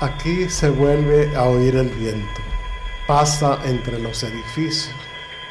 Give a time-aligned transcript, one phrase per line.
[0.00, 2.40] Aquí se vuelve a oír el viento.
[3.06, 4.90] Pasa entre los edificios,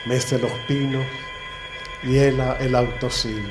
[0.05, 1.05] mece los pinos,
[2.03, 3.47] hiela el autosilo.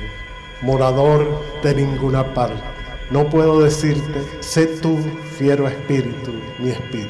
[0.61, 2.61] Morador de ninguna parte,
[3.09, 4.99] no puedo decirte, sé tú,
[5.39, 7.09] fiero espíritu, mi espíritu.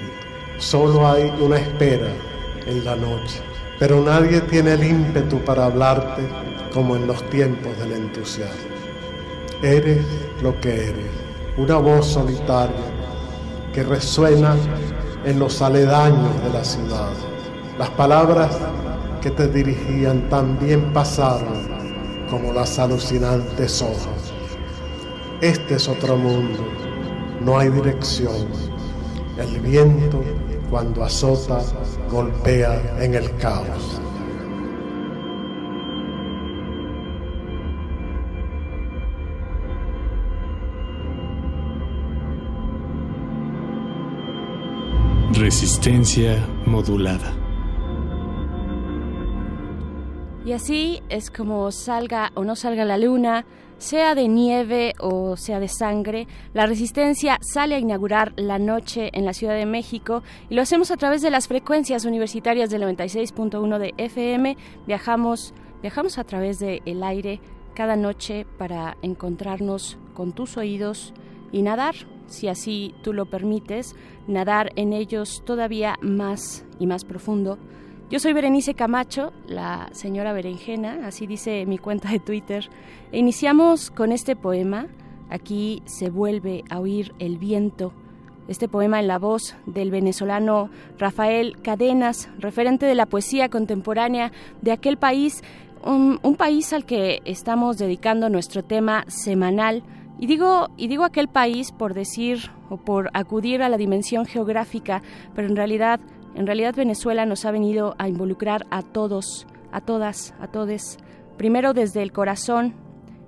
[0.59, 2.07] Solo hay una espera
[2.65, 3.41] en la noche,
[3.79, 6.21] pero nadie tiene el ímpetu para hablarte
[6.73, 8.71] como en los tiempos del entusiasmo.
[9.61, 10.05] Eres
[10.41, 11.11] lo que eres,
[11.57, 12.92] una voz solitaria
[13.73, 14.55] que resuena
[15.25, 17.11] en los aledaños de la ciudad.
[17.79, 18.55] Las palabras
[19.21, 21.67] que te dirigían también pasaron
[22.29, 24.33] como las alucinantes hojas.
[25.41, 26.63] Este es otro mundo,
[27.41, 28.47] no hay dirección.
[29.37, 30.23] El viento
[30.69, 31.59] cuando azota
[32.11, 33.99] golpea en el caos.
[45.53, 47.31] Resistencia modulada.
[50.43, 53.45] Y así es como salga o no salga la luna,
[53.77, 59.25] sea de nieve o sea de sangre, la resistencia sale a inaugurar la noche en
[59.25, 63.77] la Ciudad de México y lo hacemos a través de las frecuencias universitarias del 96.1
[63.77, 64.57] de FM.
[64.87, 67.39] Viajamos, viajamos a través del el aire
[67.75, 71.13] cada noche para encontrarnos con tus oídos
[71.51, 71.93] y nadar
[72.33, 73.95] si así tú lo permites,
[74.27, 77.59] nadar en ellos todavía más y más profundo.
[78.09, 82.69] Yo soy Berenice Camacho, la señora Berenjena, así dice mi cuenta de Twitter.
[83.11, 84.87] E iniciamos con este poema.
[85.29, 87.93] Aquí se vuelve a oír el viento.
[88.47, 94.71] Este poema en la voz del venezolano Rafael Cadenas, referente de la poesía contemporánea de
[94.71, 95.43] aquel país,
[95.85, 99.83] un, un país al que estamos dedicando nuestro tema semanal
[100.23, 105.01] y digo, y digo aquel país por decir o por acudir a la dimensión geográfica,
[105.35, 105.99] pero en realidad,
[106.33, 110.97] en realidad Venezuela nos ha venido a involucrar a todos, a todas, a todes.
[111.35, 112.73] Primero desde el corazón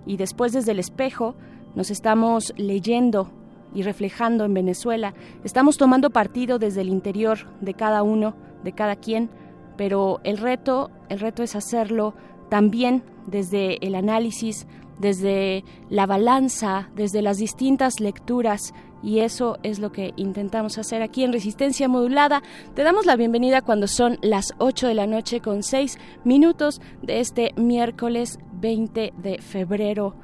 [0.05, 1.35] y después desde el espejo,
[1.75, 3.29] nos estamos leyendo
[3.73, 5.13] y reflejando en Venezuela.
[5.43, 9.29] Estamos tomando partido desde el interior de cada uno, de cada quien,
[9.75, 12.15] pero el reto, el reto es hacerlo
[12.49, 14.65] también desde el análisis,
[14.99, 18.73] desde la balanza, desde las distintas lecturas
[19.05, 22.41] y eso es lo que intentamos hacer aquí en Resistencia Modulada.
[22.73, 27.19] Te damos la bienvenida cuando son las 8 de la noche con 6 minutos de
[27.19, 30.15] este miércoles 20 de febrero.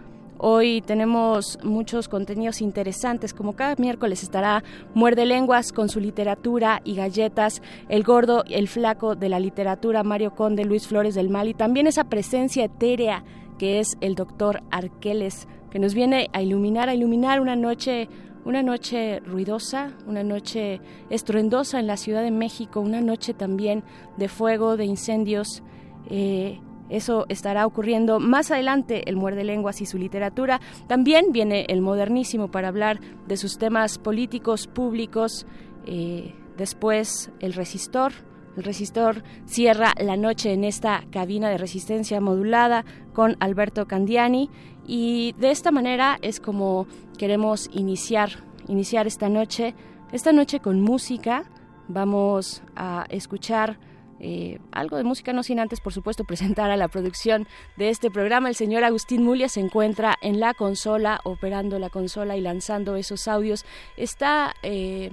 [0.44, 4.64] Hoy tenemos muchos contenidos interesantes, como cada miércoles estará
[4.96, 10.34] Muerde Lenguas con su literatura y galletas, El Gordo, El Flaco de la literatura, Mario
[10.34, 13.24] Conde, Luis Flores del Mal y también esa presencia etérea
[13.62, 18.10] que es el doctor Arqueles, que nos viene a iluminar, a iluminar una noche
[18.44, 23.84] una noche ruidosa, una noche estruendosa en la Ciudad de México, una noche también
[24.18, 25.62] de fuego, de incendios.
[26.10, 30.60] Eh, eso estará ocurriendo más adelante, el Muerde Lenguas y su literatura.
[30.88, 35.46] También viene el modernísimo para hablar de sus temas políticos, públicos.
[35.86, 38.12] Eh, después el resistor,
[38.58, 44.50] el resistor cierra la noche en esta cabina de resistencia modulada con Alberto Candiani
[44.86, 46.88] y de esta manera es como
[47.18, 49.76] queremos iniciar iniciar esta noche,
[50.12, 51.44] esta noche con música.
[51.88, 53.80] Vamos a escuchar
[54.20, 57.48] eh, algo de música, no sin antes, por supuesto, presentar a la producción
[57.78, 58.50] de este programa.
[58.50, 63.28] El señor Agustín Mulia se encuentra en la consola, operando la consola y lanzando esos
[63.28, 63.66] audios.
[63.98, 65.12] Está eh,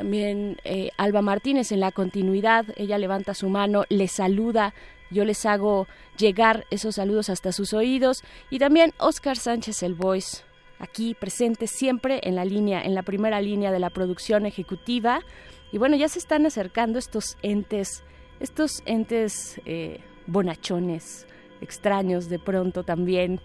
[0.00, 4.72] también eh, Alba Martínez en la continuidad, ella levanta su mano, le saluda,
[5.10, 5.86] yo les hago
[6.16, 10.38] llegar esos saludos hasta sus oídos y también Oscar Sánchez el Voice
[10.78, 15.20] aquí presentes siempre en la línea, en la primera línea de la producción ejecutiva.
[15.70, 18.02] Y bueno, ya se están acercando estos entes,
[18.40, 21.26] estos entes eh, bonachones,
[21.60, 23.38] extraños de pronto también,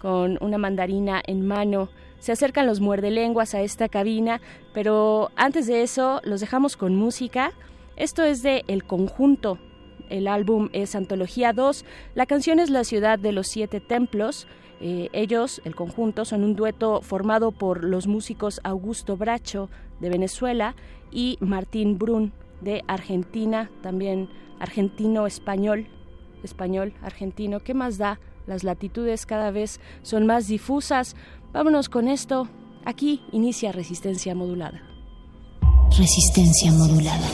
[0.00, 1.88] con una mandarina en mano.
[2.18, 4.40] Se acercan los muerdelenguas a esta cabina,
[4.74, 7.52] pero antes de eso los dejamos con música.
[7.96, 9.58] Esto es de El Conjunto.
[10.08, 11.84] El álbum es Antología 2.
[12.14, 14.46] La canción es La ciudad de los siete templos.
[14.80, 19.70] Eh, ellos, el conjunto, son un dueto formado por los músicos Augusto Bracho
[20.00, 20.74] de Venezuela
[21.10, 24.28] y Martín Brun de Argentina, también
[24.60, 25.86] argentino-español,
[26.42, 27.60] español, argentino.
[27.60, 28.20] ¿Qué más da?
[28.46, 31.16] Las latitudes cada vez son más difusas.
[31.52, 32.48] Vámonos con esto.
[32.84, 34.82] Aquí inicia resistencia modulada.
[35.96, 37.26] Resistencia modulada.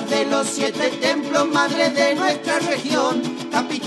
[0.00, 2.91] de los siete templos, madre de nuestra región,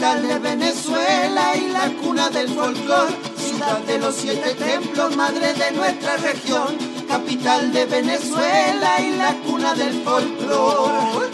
[0.05, 3.07] capital de Venezuela y la cuna del folclor.
[3.37, 9.73] Ciudad de los siete templos, madre de nuestra región, capital de Venezuela y la cuna
[9.73, 11.27] del folclor.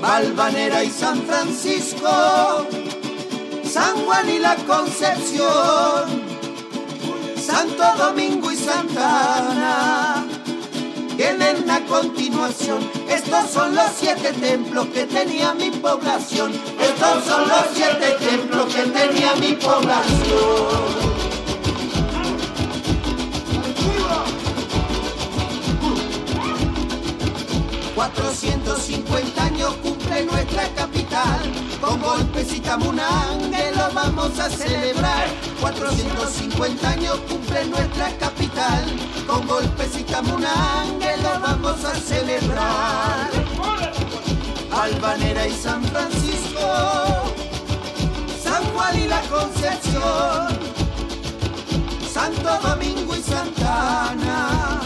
[0.00, 2.64] Valvanera y San Francisco,
[3.64, 6.22] San Juan y la Concepción,
[7.44, 10.17] Santo Domingo y Santa Ana vienen a
[11.88, 12.78] continuación.
[13.08, 16.52] Estos son los siete templos que tenía mi población.
[16.80, 21.08] Estos son los siete templos que tenía mi población.
[27.98, 31.40] 450 años cumple nuestra capital,
[31.80, 35.26] con golpes y tamunangue lo vamos a celebrar.
[35.60, 38.37] 450 años cumple nuestra capital,
[39.26, 43.30] con golpes y tamunangue lo vamos a celebrar.
[44.70, 47.32] Albanera y San Francisco,
[48.42, 50.58] San Juan y la Concepción,
[52.12, 54.80] Santo Domingo y Santana,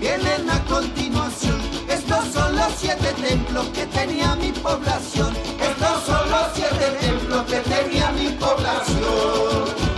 [0.00, 1.72] vienen a continuación
[2.12, 5.34] estos son los siete templos que tenía mi población.
[5.60, 9.91] Estos son los siete templos que tenía mi población.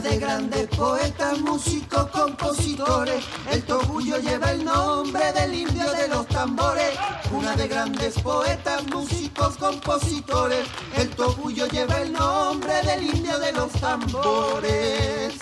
[0.00, 3.24] De grandes poetas, músicos, compositores.
[3.50, 6.98] El Togullo lleva el nombre del indio de los tambores.
[7.30, 10.66] Una de grandes poetas, músicos, compositores.
[10.96, 15.34] El Togullo lleva el nombre del indio de los tambores.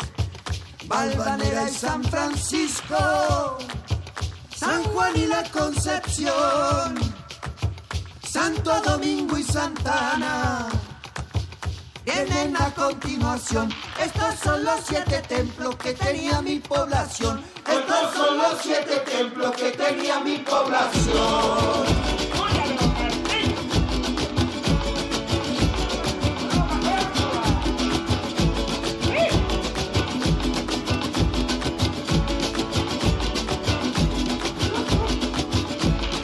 [0.87, 3.59] Valvanera y San Francisco,
[4.55, 6.95] San Juan y la Concepción,
[8.23, 10.69] Santo Domingo y Santana
[12.05, 13.73] vienen a continuación.
[14.03, 17.43] Estos son los siete templos que tenía mi población.
[17.67, 22.15] Estos son los siete templos que tenía mi población.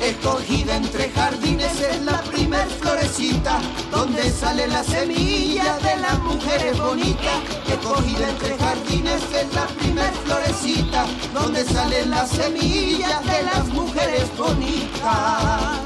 [0.02, 2.18] Escogida entre jardines es la
[2.50, 3.60] primer florecita,
[3.92, 7.38] donde sale la semilla de las mujeres bonitas.
[7.68, 15.78] Escogida entre jardines es la primer florecita, donde sale la semilla de las mujeres bonitas.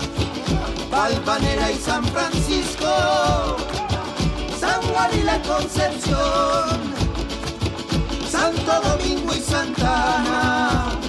[0.91, 2.89] Valvanera y San Francisco,
[4.59, 6.81] San Juan y la Concepción,
[8.31, 11.04] Santo Domingo y Santana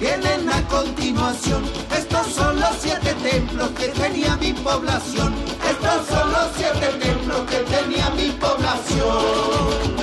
[0.00, 1.62] vienen a continuación.
[1.96, 5.34] Estos son los siete templos que tenía mi población.
[5.70, 10.00] Estos son los siete templos que tenía mi población.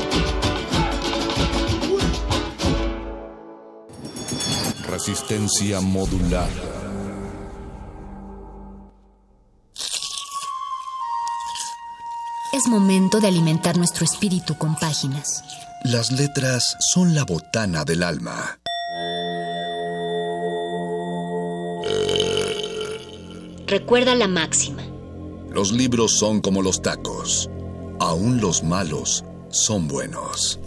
[4.90, 6.50] Resistencia modular.
[12.54, 15.44] Es momento de alimentar nuestro espíritu con páginas.
[15.84, 18.60] Las letras son la botana del alma.
[23.68, 24.82] Recuerda la máxima.
[25.50, 27.50] Los libros son como los tacos.
[28.00, 30.58] Aún los malos son buenos.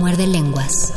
[0.00, 0.94] Muerde lenguas.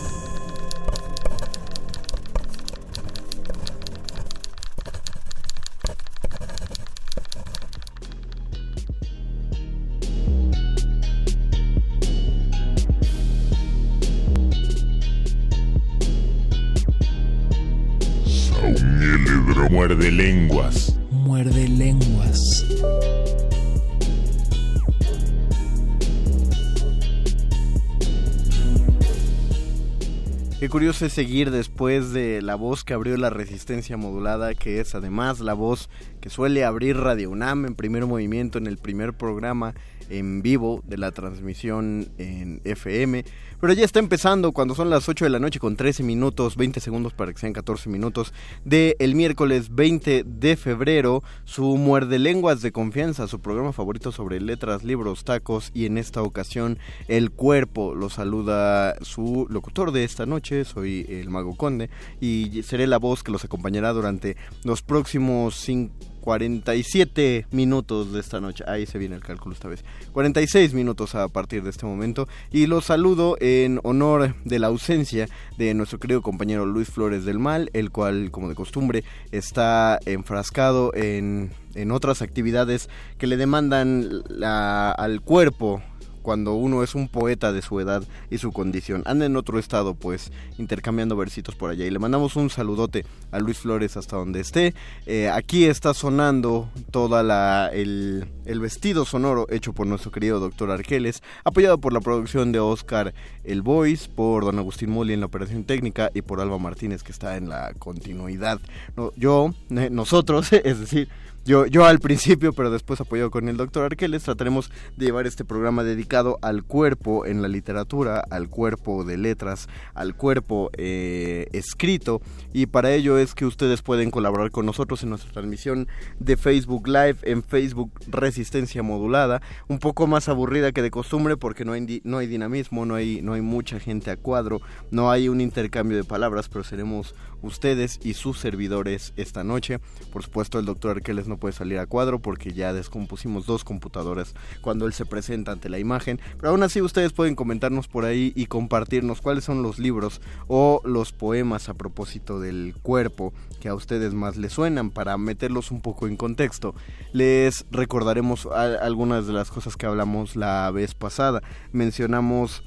[30.70, 35.40] Curioso es seguir después de la voz que abrió la resistencia modulada, que es además
[35.40, 35.90] la voz
[36.22, 39.74] que suele abrir Radio UNAM en primer movimiento en el primer programa
[40.10, 43.26] en vivo de la transmisión en FM.
[43.62, 46.80] Pero ya está empezando cuando son las 8 de la noche con 13 minutos, 20
[46.80, 52.62] segundos para que sean 14 minutos, de el miércoles 20 de febrero, su Muerde Lenguas
[52.62, 57.96] de Confianza, su programa favorito sobre letras, libros, tacos y en esta ocasión El Cuerpo.
[57.96, 61.90] Lo saluda su locutor de esta noche, soy el Mago Conde
[62.22, 68.40] y seré la voz que los acompañará durante los próximos 5 47 minutos de esta
[68.40, 68.64] noche.
[68.68, 69.84] Ahí se viene el cálculo esta vez.
[70.12, 72.28] 46 minutos a partir de este momento.
[72.52, 75.28] Y los saludo en honor de la ausencia
[75.58, 80.94] de nuestro querido compañero Luis Flores del Mal, el cual, como de costumbre, está enfrascado
[80.94, 85.82] en, en otras actividades que le demandan al cuerpo
[86.30, 89.02] cuando uno es un poeta de su edad y su condición.
[89.08, 91.88] Anda en otro estado, pues, intercambiando versitos por allá.
[91.88, 94.76] Y le mandamos un saludote a Luis Flores hasta donde esté.
[95.08, 100.70] Eh, aquí está sonando toda la el, el, vestido sonoro hecho por nuestro querido doctor
[100.70, 105.26] Arqueles, apoyado por la producción de Oscar El Voice, por don Agustín Moli en la
[105.26, 108.60] operación técnica y por Alba Martínez que está en la continuidad.
[108.96, 111.10] No, yo, nosotros, es decir,
[111.46, 115.46] yo, yo al principio, pero después apoyado con el doctor Arqueles, trataremos de llevar este
[115.46, 122.22] programa dedicado al cuerpo en la literatura, al cuerpo de letras, al cuerpo eh, escrito.
[122.54, 125.88] Y para ello es que ustedes pueden colaborar con nosotros en nuestra transmisión
[126.20, 131.66] de Facebook Live, en Facebook Resistencia Modulada, un poco más aburrida que de costumbre porque
[131.66, 135.30] no hay, no hay dinamismo, no hay, no hay mucha gente a cuadro, no hay
[135.30, 139.80] un intercambio de palabras, pero seremos ustedes y sus servidores esta noche.
[140.12, 144.34] Por supuesto, el doctor Arqueles no puede salir a cuadro porque ya descompusimos dos computadoras
[144.62, 146.20] cuando él se presenta ante la imagen.
[146.38, 150.82] Pero aún así, ustedes pueden comentarnos por ahí y compartirnos cuáles son los libros o
[150.84, 155.82] los poemas a propósito del cuerpo que a ustedes más les suenan para meterlos un
[155.82, 156.76] poco en contexto.
[157.14, 161.42] Les recordaremos algunas de las cosas que hablamos la vez pasada.
[161.72, 162.64] Mencionamos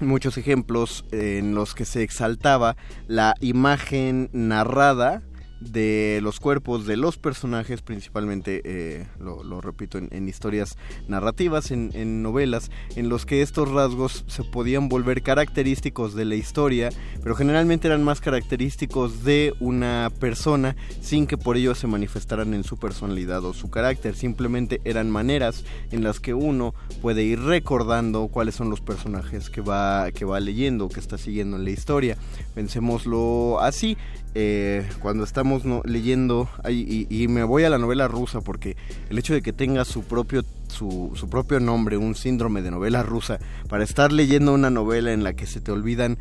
[0.00, 2.76] muchos ejemplos en los que se exaltaba
[3.06, 5.22] la imagen narrada
[5.60, 10.76] de los cuerpos de los personajes, principalmente, eh, lo, repito, en, historias
[11.06, 16.90] narrativas, en, novelas, en los que estos rasgos se podían volver característicos de la historia,
[17.22, 22.64] pero generalmente eran más característicos de una persona sin que por ello se manifestaran en
[22.64, 28.28] su personalidad o su carácter, simplemente eran maneras en las que uno puede ir recordando
[28.28, 32.16] cuáles son los personajes que va, que va leyendo, que está siguiendo en la historia.
[32.54, 33.96] Pensémoslo así,
[34.34, 38.76] eh, cuando estamos leyendo, y, me voy a la novela rusa porque
[39.08, 43.02] el hecho de que tenga su propio, su, su, propio nombre, un síndrome de novela
[43.02, 46.18] rusa, para estar leyendo una novela en la que se te olvidan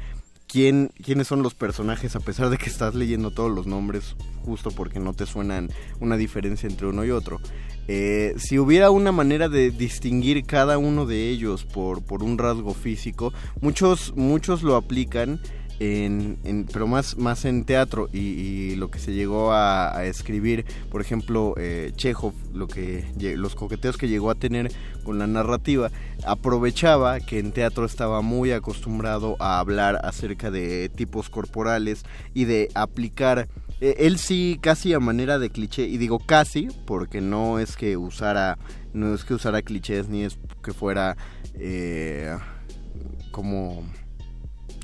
[0.47, 4.71] quién, quiénes son los personajes, a pesar de que estás leyendo todos los nombres, justo
[4.71, 7.39] porque no te suenan una diferencia entre uno y otro.
[7.87, 12.73] Eh, si hubiera una manera de distinguir cada uno de ellos por, por un rasgo
[12.73, 15.39] físico, muchos, muchos lo aplican
[15.79, 21.53] en, pero más, más en teatro y, lo que se llegó a, escribir, por ejemplo,
[21.57, 23.05] eh, Chekhov, lo que,
[23.36, 24.71] los coqueteos que llegó a tener
[25.03, 25.91] con la narrativa,
[26.25, 32.69] aprovechaba que en teatro estaba muy acostumbrado a hablar acerca de tipos corporales y de
[32.75, 33.48] aplicar
[33.81, 37.95] eh, él sí casi a manera de cliché y digo casi porque no es que
[37.95, 38.57] usara
[38.93, 41.15] no es que usara clichés ni es que fuera
[41.53, 42.38] eh,
[43.31, 43.83] como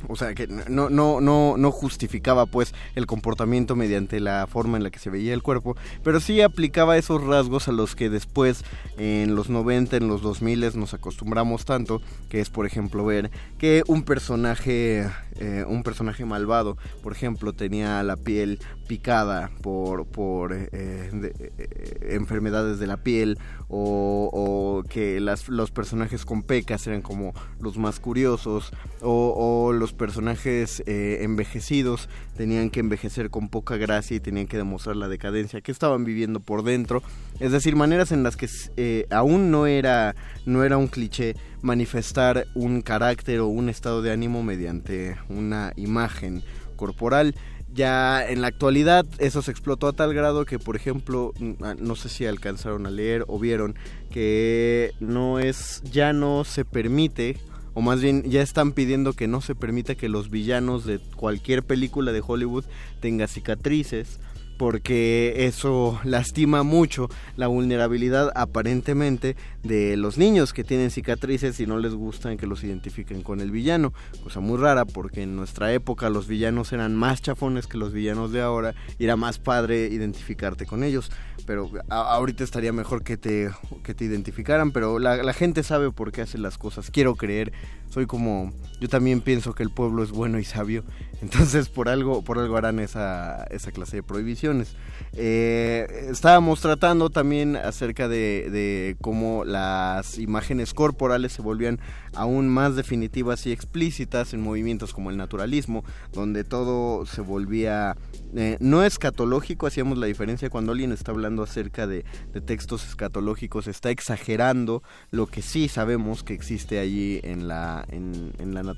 [0.08, 4.84] o sea, que no, no, no, no justificaba pues el comportamiento mediante la forma en
[4.84, 8.64] la que se veía el cuerpo, pero sí aplicaba esos rasgos a los que después
[8.98, 13.84] en los 90, en los 2000 nos acostumbramos tanto, que es por ejemplo ver que
[13.88, 20.70] un personaje, eh, un personaje malvado, por ejemplo, tenía la piel picada por, por eh,
[20.72, 23.38] eh, enfermedades de la piel
[23.68, 30.84] o, que las, los personajes con pecas eran como los más curiosos o, los personajes
[30.86, 36.06] envejecidos tenían que envejecer con poca gracia y tenían que demostrar la decadencia que estaban
[36.06, 37.02] viviendo por dentro.
[37.40, 40.16] Es decir maneras en las que aún no era
[40.46, 46.44] no era un cliché manifestar un carácter o un estado de ánimo mediante una imagen
[46.76, 47.36] corporal.
[47.74, 51.96] Ya en la actualidad eso se explotó a tal grado que, por ejemplo, ah, no
[51.96, 53.76] sé si alcanzaron a leer o vieron
[54.12, 57.38] que no es, ya no se permite,
[57.74, 61.64] o más bien ya están pidiendo que no se permita que los villanos de cualquier
[61.64, 62.64] película de Hollywood
[63.02, 64.20] tengan cicatrices
[64.58, 71.80] porque eso lastima mucho la vulnerabilidad aparentemente de los niños que tienen cicatrices y no
[71.80, 73.94] les gustan que los identifiquen con el villano,
[74.24, 78.32] cosa muy rara porque en nuestra época los villanos eran más chafones que los villanos
[78.32, 81.12] de ahora y era más padre identificarte con ellos,
[81.46, 83.50] pero ahorita estaría mejor que te,
[83.84, 87.52] que te identificaran, pero la, la gente sabe por qué hace las cosas, quiero creer,
[87.90, 88.54] soy como,
[88.86, 90.84] yo también pienso que el pueblo es bueno y sabio,
[91.24, 94.76] entonces por algo, por algo harán esa, esa clase de prohibiciones.
[95.18, 101.80] Eh, estábamos tratando también acerca de, cómo las imágenes corporales se volvían
[102.14, 107.96] aún más definitivas y explícitas en movimientos como el naturalismo, donde todo se volvía
[108.36, 112.06] eh, no escatológico, hacíamos la diferencia cuando alguien está hablando acerca de,
[112.46, 118.62] textos escatológicos, está exagerando lo que sí sabemos que existe allí en la, en la
[118.62, 118.75] naturaleza,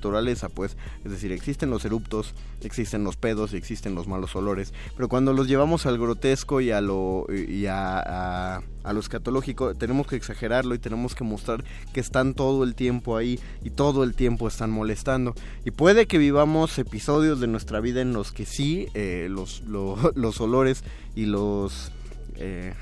[0.54, 5.08] pues, es decir, existen los eruptos, existen los pedos y existen los malos olores, pero
[5.08, 10.06] cuando los llevamos al grotesco y a lo y a, a, a, lo escatológico tenemos
[10.06, 14.14] que exagerarlo y tenemos que mostrar que están todo el tiempo ahí y todo el
[14.14, 15.34] tiempo están molestando.
[15.64, 19.96] Y puede que vivamos episodios de nuestra vida en los que sí eh, los, lo,
[20.14, 21.92] los olores y los
[22.36, 22.74] eh,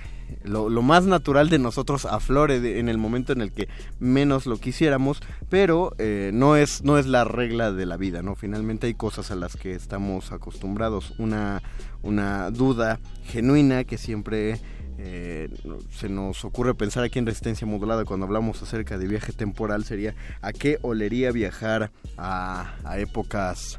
[0.45, 3.69] lo, lo, más natural de nosotros aflore de, en el momento en el que
[3.99, 8.35] menos lo quisiéramos, pero eh, no, es, no es la regla de la vida, ¿no?
[8.35, 11.15] Finalmente hay cosas a las que estamos acostumbrados.
[11.19, 11.63] Una,
[12.03, 14.61] una duda genuina que siempre
[14.99, 15.49] eh,
[15.91, 20.15] se nos ocurre pensar aquí en Resistencia Modulada cuando hablamos acerca de viaje temporal sería
[20.41, 23.79] a qué olería viajar a, a épocas...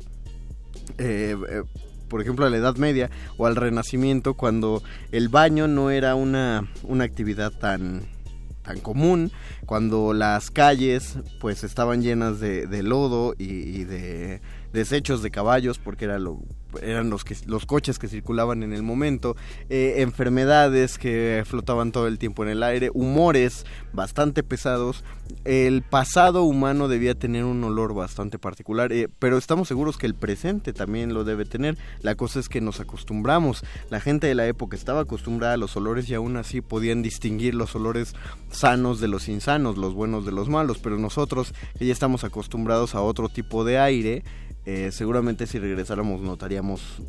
[0.97, 1.35] Eh,
[2.07, 6.67] por ejemplo, a la Edad Media o al Renacimiento, cuando el baño no era una,
[6.83, 8.03] una actividad tan,
[8.63, 9.31] tan común,
[9.65, 14.41] cuando las calles pues estaban llenas de, de lodo y, y, de
[14.73, 16.39] desechos de caballos, porque era lo,
[16.81, 19.35] eran los, que, los coches que circulaban en el momento,
[19.69, 25.03] eh, enfermedades que flotaban todo el tiempo en el aire, humores bastante pesados.
[25.43, 30.15] El pasado humano debía tener un olor bastante particular, eh, pero estamos seguros que el
[30.15, 31.77] presente también lo debe tener.
[32.01, 33.63] La cosa es que nos acostumbramos.
[33.89, 37.55] La gente de la época estaba acostumbrada a los olores y aún así podían distinguir
[37.55, 38.15] los olores
[38.51, 43.01] sanos de los insanos, los buenos de los malos, pero nosotros ya estamos acostumbrados a
[43.01, 44.23] otro tipo de aire,
[44.69, 47.01] eh, seguramente si regresáramos notaríamos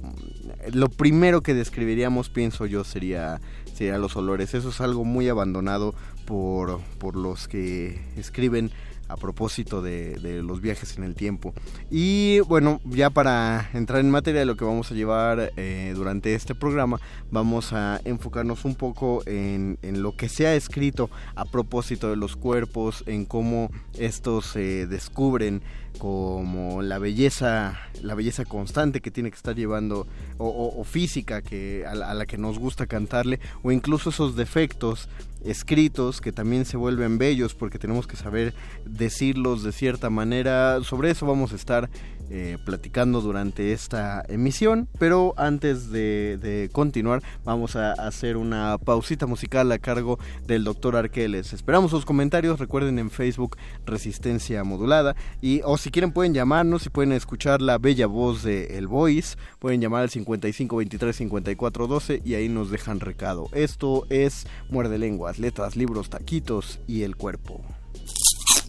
[0.72, 3.40] lo primero que describiríamos pienso yo sería
[3.74, 5.92] sería los olores eso es algo muy abandonado
[6.24, 8.70] por, por los que escriben
[9.08, 11.54] a propósito de, los viajes en el tiempo.
[11.90, 16.34] Y bueno, ya para entrar en materia de lo que vamos a llevar eh, durante
[16.34, 21.46] este programa, vamos a enfocarnos un poco en, en, lo que se ha escrito a
[21.46, 25.62] propósito de los cuerpos, en cómo estos se descubren
[25.98, 30.06] como la belleza la belleza constante que tiene que estar llevando
[30.38, 35.08] o, física que a la, que nos gusta cantarle o incluso esos defectos
[35.44, 41.10] escritos que también se vuelven bellos porque tenemos que saber decirlos de cierta manera sobre
[41.10, 41.90] eso vamos a estar
[42.30, 44.86] eh, platicando durante esta emisión.
[44.98, 51.54] Pero antes de, continuar, vamos a hacer una pausita musical a cargo del doctor Arqueles.
[51.54, 52.60] Esperamos sus comentarios.
[52.60, 53.56] Recuerden en Facebook
[53.86, 55.16] Resistencia Modulada.
[55.40, 59.38] Y o si quieren pueden llamarnos y pueden escuchar la bella voz de El Voice.
[59.58, 63.48] Pueden llamar al 55 23 54 12 y ahí nos dejan recado.
[63.54, 67.62] Esto es Muerde Lenguas, letras, libros, taquitos y el cuerpo.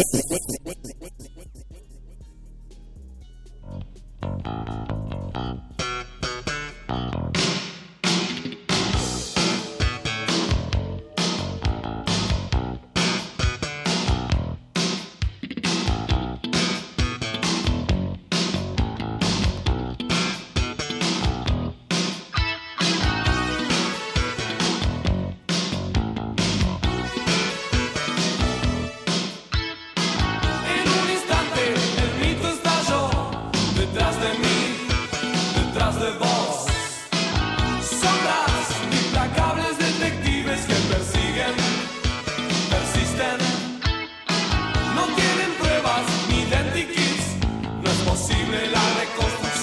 [48.24, 49.53] imposible la reconstrucción.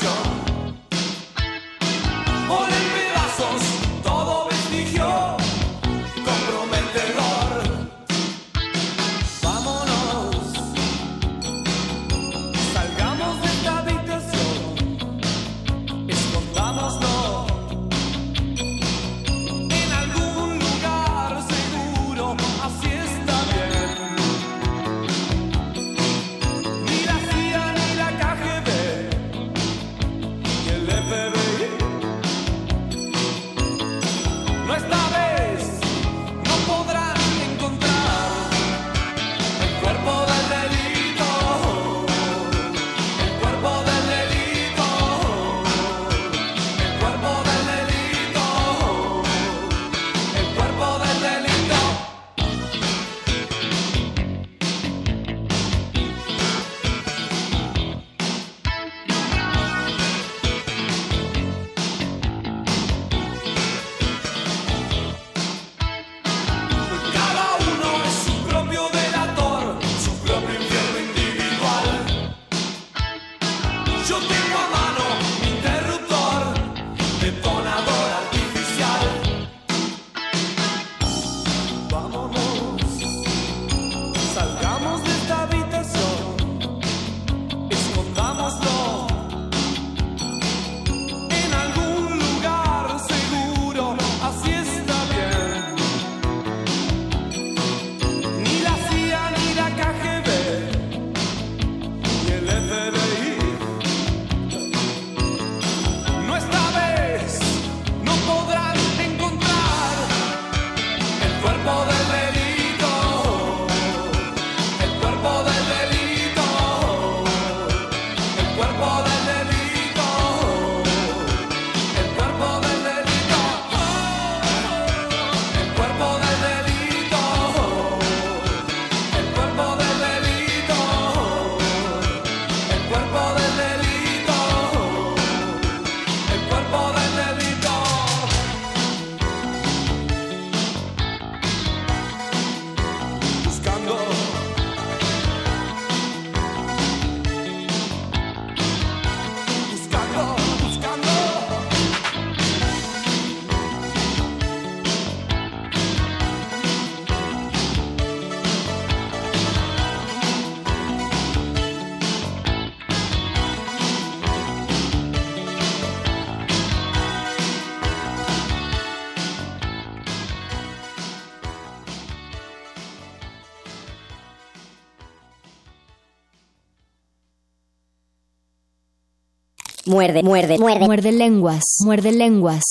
[179.92, 180.58] Muerde, muerde.
[180.58, 182.64] Muerde lenguas, muerde lenguas.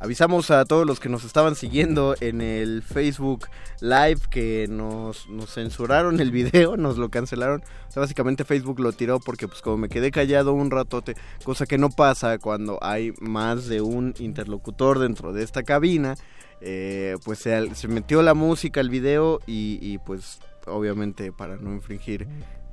[0.00, 3.46] Avisamos a todos los que nos estaban siguiendo en el Facebook
[3.80, 7.62] Live que nos, nos censuraron el video, nos lo cancelaron.
[7.88, 11.66] O sea, básicamente Facebook lo tiró porque pues como me quedé callado un ratote, cosa
[11.66, 16.16] que no pasa cuando hay más de un interlocutor dentro de esta cabina,
[16.60, 21.72] eh, pues se, se, metió la música, el video y, y pues obviamente para no
[21.72, 22.28] infringir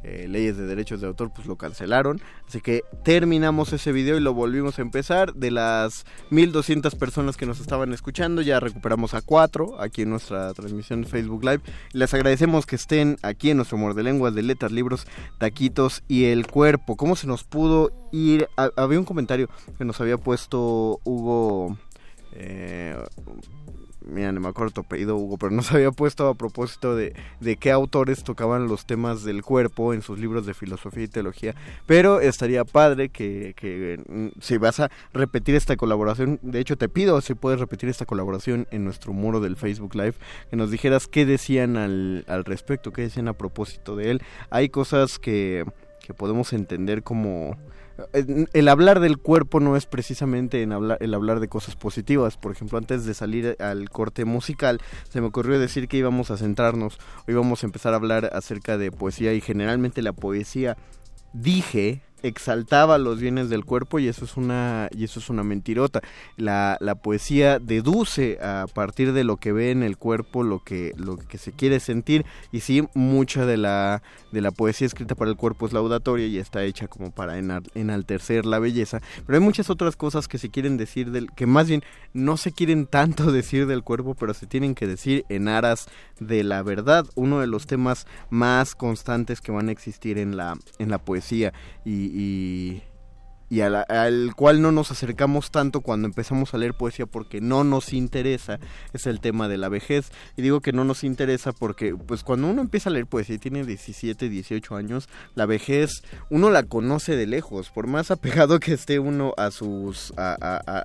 [0.08, 2.22] eh, leyes de derechos de autor, pues lo cancelaron.
[2.48, 5.34] Así que terminamos ese video y lo volvimos a empezar.
[5.34, 10.54] De las 1200 personas que nos estaban escuchando, ya recuperamos a 4 aquí en nuestra
[10.54, 11.62] transmisión de Facebook Live.
[11.92, 15.08] Les agradecemos que estén aquí en nuestro Morde Lenguas de Letras, Libros,
[15.40, 16.98] Taquitos y el Cuerpo.
[16.98, 18.48] ¿Cómo se nos pudo ir?
[18.76, 21.80] había un comentario que nos había puesto Hugo.
[22.34, 22.96] Eh,
[24.08, 27.58] mira, no me acuerdo tu apellido, Hugo, pero nos había puesto a propósito de, de
[27.58, 31.56] qué autores tocaban los temas del cuerpo en sus libros de filosofía y teología.
[31.86, 36.90] Pero estaría padre que, que mm, si vas a repetir esta colaboración, de hecho te
[36.90, 40.16] pido si puedes repetir esta colaboración en nuestro muro del Facebook Live,
[40.50, 44.22] que nos dijeras qué decían al, al respecto, qué decían a propósito de él.
[44.50, 45.66] Hay cosas que,
[46.06, 47.58] que podemos entender como
[48.14, 52.38] el hablar del cuerpo no es precisamente en hablar, el hablar de cosas positivas.
[52.38, 56.38] Por ejemplo, antes de salir al corte musical, se me ocurrió decir que íbamos a
[56.38, 60.78] centrarnos, o íbamos a empezar a hablar acerca de poesía y generalmente la poesía,
[61.34, 66.02] dije, exaltaba los bienes del cuerpo y eso es una y eso es una mentirota.
[66.38, 70.94] La, la, poesía deduce a partir de lo que ve en el cuerpo lo que
[70.98, 75.32] lo que se quiere sentir y sí mucha de la de la poesía escrita para
[75.32, 79.70] el cuerpo es laudatoria y está hecha como para enaltecer la belleza, pero hay muchas
[79.70, 81.84] otras cosas que se quieren decir del que más bien
[82.14, 85.88] no se quieren tanto decir del cuerpo, pero se tienen que decir en aras
[86.20, 90.58] de la verdad, uno de los temas más constantes que van a existir en la
[90.80, 91.54] en la poesía.
[91.84, 92.84] Y, y
[93.50, 97.94] y al cual no nos acercamos tanto cuando empezamos a leer poesía porque no nos
[97.94, 98.60] interesa
[98.94, 102.48] es el tema de la vejez y digo que no nos interesa porque pues cuando
[102.48, 107.16] uno empieza a leer poesía y tiene 17 18 años la vejez uno la conoce
[107.16, 110.34] de lejos por más apegado que esté uno a sus a,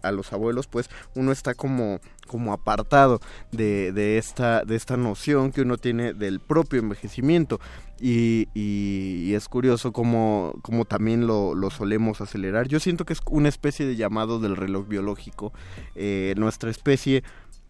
[0.03, 3.21] a los abuelos pues uno está como como apartado
[3.51, 7.59] de, de, esta, de esta noción que uno tiene del propio envejecimiento.
[8.01, 12.67] Y, y, es curioso como, como también lo, lo, solemos acelerar.
[12.67, 15.53] Yo siento que es una especie de llamado del reloj biológico.
[15.95, 17.23] Eh, nuestra especie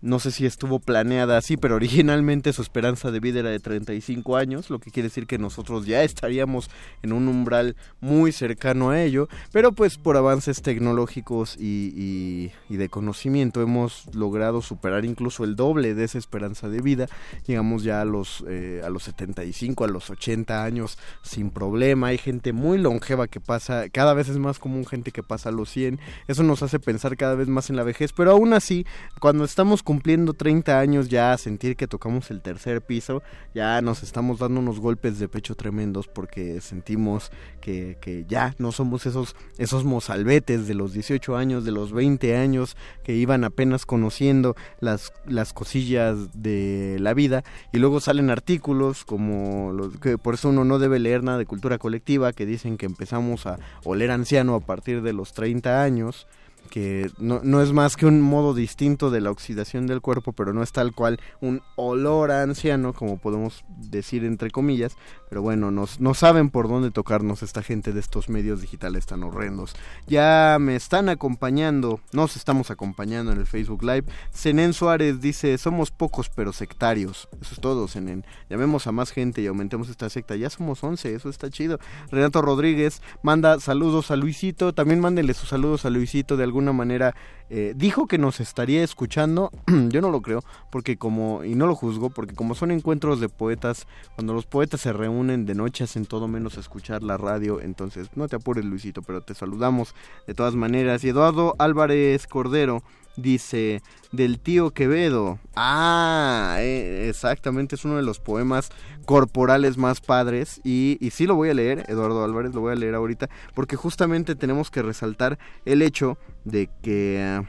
[0.03, 4.37] no sé si estuvo planeada así, pero originalmente su esperanza de vida era de 35
[4.37, 6.71] años, lo que quiere decir que nosotros ya estaríamos
[7.03, 13.61] en un umbral muy cercano a ello, pero pues por avances tecnológicos y, de conocimiento
[13.61, 17.07] hemos logrado superar incluso el doble de esa esperanza de vida,
[17.47, 22.19] llegamos ya a los, eh, a los 75, a los 80 años sin problema, hay
[22.19, 25.69] gente muy longeva que pasa, cada vez es más común gente que pasa a los
[25.69, 28.87] 100, eso nos hace pensar cada vez más en la vejez, pero aún así,
[29.21, 33.25] cuando estamos cumpliendo 30 años ya sentir que tocamos el tercer piso,
[33.57, 38.71] ya nos estamos dando unos golpes de pecho tremendos porque sentimos que, que ya no
[38.71, 43.85] somos esos, esos mozalbetes de los 18 años, de los 20 años que iban apenas
[43.85, 47.43] conociendo las, las cosillas de la vida.
[47.73, 51.47] Y luego salen artículos como los que por eso uno no debe leer nada de
[51.47, 56.29] cultura colectiva que dicen que empezamos a oler anciano a partir de los 30 años
[56.71, 60.53] que no, no, es más que un modo distinto de la oxidación del cuerpo, pero
[60.53, 64.97] no es tal cual un olor a anciano, como podemos decir entre comillas,
[65.29, 69.23] pero bueno, nos, no saben por dónde tocarnos esta gente de estos medios digitales tan
[69.23, 69.75] horrendos.
[70.07, 74.05] Ya me están acompañando, nos estamos acompañando en el Facebook Live.
[74.35, 77.29] Zenén Suárez dice, somos pocos pero sectarios.
[77.41, 78.25] Eso es todo, Zenén.
[78.49, 80.37] Llamemos a más gente y aumentemos esta secta.
[80.37, 81.79] Ya somos 11, eso está chido.
[82.11, 87.15] Renato Rodríguez manda saludos a Luisito, también mándenle sus saludos a Luisito de alguna manera
[87.49, 89.51] eh, dijo que nos estaría escuchando,
[89.89, 93.29] yo no lo creo, porque como, y no lo juzgo, porque como son encuentros de
[93.29, 98.09] poetas, cuando los poetas se reúnen de noche hacen todo menos escuchar la radio, entonces
[98.15, 99.95] no te apures Luisito, pero te saludamos
[100.27, 101.03] de todas maneras.
[101.03, 102.85] Y Eduardo Álvarez Cordero
[103.17, 105.39] dice del tío Quevedo.
[105.57, 108.71] Ah, eh, exactamente, es uno de los poemas
[109.05, 112.77] corporales más padres y, y sí lo voy a leer, Eduardo Álvarez, lo voy a
[112.77, 117.43] leer ahorita, porque justamente tenemos que resaltar el hecho de que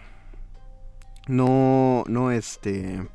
[1.28, 3.08] no, no este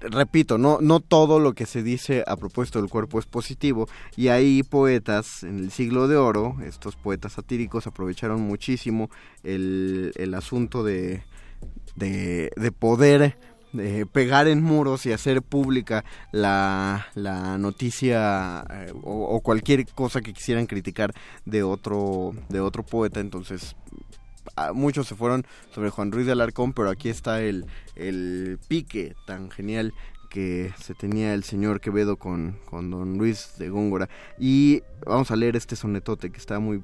[0.00, 4.28] repito, no, no todo lo que se dice a propósito del cuerpo es positivo y
[4.28, 9.10] hay poetas en el siglo de oro, estos poetas satíricos aprovecharon muchísimo
[9.42, 11.22] el, el asunto de,
[11.96, 13.36] de, de poder
[13.72, 20.20] de pegar en muros y hacer pública la, la noticia eh, o, o, cualquier cosa
[20.20, 23.20] que quisieran criticar de otro de otro poeta.
[23.20, 23.76] Entonces
[24.74, 29.50] muchos se fueron sobre Juan Ruiz de Alarcón, pero aquí está el, el pique tan
[29.50, 29.92] genial
[30.30, 34.08] que se tenía el señor Quevedo con, con don Luis de Góngora.
[34.38, 36.82] Y vamos a leer este sonetote que está muy...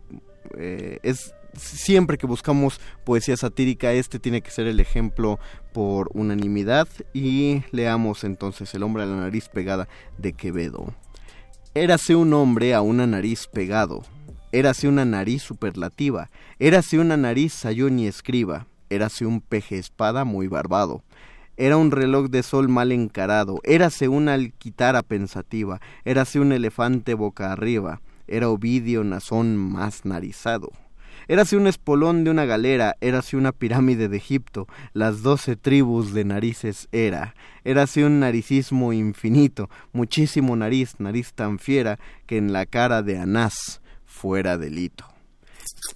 [0.58, 5.38] Eh, es siempre que buscamos poesía satírica, este tiene que ser el ejemplo
[5.72, 6.88] por unanimidad.
[7.14, 9.88] Y leamos entonces El hombre a la nariz pegada
[10.18, 10.92] de Quevedo.
[11.74, 14.02] Érase un hombre a una nariz pegado,
[14.58, 20.48] érase una nariz superlativa, érase una nariz sayón y escriba, érase un peje espada muy
[20.48, 21.02] barbado,
[21.58, 27.52] era un reloj de sol mal encarado, érase una alquitara pensativa, érase un elefante boca
[27.52, 30.70] arriba, era Ovidio Nazón más narizado.
[31.28, 36.24] Érase un espolón de una galera, érase una pirámide de Egipto, las doce tribus de
[36.24, 37.34] narices era.
[37.64, 43.80] Érase un naricismo infinito, muchísimo nariz, nariz tan fiera que en la cara de Anás
[44.16, 45.04] fuera delito.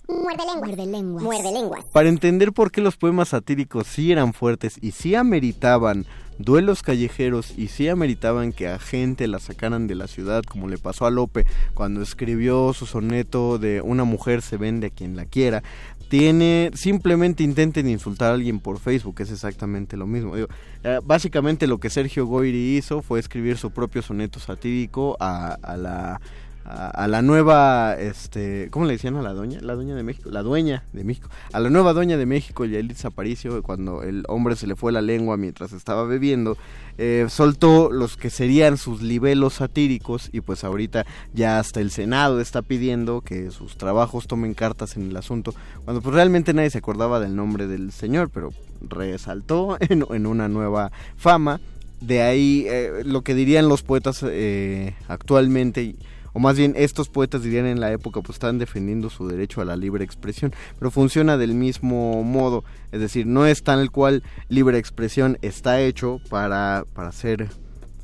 [0.09, 0.69] Muerde lenguas.
[0.69, 1.23] Muerde lenguas.
[1.25, 1.85] Muerde lenguas.
[1.93, 6.07] Para entender por qué los poemas satíricos sí eran fuertes y sí ameritaban
[6.39, 10.79] duelos callejeros y sí ameritaban que a gente la sacaran de la ciudad, como le
[10.79, 15.27] pasó a Lope cuando escribió su soneto de Una mujer se vende a quien la
[15.27, 15.63] quiera,
[16.09, 20.35] tiene simplemente intenten insultar a alguien por Facebook, es exactamente lo mismo.
[20.35, 20.49] Digo,
[20.83, 25.77] eh, básicamente lo que Sergio Goyri hizo fue escribir su propio soneto satírico a, a
[25.77, 26.21] la
[26.65, 29.61] a, la nueva, este, ¿cómo le decían a la doña?
[29.61, 33.09] La doña de México, la dueña de México, a la nueva doña de México, Yelitza
[33.09, 36.57] Aparicio, cuando el hombre se le fue la lengua mientras estaba bebiendo,
[36.99, 42.41] eh, soltó los que serían sus libelos satíricos y pues ahorita ya hasta el Senado
[42.41, 46.79] está pidiendo que sus trabajos tomen cartas en el asunto, cuando pues realmente nadie se
[46.79, 51.61] acordaba del nombre del señor, pero resaltó en, en una nueva fama.
[52.01, 55.97] De ahí eh, lo que dirían los poetas eh, actualmente
[56.33, 59.65] o más bien estos poetas dirían en la época pues están defendiendo su derecho a
[59.65, 64.79] la libre expresión, pero funciona del mismo modo, es decir, no es tal cual libre
[64.79, 67.49] expresión está hecho para, para hacer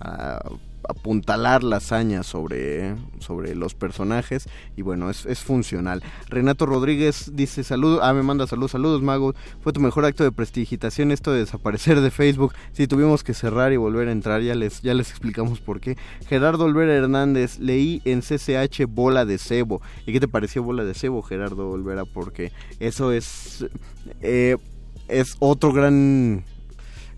[0.04, 0.56] uh,
[0.88, 6.02] apuntalar la hazaña sobre, sobre los personajes y bueno, es, es funcional.
[6.28, 10.32] Renato Rodríguez dice saludos, ah, me manda saludos, saludos Mago, fue tu mejor acto de
[10.32, 14.54] prestigitación esto de desaparecer de Facebook, si tuvimos que cerrar y volver a entrar, ya
[14.54, 15.96] les, ya les explicamos por qué.
[16.28, 20.94] Gerardo Olvera Hernández, leí en CCH Bola de Cebo, ¿y qué te pareció Bola de
[20.94, 22.04] Cebo Gerardo Olvera?
[22.04, 23.66] Porque eso es,
[24.20, 24.56] eh,
[25.08, 26.44] es otro gran...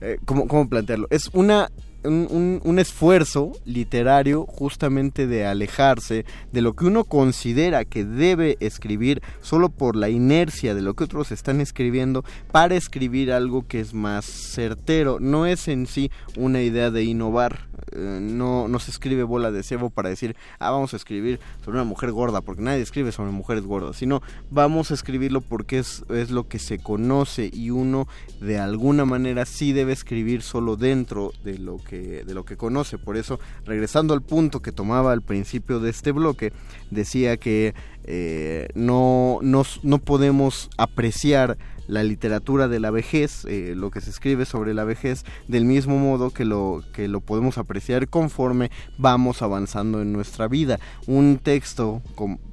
[0.01, 1.09] Eh, ¿cómo, ¿Cómo plantearlo?
[1.11, 1.71] Es una
[2.09, 9.69] un, esfuerzo literario justamente de alejarse de lo que uno considera que debe escribir solo
[9.69, 14.25] por la inercia de lo que otros están escribiendo para escribir algo que es más
[14.25, 15.19] certero.
[15.21, 17.69] No es en sí una idea de innovar.
[17.93, 21.79] Eh, no, no se escribe bola de cebo para decir, ah, vamos a escribir sobre
[21.79, 26.05] una mujer gorda, porque nadie escribe sobre mujeres gordas, sino vamos a escribirlo porque es,
[26.11, 28.07] es lo que se conoce y uno
[28.41, 32.99] de alguna manera sí debe escribir solo dentro de lo que, de lo que conoce.
[32.99, 36.53] Por eso, regresando al punto que tomaba al principio de este bloque,
[36.91, 41.59] decía que eh, no, no, no podemos apreciar
[41.89, 45.99] la literatura de la vejez, eh, lo que se escribe sobre la vejez, del mismo
[45.99, 50.79] modo que lo, que lo podemos apreciar conforme vamos avanzando en nuestra vida.
[51.07, 52.03] Un texto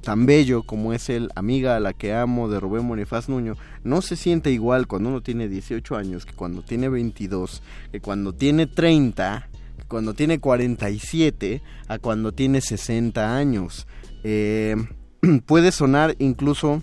[0.02, 4.02] tan bello como es el Amiga a la que amo de Rubén Bonifaz Nuño no
[4.02, 8.66] se siente igual cuando uno tiene 18 años que cuando tiene 22, que cuando tiene
[8.66, 13.86] 30, que cuando tiene 47, a cuando tiene 60 años.
[14.24, 14.76] Eh,
[15.46, 16.82] puede sonar incluso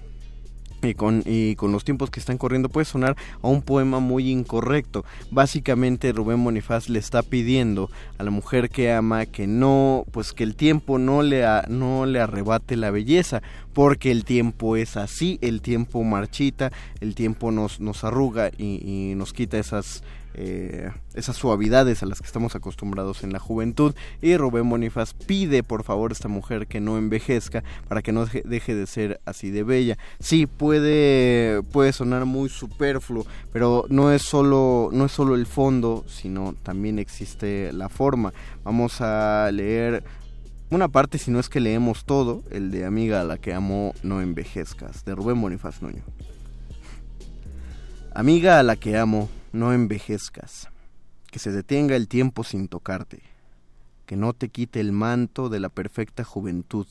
[0.83, 4.29] y con, y con los tiempos que están corriendo puede sonar a un poema muy
[4.29, 5.05] incorrecto.
[5.31, 10.43] Básicamente Rubén Bonifaz le está pidiendo a la mujer que ama que no, pues que
[10.43, 13.41] el tiempo no le, no le arrebate la belleza,
[13.73, 19.33] porque el tiempo es así, el tiempo marchita, el tiempo nos, nos arruga y nos
[19.33, 20.03] quita esas
[20.35, 23.93] eh, esas suavidades a las que estamos acostumbrados en la juventud.
[24.21, 28.25] Y Rubén Bonifaz pide por favor a esta mujer que no envejezca para que no
[28.25, 29.97] deje de ser así de bella.
[30.19, 36.03] Sí puede puede sonar muy superfluo pero no es solo no es solo el fondo
[36.07, 38.33] sino también existe la forma.
[38.63, 40.03] Vamos a leer
[40.69, 43.93] una parte si no es que leemos todo el de amiga a la que amo
[44.01, 46.03] no envejezcas de Rubén Bonifaz Nuño.
[48.15, 50.67] Amiga a la que amo no envejezcas,
[51.31, 53.21] que se detenga el tiempo sin tocarte,
[54.07, 56.87] que no te quite el manto de la perfecta juventud,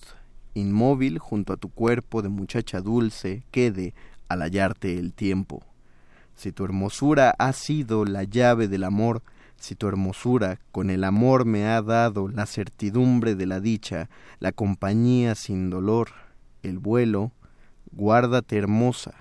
[0.54, 3.94] inmóvil junto a tu cuerpo de muchacha dulce, quede
[4.28, 5.64] al hallarte el tiempo.
[6.36, 9.22] Si tu hermosura ha sido la llave del amor,
[9.56, 14.52] si tu hermosura con el amor me ha dado la certidumbre de la dicha, la
[14.52, 16.10] compañía sin dolor,
[16.62, 17.32] el vuelo,
[17.90, 19.14] guárdate hermosa,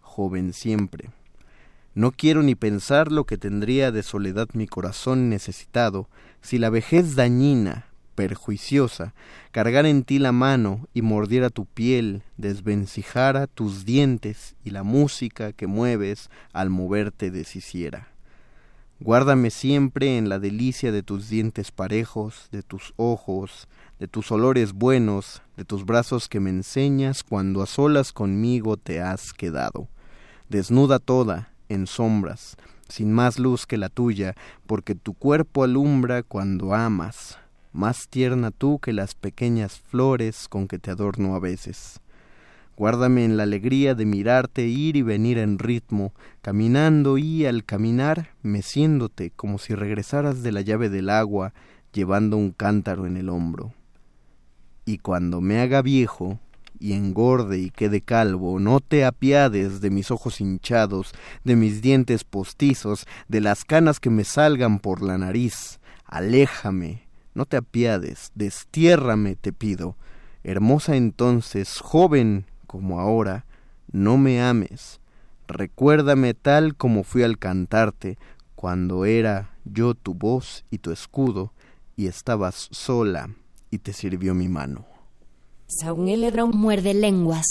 [0.00, 1.10] joven siempre.
[1.96, 6.10] No quiero ni pensar lo que tendría de soledad mi corazón necesitado
[6.42, 9.14] si la vejez dañina, perjuiciosa,
[9.50, 15.54] cargara en ti la mano y mordiera tu piel, desvencijara tus dientes y la música
[15.54, 18.08] que mueves al moverte deshiciera.
[19.00, 24.74] Guárdame siempre en la delicia de tus dientes parejos, de tus ojos, de tus olores
[24.74, 29.88] buenos, de tus brazos que me enseñas cuando a solas conmigo te has quedado.
[30.50, 32.56] Desnuda toda, en sombras,
[32.88, 34.34] sin más luz que la tuya,
[34.66, 37.38] porque tu cuerpo alumbra cuando amas,
[37.72, 42.00] más tierna tú que las pequeñas flores con que te adorno a veces.
[42.76, 48.30] Guárdame en la alegría de mirarte ir y venir en ritmo, caminando y al caminar
[48.42, 51.54] meciéndote como si regresaras de la llave del agua,
[51.92, 53.72] llevando un cántaro en el hombro.
[54.84, 56.38] Y cuando me haga viejo,
[56.80, 61.12] y engorde y quede calvo, no te apiades de mis ojos hinchados,
[61.44, 65.80] de mis dientes postizos, de las canas que me salgan por la nariz.
[66.04, 69.96] Aléjame, no te apiades, destiérrame, te pido.
[70.44, 73.46] Hermosa entonces, joven como ahora,
[73.90, 75.00] no me ames.
[75.48, 78.18] Recuérdame tal como fui al cantarte,
[78.54, 81.52] cuando era yo tu voz y tu escudo,
[81.96, 83.30] y estabas sola,
[83.70, 84.95] y te sirvió mi mano.
[86.52, 87.46] Muerde lenguas.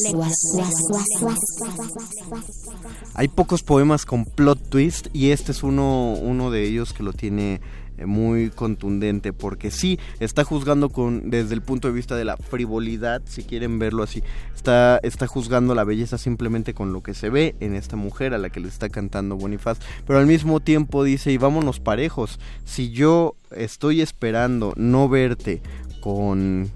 [3.13, 7.11] Hay pocos poemas con plot twist y este es uno, uno de ellos que lo
[7.11, 7.59] tiene
[7.97, 12.35] eh, muy contundente porque sí está juzgando con desde el punto de vista de la
[12.35, 14.21] frivolidad si quieren verlo así
[14.53, 18.37] está está juzgando la belleza simplemente con lo que se ve en esta mujer a
[18.37, 22.91] la que le está cantando Bonifaz pero al mismo tiempo dice y vámonos parejos si
[22.91, 25.61] yo estoy esperando no verte
[26.05, 26.71] con,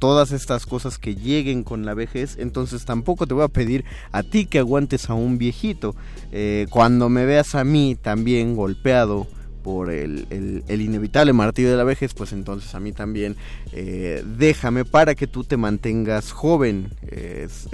[0.00, 4.24] todas estas cosas que lleguen con la vejez, entonces tampoco te voy a pedir a
[4.24, 5.94] ti que aguantes a un viejito.
[6.32, 9.28] Eh, cuando me veas a mí también golpeado
[9.62, 10.26] por el,
[10.68, 13.36] inevitable martillo de la vejez, pues entonces a mí también
[13.70, 16.90] eh, déjame para que tú te mantengas joven.
[17.08, 17.68] es,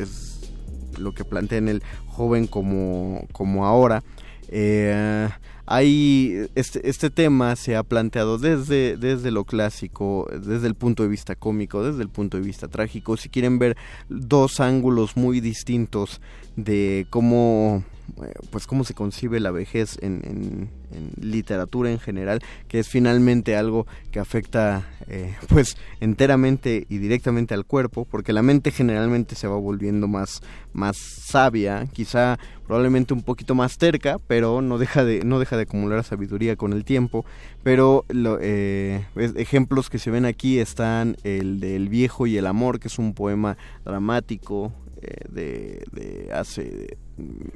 [0.98, 4.02] lo que plantea en el joven como, como ahora.
[4.48, 5.28] Eh,
[5.66, 11.10] hay este, este tema se ha planteado desde, desde lo clásico, desde el punto de
[11.10, 13.18] vista cómico, desde el punto de vista trágico.
[13.18, 13.76] Si quieren ver
[14.08, 16.22] dos ángulos muy distintos
[16.56, 17.84] de cómo
[18.50, 20.70] pues cómo se concibe la vejez en,
[21.20, 27.64] literatura en general, que es finalmente algo que afecta eh, pues enteramente y directamente al
[27.64, 30.40] cuerpo, porque la mente generalmente se va volviendo más,
[30.72, 35.62] más sabia, quizá probablemente un poquito más terca, pero no deja de, no deja de
[35.62, 37.24] acumular sabiduría con el tiempo.
[37.62, 38.04] Pero
[38.40, 42.98] eh, ejemplos que se ven aquí están el del viejo y el amor, que es
[42.98, 44.72] un poema dramático
[45.02, 46.98] eh, de, de hace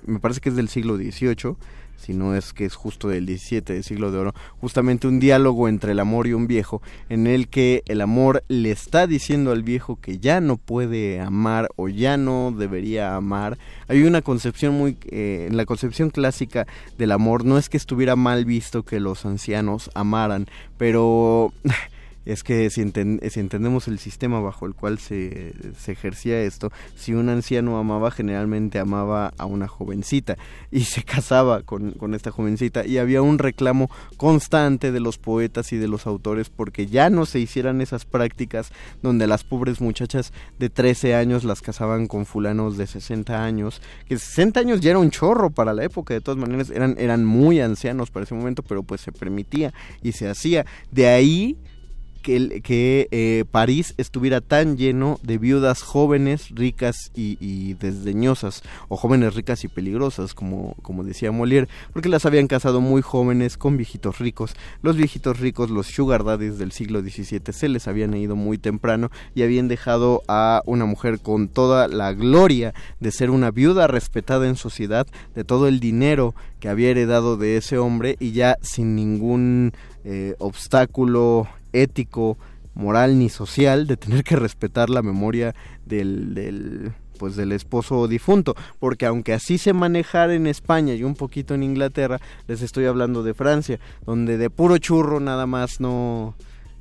[0.07, 1.57] me parece que es del siglo XVIII,
[1.97, 5.69] si no es que es justo del XVII, del siglo de oro, justamente un diálogo
[5.69, 9.63] entre el amor y un viejo, en el que el amor le está diciendo al
[9.63, 13.59] viejo que ya no puede amar o ya no debería amar.
[13.89, 16.67] Hay una concepción muy, eh, en la concepción clásica
[16.99, 21.53] del amor, no es que estuviera mal visto que los ancianos amaran, pero
[22.25, 27.29] es que si, entendemos el sistema bajo el cual se, se, ejercía esto, si un
[27.29, 30.37] anciano amaba, generalmente amaba a una jovencita
[30.71, 35.73] y se casaba con, con, esta jovencita y había un reclamo constante de los poetas
[35.73, 40.33] y de los autores porque ya no se hicieran esas prácticas donde las pobres muchachas
[40.59, 44.99] de 13 años las casaban con fulanos de 60 años, que 60 años ya era
[44.99, 48.63] un chorro para la época, de todas maneras eran, eran muy ancianos para ese momento,
[48.63, 50.67] pero pues se permitía y se hacía.
[50.91, 51.57] De ahí
[52.23, 59.35] que, que eh, París estuviera tan lleno de viudas jóvenes, ricas y, desdeñosas, o jóvenes
[59.35, 64.55] ricas y peligrosas, como, decía Molière, porque las habían casado muy jóvenes con viejitos ricos.
[64.83, 69.11] Los viejitos ricos, los sugar daddies del siglo XVII, se les habían ido muy temprano
[69.35, 74.47] y habían dejado a una mujer con toda la gloria de ser una viuda respetada
[74.47, 78.95] en sociedad, de todo el dinero que había heredado de ese hombre y ya sin
[78.95, 79.73] ningún
[80.05, 82.39] eh, obstáculo ético,
[82.75, 85.55] moral ni social de tener que respetar la memoria
[85.85, 91.15] del, del pues del esposo difunto, porque aunque así se manejara en España y un
[91.15, 96.35] poquito en Inglaterra, les estoy hablando de Francia, donde de puro churro nada más no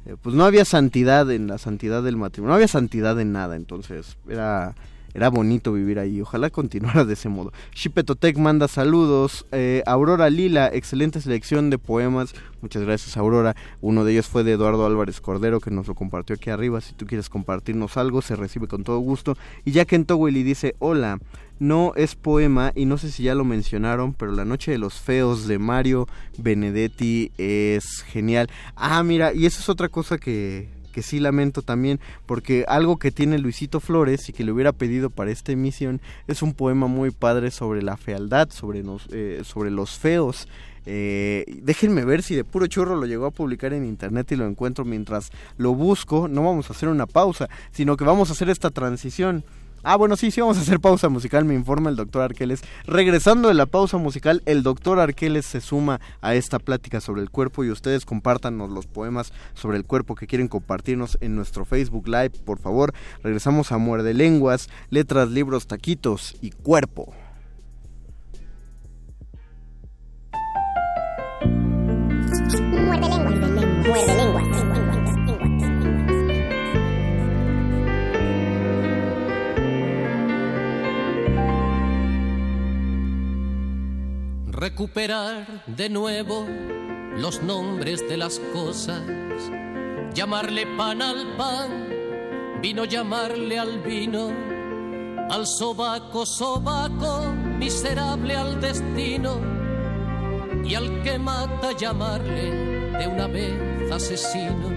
[0.07, 3.55] eh, pues no había santidad en la santidad del matrimonio, no había santidad en nada,
[3.55, 4.73] entonces era
[5.13, 6.21] era bonito vivir ahí.
[6.21, 7.51] Ojalá continuara de ese modo.
[7.73, 9.45] Shipetotec manda saludos.
[9.51, 12.33] Eh, Aurora Lila, excelente selección de poemas.
[12.61, 13.55] Muchas gracias, Aurora.
[13.81, 16.81] Uno de ellos fue de Eduardo Álvarez Cordero, que nos lo compartió aquí arriba.
[16.81, 19.37] Si tú quieres compartirnos algo, se recibe con todo gusto.
[19.65, 20.05] Y ya que en
[20.43, 21.19] dice: Hola.
[21.59, 24.99] No es poema y no sé si ya lo mencionaron, pero La Noche de los
[24.99, 26.07] Feos de Mario
[26.39, 28.49] Benedetti es genial.
[28.75, 33.11] Ah, mira, y esa es otra cosa que, que sí lamento también, porque algo que
[33.11, 37.11] tiene Luisito Flores y que le hubiera pedido para esta emisión es un poema muy
[37.11, 40.47] padre sobre la fealdad, sobre, los, eh, sobre los feos.
[40.85, 44.47] Eh, déjenme ver si de puro churro lo llegó a publicar en internet y lo
[44.47, 46.27] encuentro mientras lo busco.
[46.27, 49.43] No vamos a hacer una pausa, sino que vamos a hacer esta transición.
[49.83, 52.61] Ah, bueno, sí, sí, vamos a hacer pausa musical, me informa el doctor Arqueles.
[52.85, 57.31] Regresando de la pausa musical, el doctor Arqueles se suma a esta plática sobre el
[57.31, 62.07] cuerpo y ustedes compártanos los poemas sobre el cuerpo que quieren compartirnos en nuestro Facebook
[62.07, 62.93] Live, por favor.
[63.23, 67.11] Regresamos a Muerde Lenguas, Letras, Libros, Taquitos y Cuerpo.
[84.61, 86.45] Recuperar de nuevo
[87.17, 89.01] los nombres de las cosas,
[90.13, 91.89] llamarle pan al pan,
[92.61, 94.29] vino llamarle al vino,
[95.31, 99.39] al sobaco sobaco, miserable al destino,
[100.63, 102.51] y al que mata llamarle
[102.99, 104.69] de una vez asesino.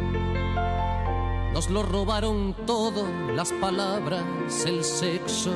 [1.52, 4.24] Nos lo robaron todo, las palabras,
[4.64, 5.52] el sexo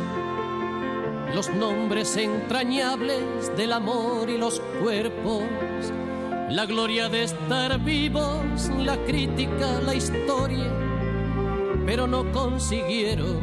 [1.34, 5.42] los nombres entrañables del amor y los cuerpos,
[6.50, 10.70] la gloria de estar vivos, la crítica, la historia,
[11.84, 13.40] pero no consiguieron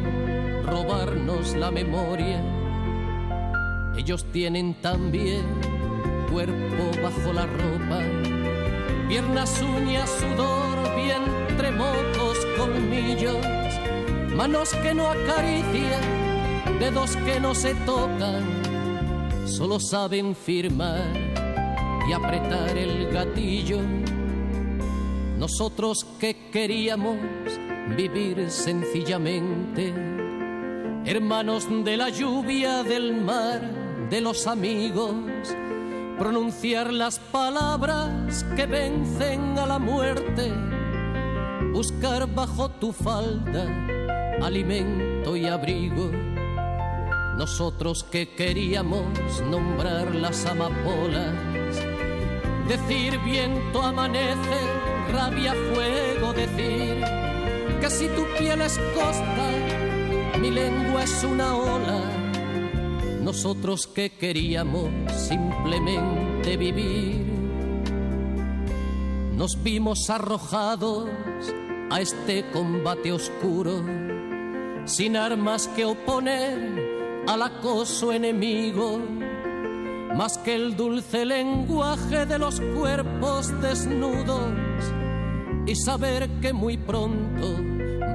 [0.64, 2.42] robarnos la memoria.
[3.96, 5.44] Ellos tienen también
[6.30, 8.00] cuerpo bajo la ropa,
[9.08, 13.36] piernas, uñas, sudor, vientre, mocos, colmillos,
[14.34, 16.25] manos que no acarician
[16.78, 18.44] dedos que no se tocan,
[19.46, 21.04] solo saben firmar
[22.08, 23.78] y apretar el gatillo.
[25.38, 27.16] Nosotros que queríamos
[27.96, 29.94] vivir sencillamente,
[31.04, 33.60] hermanos de la lluvia, del mar,
[34.10, 35.14] de los amigos,
[36.18, 40.52] pronunciar las palabras que vencen a la muerte,
[41.72, 43.64] buscar bajo tu falda
[44.42, 46.35] alimento y abrigo
[47.36, 49.04] nosotros que queríamos
[49.50, 51.34] nombrar las amapolas,
[52.66, 54.58] decir viento amanece,
[55.12, 57.04] rabia fuego, decir
[57.80, 62.00] que si tu piel es costa, mi lengua es una ola.
[63.20, 67.22] Nosotros que queríamos simplemente vivir,
[69.36, 71.10] nos vimos arrojados
[71.90, 73.84] a este combate oscuro,
[74.86, 76.95] sin armas que oponer
[77.26, 79.00] al acoso enemigo,
[80.14, 84.52] más que el dulce lenguaje de los cuerpos desnudos
[85.66, 87.56] y saber que muy pronto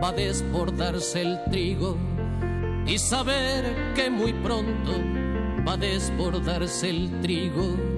[0.02, 1.98] va a desbordarse el trigo
[2.88, 4.94] y saber que muy pronto
[5.68, 7.91] va a desbordarse el trigo.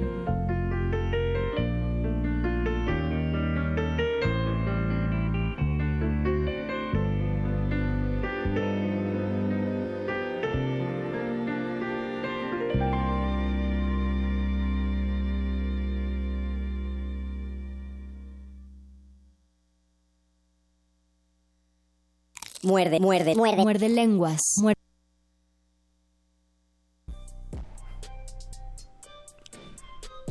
[22.63, 23.61] Muerde, muerde, muerde.
[23.61, 24.41] Muerde lenguas.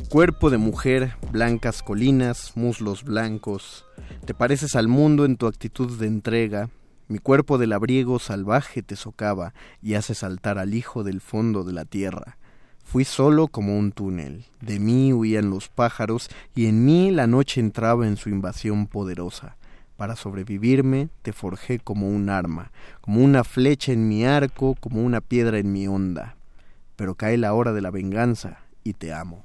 [0.09, 3.85] Cuerpo de mujer, blancas colinas, muslos blancos.
[4.25, 6.71] Te pareces al mundo en tu actitud de entrega.
[7.07, 9.53] Mi cuerpo de labriego salvaje te socava
[9.83, 12.37] y hace saltar al hijo del fondo de la tierra.
[12.83, 14.45] Fui solo como un túnel.
[14.59, 19.55] De mí huían los pájaros y en mí la noche entraba en su invasión poderosa.
[19.97, 22.71] Para sobrevivirme te forjé como un arma,
[23.01, 26.35] como una flecha en mi arco, como una piedra en mi onda.
[26.95, 29.43] Pero cae la hora de la venganza y te amo.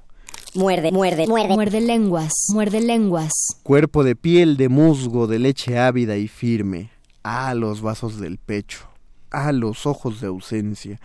[0.54, 1.54] Muerde, muerde, muerde.
[1.54, 3.32] Muerde lenguas, muerde lenguas.
[3.62, 6.90] Cuerpo de piel de musgo, de leche ávida y firme.
[7.22, 8.88] Ah, los vasos del pecho.
[9.30, 10.98] Ah, los ojos de ausencia.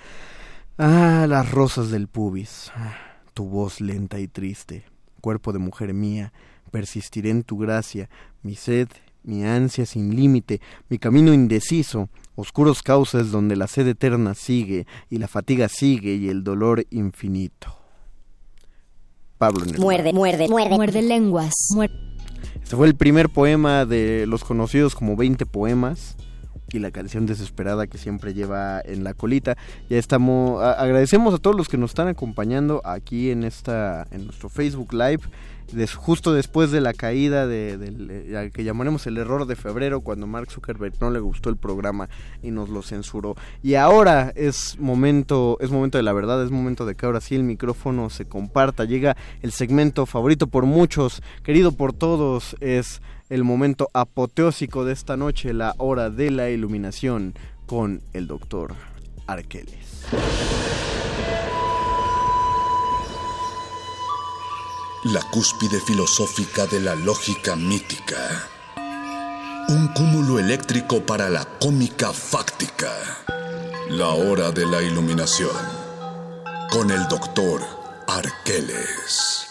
[0.78, 2.72] Ah, las rosas del pubis.
[2.76, 2.96] Ah,
[3.34, 4.86] tu voz lenta y triste.
[5.20, 6.32] Cuerpo de mujer mía,
[6.72, 8.10] persistiré en tu gracia.
[8.42, 8.88] Mi sed
[9.24, 15.18] mi ansia sin límite, mi camino indeciso, oscuros cauces donde la sed eterna sigue y
[15.18, 17.78] la fatiga sigue y el dolor infinito.
[19.38, 20.76] Pablo Muerde, muerde, muerde.
[20.76, 21.54] Muerde lenguas.
[22.62, 26.16] Este fue el primer poema de los conocidos como 20 poemas
[26.72, 29.58] y la canción desesperada que siempre lleva en la colita.
[29.90, 34.50] Ya estamos agradecemos a todos los que nos están acompañando aquí en esta en nuestro
[34.50, 35.22] Facebook Live
[35.96, 40.52] justo después de la caída de, de, que llamaremos el error de febrero, cuando Mark
[40.52, 42.10] Zuckerberg no le gustó el programa
[42.42, 43.36] y nos lo censuró.
[43.62, 47.36] Y ahora es momento, es momento de la verdad, es momento de que ahora sí
[47.36, 48.86] el micrófono se comparta.
[48.86, 55.18] Llega el segmento favorito por muchos, querido por todos, es el momento apoteósico de esta
[55.18, 57.34] noche, la hora de la iluminación
[57.66, 58.76] con el doctor
[59.28, 60.04] Arqueles.
[65.06, 68.48] La cúspide filosófica de la lógica mítica.
[69.68, 72.90] Un cúmulo eléctrico para la cómica fáctica.
[73.90, 75.52] La hora de la iluminación.
[76.72, 77.62] Con el doctor
[78.08, 79.46] Arqueles.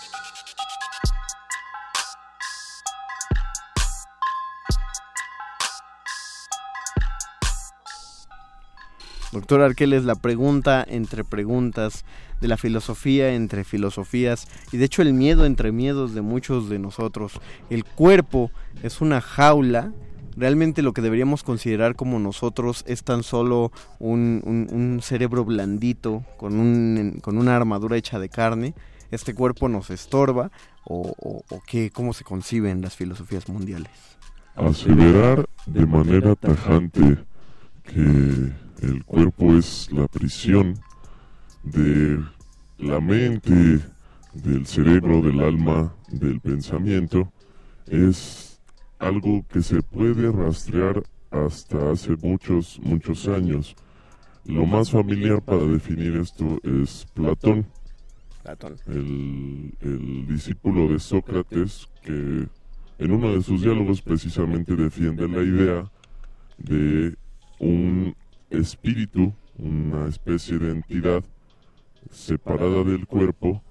[9.32, 12.04] Doctor Arqueles, la pregunta entre preguntas
[12.42, 16.78] de la filosofía entre filosofías y de hecho el miedo entre miedos de muchos de
[16.78, 17.40] nosotros.
[17.70, 18.50] El cuerpo
[18.82, 19.92] es una jaula
[20.36, 27.18] realmente lo que deberíamos considerar como nosotros es tan solo un, cerebro blandito con, un,
[27.22, 28.74] con una armadura hecha de carne.
[29.10, 30.50] ¿Este cuerpo nos estorba
[30.84, 33.92] o, o, qué, cómo se conciben las filosofías mundiales?
[34.56, 37.18] Aseverar de manera tajante
[37.84, 40.78] que el cuerpo es la prisión
[41.62, 42.22] de
[42.78, 43.80] la mente,
[44.34, 47.32] del cerebro, del alma, del pensamiento,
[47.86, 48.60] es
[48.98, 53.74] algo que se puede rastrear hasta hace muchos, muchos años.
[54.44, 57.66] Lo más familiar para definir esto es Platón.
[58.42, 58.76] Platón.
[58.86, 62.48] El, el discípulo de Sócrates que
[62.98, 65.90] en uno de sus diálogos precisamente defiende la idea
[66.58, 67.16] de
[67.58, 68.14] un
[68.50, 71.24] espíritu, una especie de entidad
[72.10, 73.62] separada del cuerpo,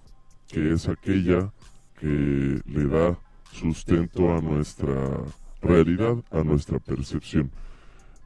[0.47, 1.51] que es aquella
[1.99, 3.19] que le da
[3.51, 5.23] sustento a nuestra
[5.61, 7.51] realidad, a nuestra percepción.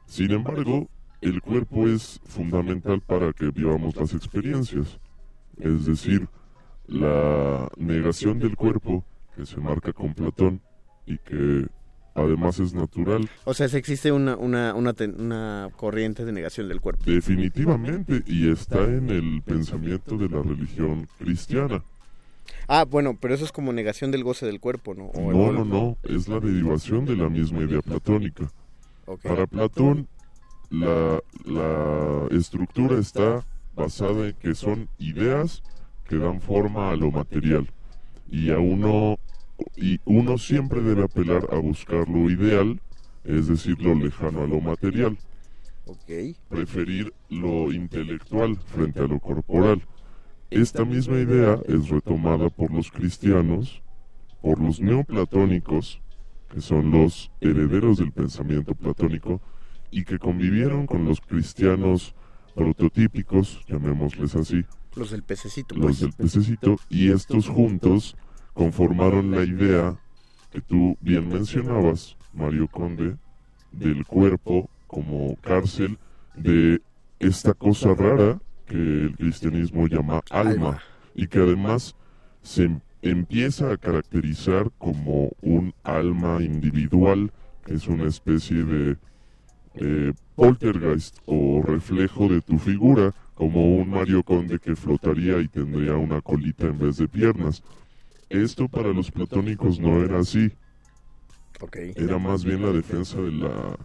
[0.06, 0.88] Sin embargo,
[1.20, 4.98] el cuerpo es fundamental para que vivamos las experiencias.
[5.58, 6.28] Es decir,
[6.86, 9.04] la negación del cuerpo
[9.34, 10.60] que se marca con Platón
[11.04, 11.66] y que
[12.16, 13.28] además es natural.
[13.44, 17.04] O sea, si existe una, una, una, una corriente de negación del cuerpo.
[17.06, 21.82] Definitivamente, y está en el pensamiento de la religión cristiana.
[22.68, 25.06] Ah, bueno, pero eso es como negación del goce del cuerpo, ¿no?
[25.06, 28.50] O No, no, no, es la derivación de la misma idea platónica.
[29.06, 29.22] Ok.
[29.22, 30.08] Para Platón,
[30.70, 33.44] la, la estructura está
[33.76, 35.62] basada en que son ideas
[36.08, 37.68] que dan forma a lo material.
[38.28, 39.18] Y a uno,
[39.76, 42.80] y uno siempre debe apelar a buscar lo ideal,
[43.24, 45.18] es decir, lo lejano a lo material.
[46.48, 49.82] Preferir lo intelectual frente a lo corporal.
[50.50, 53.82] Esta misma idea es retomada por los cristianos,
[54.42, 56.00] por los neoplatónicos,
[56.48, 59.40] que son los herederos del pensamiento platónico,
[59.90, 62.14] y que convivieron con los cristianos
[62.54, 65.74] prototípicos, llamémosles así, Los del pececito.
[65.74, 66.00] los pues.
[66.00, 68.16] del pececito, y estos juntos
[68.56, 69.96] conformaron la idea
[70.50, 73.16] que tú bien mencionabas, Mario Conde,
[73.70, 75.98] del cuerpo como cárcel
[76.34, 76.80] de
[77.20, 80.80] esta cosa rara que el cristianismo llama alma,
[81.14, 81.94] y que además
[82.42, 87.30] se em- empieza a caracterizar como un alma individual,
[87.64, 88.96] que es una especie de
[89.74, 95.94] eh, poltergeist o reflejo de tu figura, como un Mario Conde que flotaría y tendría
[95.96, 97.62] una colita en vez de piernas.
[98.28, 100.50] Esto para los platónicos no era así.
[101.60, 101.76] Ok.
[101.96, 103.76] Era más bien la defensa de la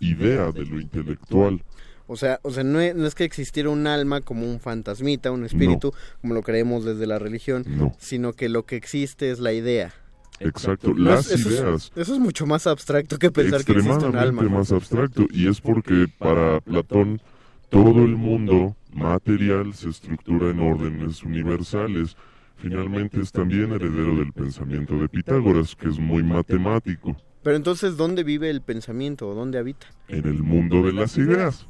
[0.00, 1.62] idea de lo intelectual.
[2.08, 5.30] O sea, o sea no, es, no es que existiera un alma como un fantasmita,
[5.30, 7.94] un espíritu, como lo creemos desde la religión, No.
[7.98, 9.94] sino que lo que existe es la idea.
[10.40, 11.92] Exacto, las eso es- ideas.
[11.94, 14.58] eso es mucho más abstracto que pensar que existe un extremadamente alma.
[14.58, 17.20] más abstracto y es porque para Platón
[17.70, 22.16] todo el mundo material se estructura en órdenes universales.
[22.62, 28.22] Finalmente es también heredero del pensamiento de Pitágoras, que es muy matemático, Pero entonces, ¿dónde
[28.22, 29.88] vive el pensamiento o dónde habita?
[30.08, 31.66] en el mundo de las ideas.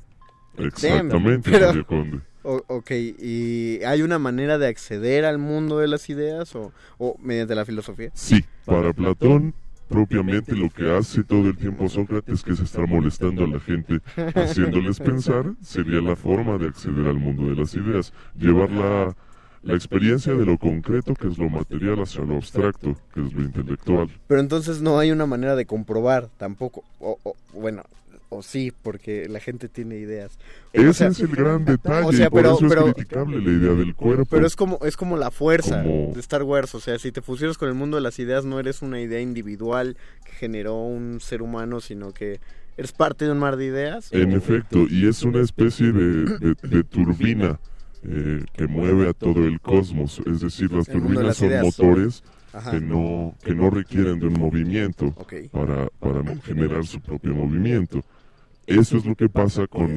[0.59, 2.21] Exactamente, pero- Mario Conde.
[2.45, 7.17] O- ok, ¿y hay una manera de acceder al mundo de las ideas o, o
[7.23, 8.11] mediante la filosofía?
[8.15, 9.55] Sí, para Platón,
[9.89, 14.01] propiamente lo que hace todo el tiempo Sócrates, que es estar molestando a la gente,
[14.35, 18.13] haciéndoles pensar, sería la forma de acceder al mundo de las ideas.
[18.37, 19.15] Llevar
[19.63, 23.43] la, experiencia de lo concreto, que es lo material, hacia lo abstracto, que es lo
[23.43, 24.09] intelectual.
[24.27, 26.83] Pero entonces no hay una manera de comprobar tampoco.
[27.01, 27.83] O, o- bueno,
[28.29, 30.33] o sí, porque la gente tiene ideas.
[30.75, 32.95] O Ese sea, es el gran detalle, o sea, y por pero- eso pero- es
[32.95, 34.25] criticable la idea del cuerpo.
[34.31, 36.75] Pero es como, es como la fuerza Como- de Star Wars.
[36.75, 39.21] O sea, si te fusionas con el mundo de las ideas, no eres una idea
[39.21, 42.41] individual que generó un ser humano, sino que
[42.79, 44.11] eres parte de un mar de ideas.
[44.13, 47.61] En efecto, y es una especie de, de- de turbina
[48.05, 50.21] eh, que mueve a todo el cosmos.
[50.27, 52.23] Es decir, las turbinas son motores
[52.53, 52.71] Ajá.
[52.73, 55.15] que no, que no requieren de un movimiento
[55.51, 58.03] para, para generar su propio movimiento.
[58.67, 59.97] Eso es lo que pasa con,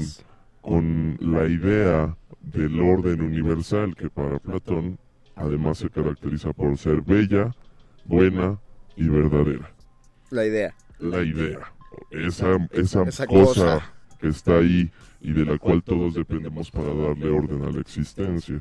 [0.61, 4.97] con la idea del orden universal que para Platón
[5.35, 7.53] además se caracteriza por ser bella,
[8.05, 8.59] buena
[8.95, 9.73] y verdadera
[10.29, 10.73] La idea.
[10.99, 11.59] la idea,
[12.11, 13.45] esa, esa, Esa cosa,
[13.79, 13.93] cosa.
[14.19, 14.89] que está ahí
[15.25, 18.59] y de la cual todos dependemos para darle orden a la existencia.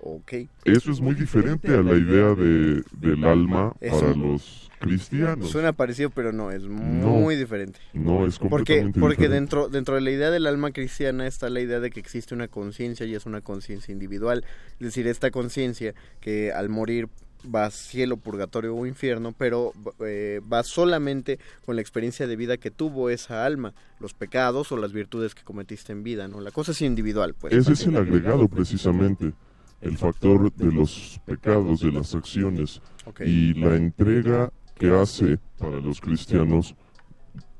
[0.00, 0.32] Ok.
[0.64, 5.50] Eso es muy diferente a la idea de, del alma para los cristianos.
[5.50, 7.78] Suena parecido, pero no, es muy diferente.
[7.94, 9.34] No, es Porque, completamente porque diferente.
[9.40, 12.48] dentro, dentro de la idea del alma cristiana está la idea de que existe una
[12.48, 14.44] conciencia y es una conciencia individual.
[14.74, 17.08] Es decir, esta conciencia que al morir
[17.52, 22.56] va a cielo, purgatorio o infierno, pero eh, va solamente con la experiencia de vida
[22.56, 26.40] que tuvo esa alma, los pecados o las virtudes que cometiste en vida, ¿no?
[26.40, 27.52] La cosa es individual, pues.
[27.52, 29.32] Ese es el agregado precisamente,
[29.80, 32.80] el factor de los pecados, de las acciones
[33.20, 36.74] y la entrega que hace para los cristianos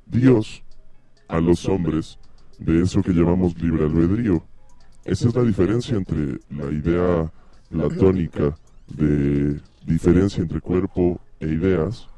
[0.07, 0.63] Dios
[1.29, 2.19] a los hombres
[2.59, 4.45] de eso que llamamos libre albedrío.
[5.05, 7.33] Esa es la diferencia entre la idea
[7.69, 8.57] platónica
[8.89, 12.09] de diferencia entre cuerpo e ideas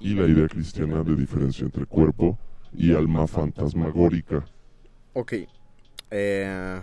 [0.00, 2.38] y la idea cristiana de diferencia entre cuerpo
[2.72, 4.44] y alma fantasmagórica.
[5.12, 5.34] Ok.
[6.10, 6.80] Eh,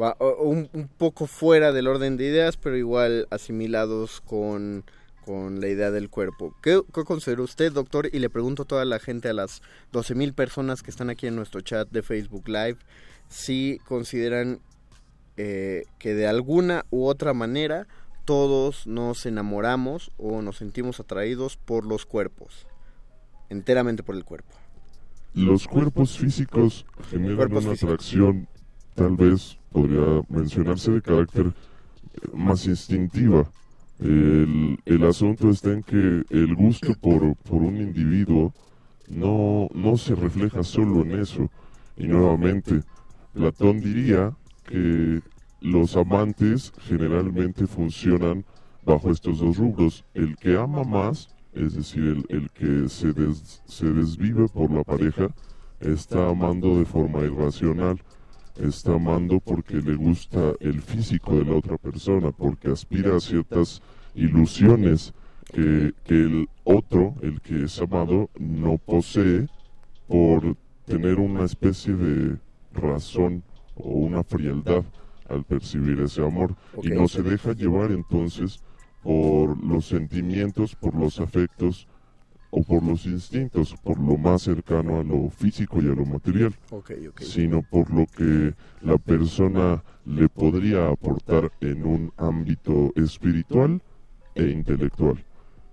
[0.00, 4.84] va un, poco fuera del orden de ideas, pero igual asimilados con,
[5.24, 6.54] con la idea del cuerpo.
[6.62, 8.08] ¿Qué, qué considera usted, doctor?
[8.12, 9.62] Y le pregunto a toda la gente, a las
[9.92, 12.78] 12.000 personas que están aquí en nuestro chat de Facebook Live,
[13.28, 14.60] si consideran
[15.36, 17.86] eh, que de alguna u otra manera
[18.26, 22.66] todos nos enamoramos o nos sentimos atraídos por los cuerpos.
[23.48, 24.52] Enteramente por el cuerpo.
[25.32, 27.94] Los cuerpos físicos generan Cuerpos una físicos.
[27.94, 28.48] atracción,
[28.94, 33.50] tal vez podría mencionarse de carácter eh, más instintiva,
[33.98, 38.52] El, el asunto está en que el gusto por, por un individuo
[39.08, 41.50] no, no se refleja solo en eso.
[41.96, 42.82] Y nuevamente,
[43.32, 45.22] Platón diría que
[45.60, 48.44] los amantes generalmente funcionan
[48.84, 50.04] bajo estos dos rubros.
[50.14, 55.28] El que ama más, es decir, el, que se, des- se desvive por la pareja,
[55.80, 58.00] está amando de forma irracional.
[58.58, 63.82] Está amando porque le gusta el físico de la otra persona, porque aspira a ciertas
[64.14, 65.12] ilusiones
[65.52, 69.46] que el otro, el que es amado, no posee
[70.08, 72.38] por tener una especie de
[72.72, 73.42] razón
[73.74, 74.84] o una frialdad
[75.28, 78.62] al percibir ese amor y no se deja llevar entonces
[79.02, 81.88] por los sentimientos, por los afectos
[82.50, 86.54] o por los instintos, por lo más cercano a lo físico y a lo material,
[87.18, 93.82] sino por lo que la persona le podría aportar en un ámbito espiritual
[94.34, 95.25] e intelectual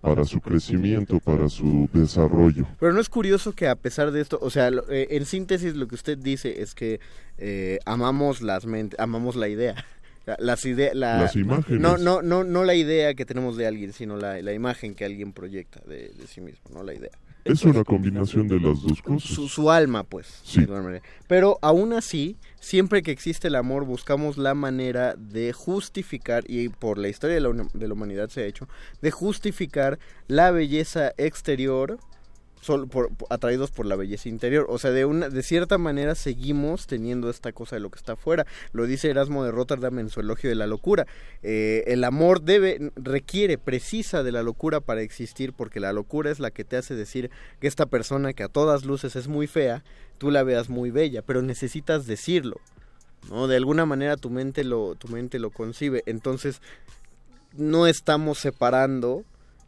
[0.03, 2.67] para su crecimiento, para su desarrollo.
[2.77, 5.75] Pero no es curioso que a pesar de esto, o sea, lo- eh, en síntesis
[5.75, 6.99] lo que usted dice es que
[7.37, 9.75] eh, amamos las mentes, amamos la idea.
[10.25, 11.81] La- Las ideas, Las imágenes.
[11.81, 15.03] No, no, no, no la idea que tenemos de alguien, sino la, la imagen que
[15.03, 17.11] alguien proyecta de, de sí mismo, no la idea.
[17.45, 19.29] Es una combinación de las dos cosas.
[19.29, 20.41] Su, su alma, pues.
[20.43, 20.65] Sí.
[21.27, 26.97] Pero aún así, siempre que existe el amor, buscamos la manera de justificar, y por
[26.97, 28.67] la historia de la, de la humanidad se ha hecho,
[29.01, 31.99] de justificar la belleza exterior
[32.89, 34.65] por- atraídos por la belleza interior.
[34.69, 38.13] O sea, de una, de cierta manera seguimos teniendo esta cosa de lo que está
[38.13, 38.45] afuera.
[38.71, 41.05] Lo dice Erasmo de Rotterdam en su elogio de la locura.
[41.41, 46.39] Eh, el amor debe, requiere, precisa de la locura para existir, porque la locura es
[46.39, 49.83] la que te hace decir que esta persona que a todas luces es muy fea,
[50.17, 52.59] tú la veas muy bella, pero necesitas decirlo.
[53.29, 53.47] ¿no?
[53.47, 56.03] De alguna manera tu mente lo, tu mente lo concibe.
[56.05, 56.61] Entonces,
[57.55, 59.23] no estamos separando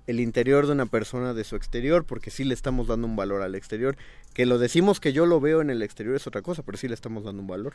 [0.07, 3.41] el interior de una persona de su exterior, porque sí le estamos dando un valor
[3.41, 3.97] al exterior.
[4.33, 6.87] Que lo decimos que yo lo veo en el exterior es otra cosa, pero sí
[6.87, 7.73] le estamos dando un valor.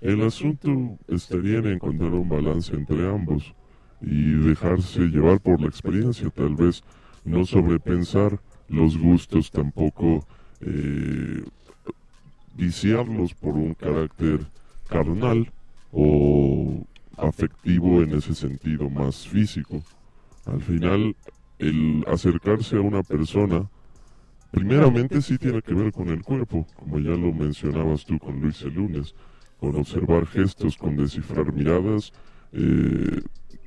[0.00, 3.54] El asunto estaría en encontrar un balance entre ambos
[4.00, 6.82] y dejarse llevar por la experiencia, tal vez
[7.24, 10.26] no sobrepensar los gustos, tampoco
[10.60, 11.44] eh,
[12.56, 14.40] viciarlos por un carácter
[14.88, 15.52] carnal
[15.92, 16.84] o
[17.16, 19.82] afectivo en ese sentido más físico.
[20.46, 21.14] Al final,
[21.62, 23.70] el acercarse a una persona,
[24.50, 28.62] primeramente sí tiene que ver con el cuerpo, como ya lo mencionabas tú con Luis
[28.62, 29.14] el lunes,
[29.58, 32.12] con observar gestos, con descifrar miradas,
[32.52, 33.22] eh,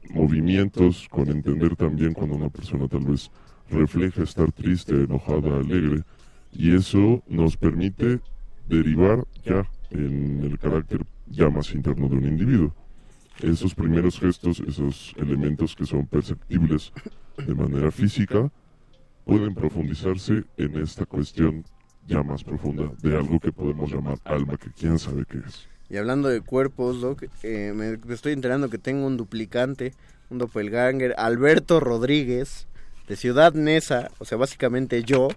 [0.09, 3.31] movimientos, con entender también cuando una persona tal vez
[3.69, 6.03] refleja estar triste, enojada, alegre,
[6.51, 8.19] y eso nos permite
[8.67, 12.75] derivar ya en el carácter ya más interno de un individuo.
[13.41, 16.93] Esos primeros gestos, esos elementos que son perceptibles
[17.38, 18.51] de manera física,
[19.25, 21.65] pueden profundizarse en esta cuestión
[22.07, 25.67] ya más profunda de algo que podemos llamar alma, que quién sabe qué es.
[25.89, 29.93] Y hablando de cuerpos, Doc, eh, me, estoy enterando que tengo un duplicante,
[30.29, 32.67] un doppelganger, Alberto Rodríguez,
[33.07, 35.27] de Ciudad Neza, o sea, básicamente yo,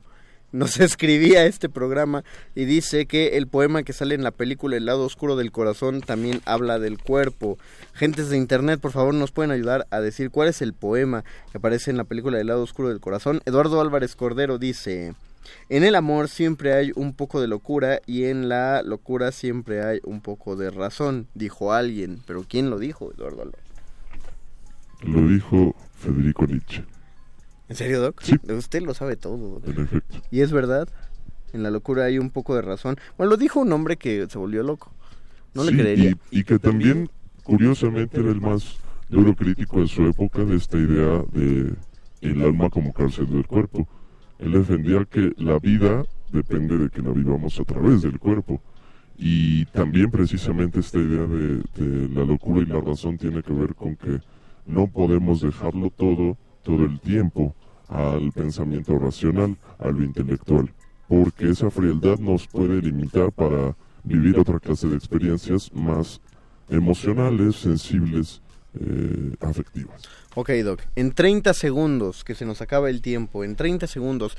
[0.52, 2.24] nos escribía este programa
[2.54, 6.00] y dice que el poema que sale en la película El lado oscuro del corazón
[6.00, 7.58] también habla del cuerpo.
[7.94, 11.58] Gentes de internet, por favor, nos pueden ayudar a decir cuál es el poema que
[11.58, 13.40] aparece en la película El lado oscuro del corazón.
[13.46, 15.14] Eduardo Álvarez Cordero dice...
[15.70, 19.98] En el amor siempre hay un poco de locura y en la locura siempre hay
[20.04, 22.20] un poco de razón, dijo alguien.
[22.26, 23.64] Pero ¿quién lo dijo, Eduardo Álvarez?
[25.02, 26.84] Lo dijo Federico Nietzsche,
[27.68, 28.22] ¿En serio, Doc?
[28.22, 28.34] Sí.
[28.50, 29.68] Usted lo sabe todo, Doc.
[29.68, 30.22] en efecto.
[30.30, 30.88] ¿Y es verdad?
[31.52, 32.96] En la locura hay un poco de razón.
[33.16, 34.92] Bueno, lo dijo un hombre que se volvió loco.
[35.54, 36.10] No le Sí, creería.
[36.30, 37.10] Y, y que también,
[37.42, 41.74] curiosamente, era el más duro crítico de su época de esta idea de
[42.20, 43.88] el alma como cárcel del cuerpo.
[44.38, 48.60] Él defendía que la vida depende de que la vivamos a través del cuerpo.
[49.16, 53.74] Y también precisamente esta idea de, de la locura y la razón tiene que ver
[53.74, 54.20] con que
[54.66, 57.54] no podemos dejarlo todo, todo el tiempo,
[57.88, 60.72] al pensamiento racional, a lo intelectual,
[61.08, 63.74] porque esa frialdad nos puede limitar para
[64.04, 66.20] vivir otra clase de experiencias más
[66.68, 68.42] emocionales, sensibles,
[68.78, 70.02] eh, afectivas.
[70.34, 70.82] Ok, Doc.
[70.94, 74.36] En 30 segundos, que se nos acaba el tiempo, en 30 segundos,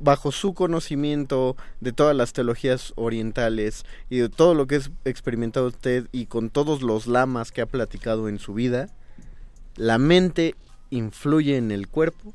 [0.00, 5.68] bajo su conocimiento de todas las teologías orientales y de todo lo que es experimentado
[5.68, 8.88] usted y con todos los lamas que ha platicado en su vida,
[9.76, 10.56] la mente
[10.88, 12.32] influye en el cuerpo,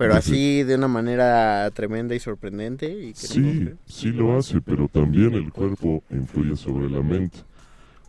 [0.00, 2.86] pero así de una manera tremenda y sorprendente.
[2.86, 7.40] Y que no- Sí, sí lo hace, pero también el cuerpo influye sobre la mente.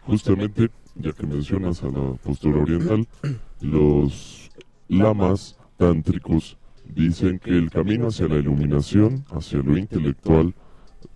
[0.04, 3.06] Justamente, ya que mencionas a la postura oriental,
[3.60, 4.50] los,
[4.88, 10.56] lamas tántricos dicen que el camino hacia la iluminación, hacia lo intelectual,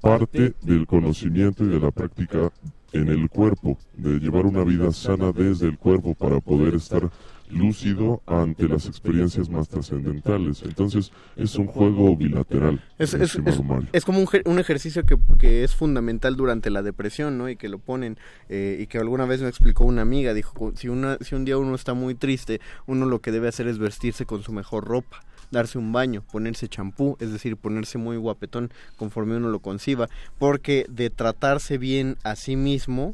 [0.01, 2.51] parte del conocimiento y de la práctica
[2.91, 7.09] en el cuerpo, de llevar una vida sana desde el cuerpo para poder estar
[7.56, 10.62] lúcido ante las experiencias más trascendentales.
[10.64, 12.84] Entonces es un juego bilateral.
[12.97, 17.49] Es, como un, ejercicio que, es fundamental durante la depresión, ¿no?
[17.49, 18.18] Y que lo ponen,
[18.49, 21.58] eh, y que alguna vez me explicó una amiga, dijo, si, una, si un día
[21.58, 25.24] uno está muy triste, uno lo que debe hacer es vestirse con su mejor ropa
[25.51, 30.86] darse un baño, ponerse champú, es decir, ponerse muy guapetón conforme uno lo conciba, porque
[30.89, 33.14] de tratarse bien a sí mismo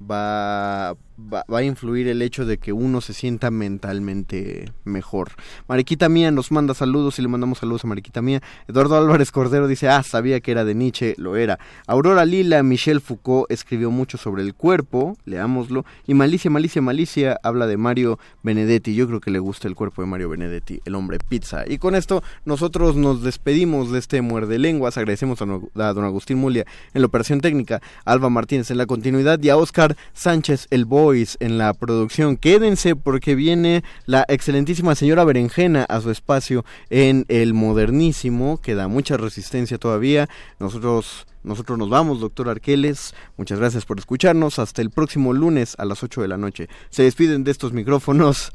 [0.00, 0.96] va
[1.32, 5.32] va, a influir el hecho de que uno se sienta mentalmente mejor.
[5.68, 8.42] Mariquita Mía nos manda saludos y le mandamos saludos a Mariquita Mía.
[8.68, 11.58] Eduardo Álvarez Cordero dice, ah, sabía que era de Nietzsche, lo era.
[11.86, 15.84] Aurora Lila, Michel Foucault escribió mucho sobre el cuerpo, leámoslo.
[16.06, 18.94] Y Malicia, Malicia, Malicia habla de Mario Benedetti.
[18.94, 21.64] Yo creo que le gusta el cuerpo de Mario Benedetti, el hombre pizza.
[21.66, 24.96] Y con esto nosotros nos despedimos de este muerde lenguas.
[24.96, 26.64] Agradecemos a, a don Agustín Mulia
[26.94, 31.11] en la operación técnica, Alba Martínez en la continuidad y a Oscar Sánchez el Boy
[31.12, 32.36] en la producción.
[32.36, 38.60] Quédense porque viene la excelentísima señora Berenjena a su espacio en el modernísimo.
[38.62, 40.28] Queda mucha resistencia todavía.
[40.58, 43.14] Nosotros nosotros nos vamos, doctor Arqueles.
[43.36, 44.58] Muchas gracias por escucharnos.
[44.58, 46.68] Hasta el próximo lunes a las 8 de la noche.
[46.88, 48.52] Se despiden de estos micrófonos.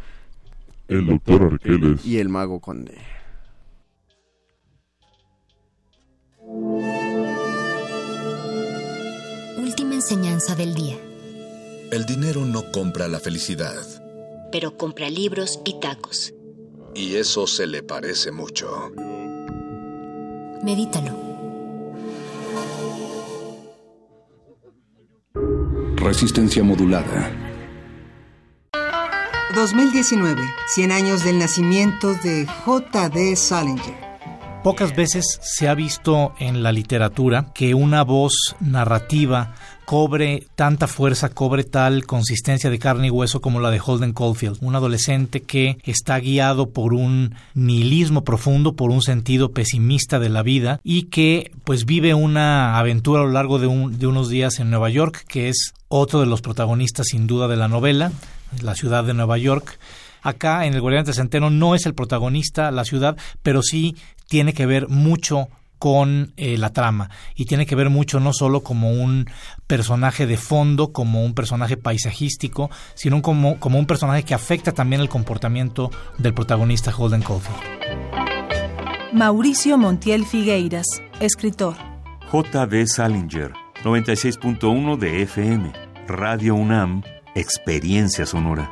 [0.87, 2.05] El doctor Arqueles.
[2.05, 2.97] Y el mago Conde.
[9.57, 10.97] Última enseñanza del día.
[11.89, 13.81] El dinero no compra la felicidad.
[14.51, 16.33] Pero compra libros y tacos.
[16.93, 18.91] Y eso se le parece mucho.
[20.63, 21.15] Medítalo.
[25.95, 27.31] Resistencia modulada.
[29.55, 33.35] 2019, 100 años del nacimiento de J.D.
[33.37, 33.95] Salinger.
[34.61, 39.55] Pocas veces se ha visto en la literatura que una voz narrativa
[39.87, 44.57] cobre tanta fuerza, cobre tal consistencia de carne y hueso como la de Holden Caulfield,
[44.59, 50.43] un adolescente que está guiado por un nihilismo profundo, por un sentido pesimista de la
[50.43, 53.67] vida y que pues vive una aventura a lo largo de,
[53.97, 57.55] de unos días en Nueva York, que es otro de los protagonistas sin duda de
[57.55, 58.11] la novela,
[58.61, 59.79] la ciudad de Nueva York.
[60.21, 63.95] Acá en El Guardián de Centeno no es el protagonista la ciudad, pero sí
[64.27, 65.47] tiene que ver mucho
[65.77, 69.29] con eh, la trama y tiene que ver mucho no solo como un
[69.67, 75.01] personaje de fondo, como un personaje paisajístico, sino como, como un personaje que afecta también
[75.01, 77.59] el comportamiento del protagonista Holden Caulfield.
[79.13, 80.85] Mauricio Montiel Figueiras,
[81.19, 81.75] escritor.
[82.29, 82.87] J.D.
[82.87, 83.53] Salinger,
[83.83, 85.71] 96.1 de FM,
[86.07, 87.03] Radio UNAM,
[87.35, 88.71] Experiencia Sonora.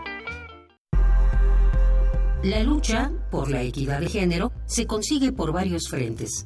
[2.44, 6.46] La lucha por la equidad de género se consigue por varios frentes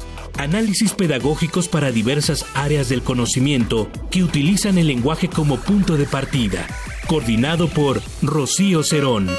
[0.41, 6.67] análisis pedagógicos para diversas áreas del conocimiento que utilizan el lenguaje como punto de partida,
[7.07, 9.29] coordinado por Rocío Cerón.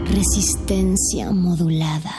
[0.05, 2.11] Resistencia modulada.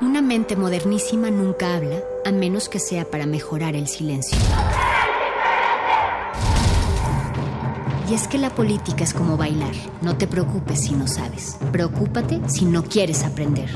[0.00, 4.38] Una mente modernísima nunca habla a menos que sea para mejorar el silencio.
[8.12, 9.72] Y es que la política es como bailar.
[10.02, 11.58] No te preocupes si no sabes.
[11.72, 13.70] Preocúpate si no quieres aprender.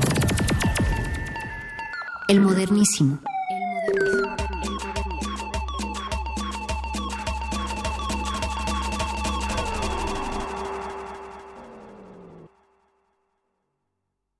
[2.27, 3.17] El modernísimo.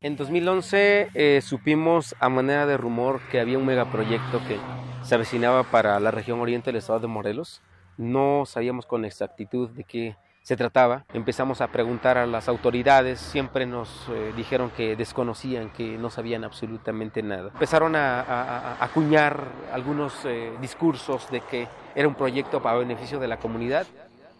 [0.01, 4.59] En 2011 eh, supimos a manera de rumor que había un megaproyecto que
[5.01, 7.63] se avecinaba para la región oriente del estado de Morelos.
[7.97, 11.03] No sabíamos con exactitud de qué se trataba.
[11.13, 16.45] Empezamos a preguntar a las autoridades, siempre nos eh, dijeron que desconocían, que no sabían
[16.45, 17.49] absolutamente nada.
[17.49, 19.43] Empezaron a, acuñar
[19.73, 23.85] algunos eh, discursos de que era un proyecto para beneficio de la comunidad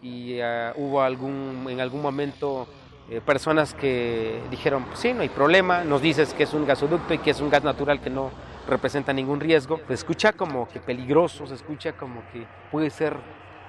[0.00, 0.38] y
[0.76, 2.68] hubo algún, en algún momento
[3.10, 7.14] eh, personas que dijeron, pues sí, no hay problema, nos dices que es un gasoducto
[7.14, 8.30] y que es un gas natural que no
[8.68, 9.80] representa ningún riesgo.
[9.88, 13.16] Se escucha como que peligroso, se escucha como que puede ser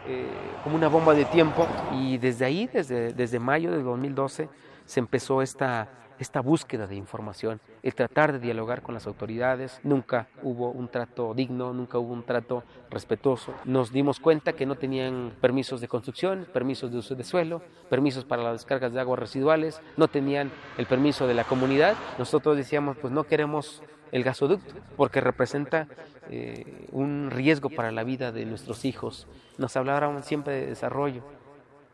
[0.07, 0.27] eh,
[0.63, 1.67] como una bomba de tiempo.
[1.93, 4.49] Y desde ahí, desde, desde mayo de 2012,
[4.85, 5.89] se empezó esta
[6.19, 9.79] esta búsqueda de información, el tratar de dialogar con las autoridades.
[9.83, 13.53] Nunca hubo un trato digno, nunca hubo un trato respetuoso.
[13.63, 18.25] Nos dimos cuenta que no tenían permisos de construcción, permisos de uso de suelo, permisos
[18.25, 21.95] para las descargas de aguas residuales, no tenían el permiso de la comunidad.
[22.17, 23.81] Nosotros decíamos, pues no queremos
[24.11, 25.87] el gasoducto porque representa
[26.29, 29.27] eh, un riesgo para la vida de nuestros hijos.
[29.57, 31.23] Nos hablaban siempre de desarrollo,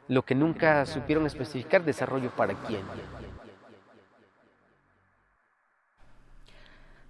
[0.08, 2.82] lo que nunca supieron especificar desarrollo para quién.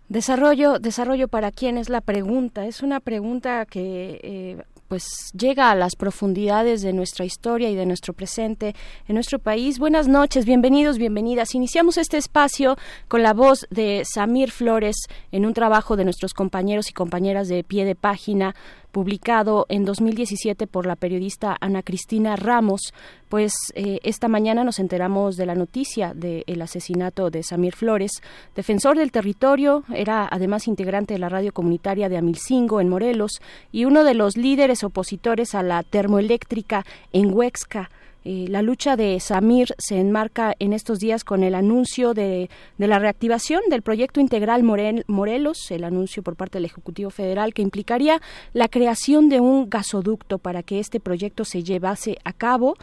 [0.08, 2.66] Desarrollo, desarrollo para quién es la pregunta.
[2.66, 7.86] Es una pregunta que eh, pues llega a las profundidades de nuestra historia y de
[7.86, 8.75] nuestro presente
[9.07, 9.79] en nuestro país.
[9.79, 11.55] Buenas noches, bienvenidos, bienvenidas.
[11.55, 12.77] Iniciamos este espacio
[13.07, 14.95] con la voz de Samir Flores
[15.31, 18.55] en un trabajo de nuestros compañeros y compañeras de pie de página
[18.96, 22.93] publicado en 2017 por la periodista Ana Cristina Ramos,
[23.28, 28.22] pues eh, esta mañana nos enteramos de la noticia del asesinato de Samir Flores,
[28.56, 33.84] defensor del territorio, era además integrante de la radio comunitaria de Amilcingo en Morelos y
[33.84, 37.89] uno de los líderes opositores a la termoeléctrica en Huexca.
[38.28, 42.49] Eh, la lucha de Samir se enmarca en estos días con el anuncio de,
[42.80, 48.19] la reactivación del proyecto integral Morelos, el anuncio por parte del Ejecutivo Federal que implicaría
[48.51, 52.78] la creación de un gasoducto para que este proyecto se llevase a cabo.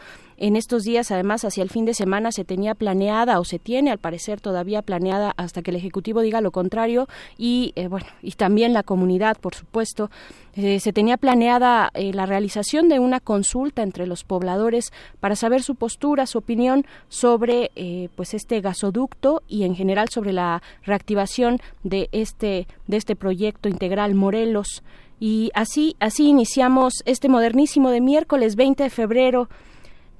[0.45, 3.91] En estos días, además, hacia el fin de semana se tenía planeada o se tiene,
[3.91, 8.31] al parecer, todavía planeada hasta que el Ejecutivo diga lo contrario y, eh, bueno, y
[8.33, 10.11] también la comunidad, por supuesto,
[10.57, 14.91] eh, se tenía planeada eh, la realización de una consulta entre los pobladores
[15.21, 17.71] para saber su postura, su opinión sobre
[18.17, 24.13] pues este gasoducto y en general sobre la reactivación de este de este proyecto integral
[24.13, 24.83] Morelos.
[25.21, 29.47] Y así así iniciamos este modernísimo de miércoles 20 de febrero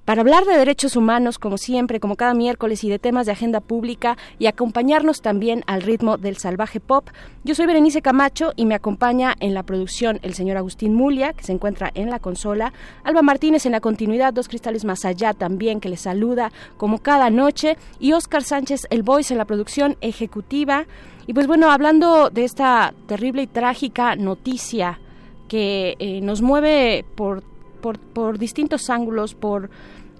[0.06, 3.62] para hablar de derechos humanos, como siempre, como cada miércoles, y de temas de agenda
[3.62, 7.10] pública, y acompañarnos también al ritmo del salvaje pop.
[7.44, 11.44] Yo soy Berenice Camacho y me acompaña en la producción el señor Agustín Mulia, que
[11.44, 12.74] se encuentra en la consola,
[13.04, 17.30] Alba Martínez en la continuidad, dos cristales más allá también, que le saluda como cada
[17.30, 20.86] noche, y Oscar Sánchez, el voice en la producción ejecutiva.
[21.28, 25.00] Y pues bueno, hablando de esta terrible y trágica noticia
[25.48, 27.53] que eh, nos mueve por
[27.92, 29.70] por, distintos ángulos, por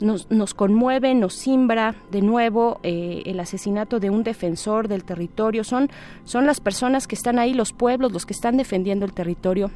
[0.02, 5.64] nos, nos, conmueve, nos simbra de nuevo eh, el asesinato de un defensor del territorio.
[5.64, 5.90] Son,
[6.26, 9.72] son las personas que están ahí, los pueblos, los que están defendiendo el territorio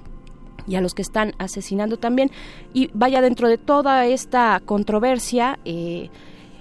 [0.67, 2.29] y a los que están asesinando también.
[2.73, 6.09] Y vaya, dentro de toda esta controversia, eh,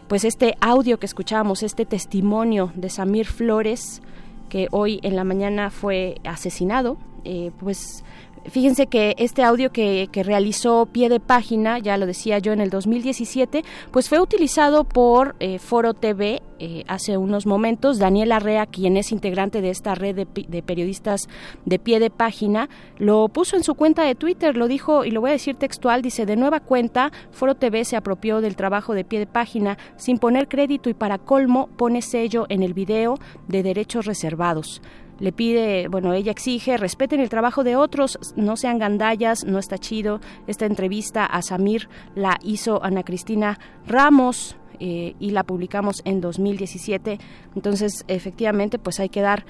[0.07, 4.01] pues este audio que escuchábamos, este testimonio de Samir Flores,
[4.49, 8.05] que hoy en la mañana fue asesinado, eh, pues
[8.51, 12.61] fíjense que este audio que, que, realizó pie de página, ya lo decía yo en
[12.61, 17.99] el 2017, pues fue utilizado por eh, Foro TV eh, hace unos momentos.
[17.99, 21.29] Daniel Arrea, quien es integrante de esta red de, de, periodistas
[21.65, 25.21] de pie de página, lo puso en su cuenta de Twitter, lo dijo y lo
[25.21, 29.05] voy a decir textual, dice, de nueva cuenta, Foro TV se apropió del trabajo de
[29.05, 33.19] pie de página sin poner crédito y para colmo pone sello en el video
[33.49, 34.81] de derechos reservados
[35.19, 39.79] le pide, bueno, ella exige, respeten el trabajo de otros, no sean gandallas, no está
[39.79, 40.21] chido.
[40.47, 47.19] Esta entrevista a Samir la hizo Ana Cristina Ramos eh, y la publicamos en 2017.
[47.55, 49.47] Entonces, efectivamente, pues hay que dar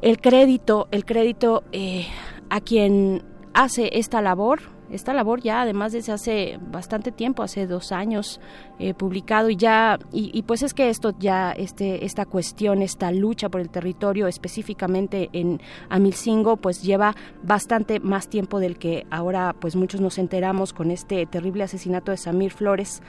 [0.00, 2.06] el crédito, el crédito eh,
[2.50, 7.92] a quien hace esta labor, esta labor ya además desde hace bastante tiempo, hace dos
[7.92, 8.40] años
[8.78, 13.48] eh, publicado y ya, y, pues es que esto ya, este, esta cuestión, esta lucha
[13.48, 19.76] por el territorio específicamente en Amilcingo, pues lleva bastante más tiempo del que ahora pues
[19.76, 23.02] muchos nos enteramos con este terrible asesinato de Samir Flores.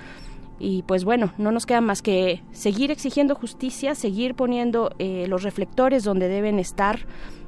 [0.58, 5.44] Y pues bueno, no nos queda más que seguir exigiendo justicia, seguir poniendo eh, los
[5.44, 7.00] reflectores donde deben estar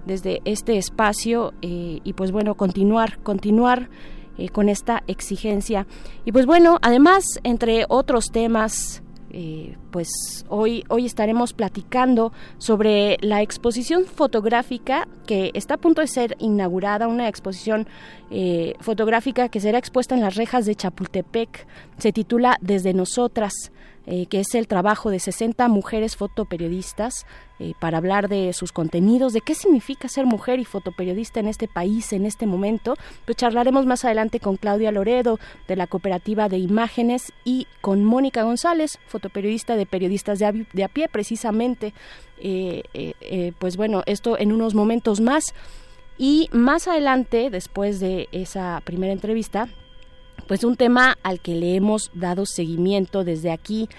[0.05, 3.89] desde este espacio eh, y pues bueno, continuar, continuar
[4.38, 5.88] eh, con esta exigencia.
[6.25, 13.41] Y pues bueno, además, entre otros temas, eh, pues hoy, hoy estaremos platicando sobre la
[13.41, 17.88] exposición fotográfica que está a punto de ser inaugurada, una exposición
[18.31, 21.67] eh, fotográfica que será expuesta en las rejas de Chapultepec.
[21.97, 23.71] Se titula Desde Nosotras.
[24.09, 27.25] Eh, que es el trabajo de 60 mujeres fotoperiodistas
[27.59, 31.67] eh, para hablar de sus contenidos, de qué significa ser mujer y fotoperiodista en este
[31.67, 32.95] país en este momento.
[33.25, 38.43] Pues charlaremos más adelante con Claudia Loredo de la Cooperativa de Imágenes y con Mónica
[38.43, 41.93] González, fotoperiodista de Periodistas de a, Pie, precisamente.
[42.39, 45.53] Eh, pues bueno, esto en unos momentos más.
[46.17, 49.67] Y más adelante, después de esa primera entrevista,
[50.47, 53.89] pues un tema al que le hemos dado seguimiento desde aquí,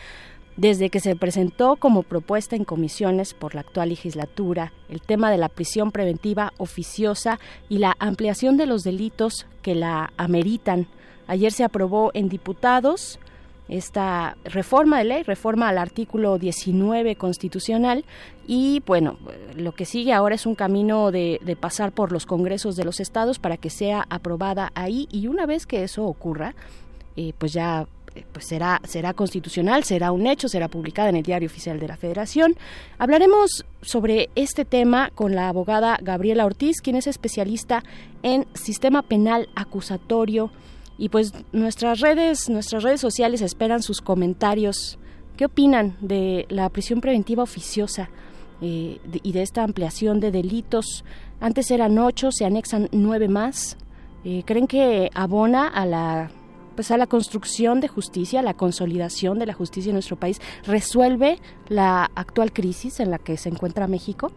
[0.57, 5.38] desde que se presentó como propuesta en comisiones por la actual legislatura, el tema de
[5.38, 7.38] la prisión preventiva oficiosa
[7.68, 10.88] y la ampliación de los delitos que la ameritan.
[11.28, 13.20] Ayer se aprobó en diputados
[13.69, 18.05] esta reforma de ley, reforma al artículo 19 constitucional
[18.47, 19.19] y bueno,
[19.57, 23.39] lo que sigue ahora es un camino de, pasar por los congresos de los estados
[23.39, 26.55] para que sea aprobada ahí y una vez que eso ocurra,
[27.16, 31.23] eh, pues ya eh, pues será, será constitucional, será un hecho, será publicada en el
[31.23, 32.57] Diario Oficial de la Federación.
[32.99, 37.85] Hablaremos sobre este tema con la abogada Gabriela Ortiz, quien es especialista
[38.23, 40.51] en sistema penal acusatorio
[40.99, 44.99] y pues nuestras redes, nuestras redes sociales esperan sus comentarios.
[45.36, 48.11] ¿Qué opinan de la prisión preventiva oficiosa
[48.61, 51.05] eh, y de esta ampliación de delitos?
[51.40, 53.76] Antes eran ocho, se anexan nueve más.
[54.24, 56.30] Eh, ¿Creen que abona a la
[56.74, 60.40] pues a la construcción de justicia, a la consolidación de la justicia en nuestro país,
[60.64, 64.30] resuelve la actual crisis en la que se encuentra México?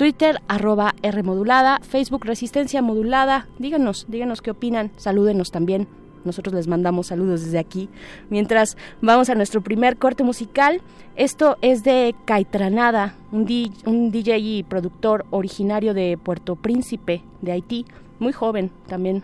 [0.00, 3.48] Twitter, arroba R modulada, Facebook Resistencia Modulada.
[3.58, 5.88] Díganos, díganos qué opinan, salúdenos también.
[6.24, 7.90] Nosotros les mandamos saludos desde aquí.
[8.30, 10.80] Mientras vamos a nuestro primer corte musical,
[11.16, 13.46] esto es de Caitranada, un,
[13.84, 17.84] un DJ y productor originario de Puerto Príncipe, de Haití,
[18.20, 19.22] muy joven también,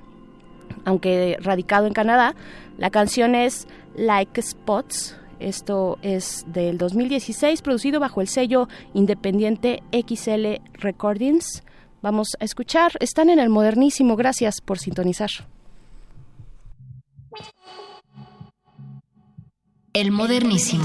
[0.84, 2.34] aunque radicado en Canadá.
[2.76, 10.62] La canción es Like Spots, esto es del 2016, producido bajo el sello independiente XL
[10.74, 11.62] Recordings.
[12.02, 15.30] Vamos a escuchar, están en el modernísimo, gracias por sintonizar.
[19.92, 20.84] El modernísimo.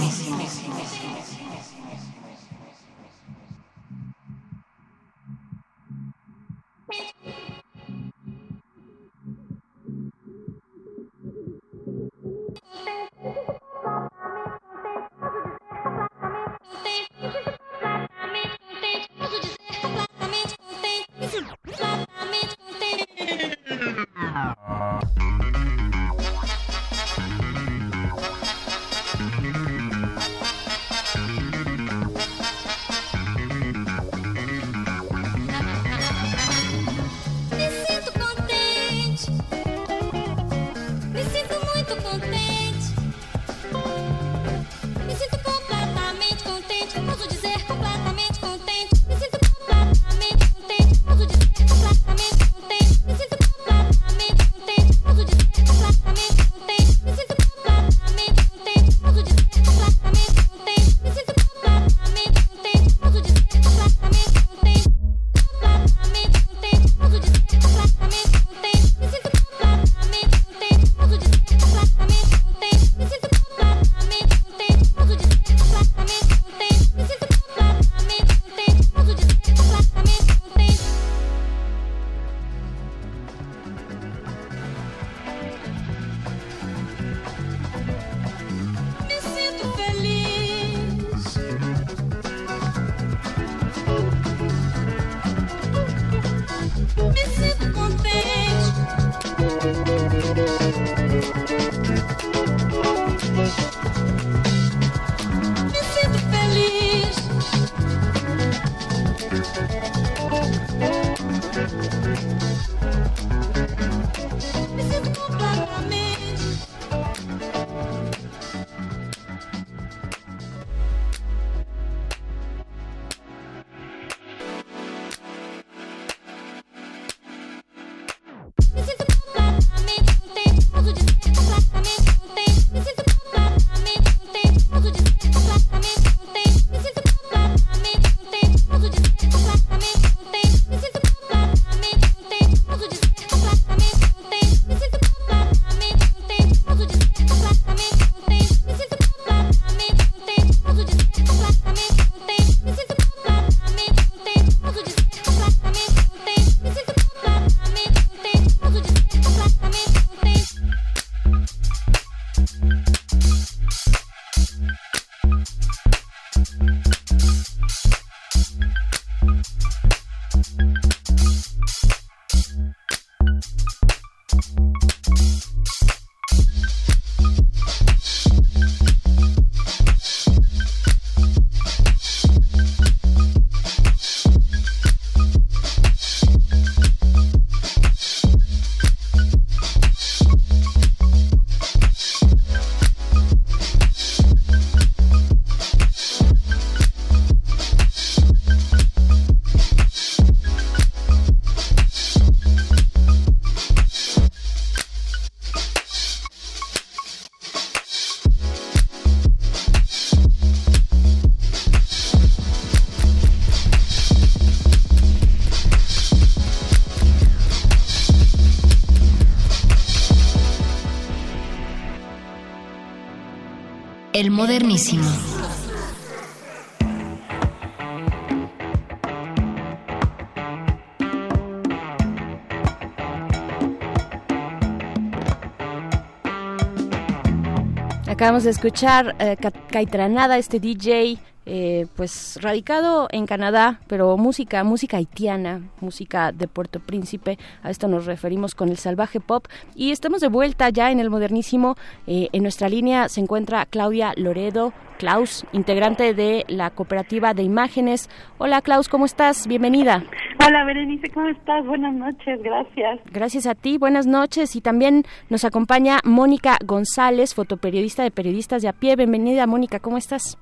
[238.08, 239.36] Acabamos de escuchar eh,
[239.70, 241.18] Caitranada, este DJ
[241.53, 247.90] eh, pues radicado en Canadá, pero música, música haitiana, música de Puerto Príncipe, a esto
[247.90, 251.76] nos referimos con el salvaje pop y estamos de vuelta ya en el modernísimo,
[252.07, 258.10] eh, en nuestra línea se encuentra Claudia Loredo, Klaus, integrante de la cooperativa de imágenes.
[258.38, 259.45] Hola Klaus, ¿cómo estás?
[259.45, 260.06] Bienvenida.
[260.48, 261.65] Hola Berenice, ¿cómo estás?
[261.65, 263.02] Buenas noches, gracias.
[263.11, 268.69] Gracias a ti, buenas noches y también nos acompaña Mónica González, fotoperiodista de Periodistas de
[268.69, 268.95] a pie.
[268.95, 270.38] Bienvenida Mónica, ¿cómo estás?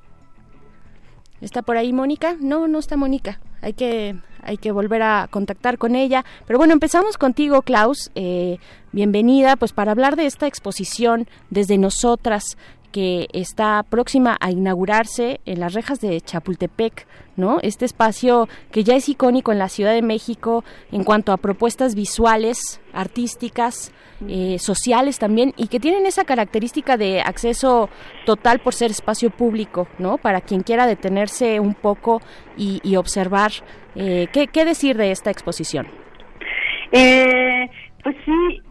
[1.41, 2.35] ¿Está por ahí Mónica?
[2.39, 3.39] No, no está Mónica.
[3.61, 6.25] Hay que, hay que volver a contactar con ella.
[6.45, 8.11] Pero bueno, empezamos contigo, Klaus.
[8.15, 8.57] Eh,
[8.91, 12.57] bienvenida, pues para hablar de esta exposición desde nosotras
[12.91, 17.05] que está próxima a inaugurarse en las rejas de Chapultepec,
[17.35, 17.59] ¿no?
[17.61, 21.95] Este espacio que ya es icónico en la Ciudad de México en cuanto a propuestas
[21.95, 23.93] visuales, artísticas,
[24.27, 27.89] eh, sociales también y que tienen esa característica de acceso
[28.25, 30.17] total por ser espacio público, ¿no?
[30.17, 32.21] Para quien quiera detenerse un poco
[32.57, 33.51] y, observar.
[33.95, 35.87] Eh, ¿qué, decir de esta exposición?
[36.91, 37.69] Eh,
[38.03, 38.61] pues sí,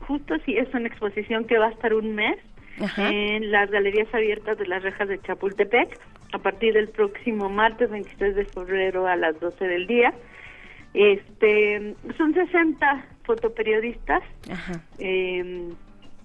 [0.00, 2.36] justo sí es una exposición que va a estar un mes
[2.96, 5.98] en las galerías abiertas de las rejas de Chapultepec
[6.32, 10.12] a partir del próximo martes 23 de febrero a las 12 del día.
[10.92, 14.22] Este, son 60 fotoperiodistas,
[14.98, 15.70] em,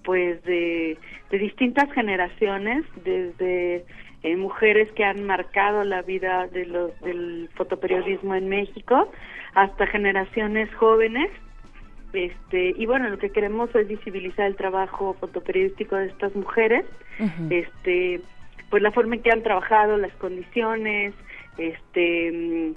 [0.04, 0.98] pues de,
[1.30, 3.84] de, distintas generaciones, desde
[4.22, 9.10] eh, mujeres que han marcado la vida de los, del fotoperiodismo en México,
[9.54, 11.30] hasta generaciones jóvenes
[12.12, 16.84] este y bueno lo que queremos es visibilizar el trabajo fotoperiodístico de estas mujeres
[17.50, 18.20] este
[18.70, 21.14] pues la forma en que han trabajado las condiciones
[21.58, 22.72] este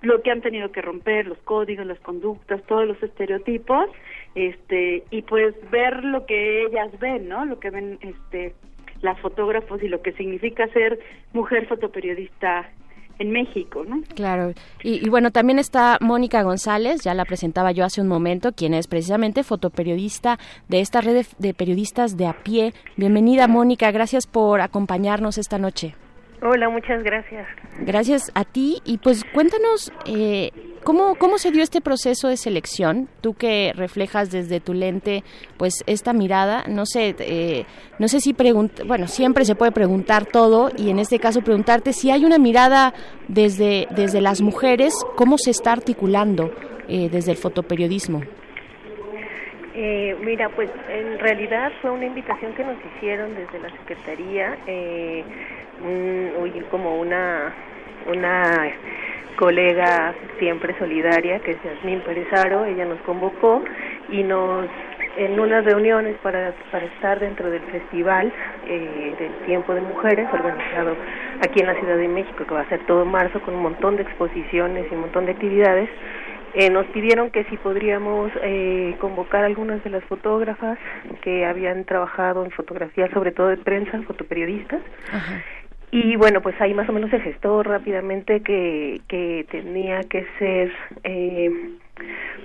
[0.00, 3.90] lo que han tenido que romper los códigos las conductas todos los estereotipos
[4.34, 8.54] este y pues ver lo que ellas ven no lo que ven este
[9.00, 10.98] las fotógrafos y lo que significa ser
[11.32, 12.68] mujer fotoperiodista
[13.18, 14.02] en México, ¿no?
[14.14, 14.52] Claro.
[14.82, 18.86] Y, bueno, también está Mónica González, ya la presentaba yo hace un momento, quien es
[18.86, 20.38] precisamente fotoperiodista
[20.68, 22.74] de esta red de, periodistas de a pie.
[22.96, 23.90] Bienvenida, Mónica.
[23.90, 25.94] Gracias por acompañarnos esta noche.
[26.40, 27.46] Hola, muchas gracias.
[27.80, 28.80] Gracias a ti.
[28.84, 30.50] Y pues cuéntanos, eh,
[30.84, 33.08] ¿cómo, ¿cómo se dio este proceso de selección?
[33.20, 35.24] Tú que reflejas desde tu lente,
[35.56, 37.64] pues esta mirada, no sé, eh,
[37.98, 41.92] no sé si pregunta, bueno, siempre se puede preguntar todo y en este caso preguntarte
[41.92, 42.94] si hay una mirada
[43.26, 46.52] desde, desde las mujeres, ¿cómo se está articulando
[46.88, 48.22] eh, desde el fotoperiodismo?
[49.80, 55.22] Eh, mira, pues en realidad fue una invitación que nos hicieron desde la Secretaría, eh,
[56.70, 57.54] como una,
[58.06, 58.70] una
[59.36, 63.62] colega siempre solidaria, que es Yasmín Pérez Aro, ella nos convocó
[64.10, 64.66] y nos
[65.16, 68.32] en unas reuniones para, para estar dentro del festival
[68.68, 70.94] eh, del tiempo de mujeres organizado
[71.40, 73.96] aquí en la Ciudad de México que va a ser todo marzo con un montón
[73.96, 75.88] de exposiciones y un montón de actividades
[76.54, 80.78] eh, nos pidieron que si podríamos eh, convocar algunas de las fotógrafas
[81.22, 84.80] que habían trabajado en fotografía, sobre todo de prensa, fotoperiodistas.
[85.90, 90.70] Y bueno, pues ahí más o menos se gestó rápidamente que, que tenía que ser
[91.04, 91.50] eh,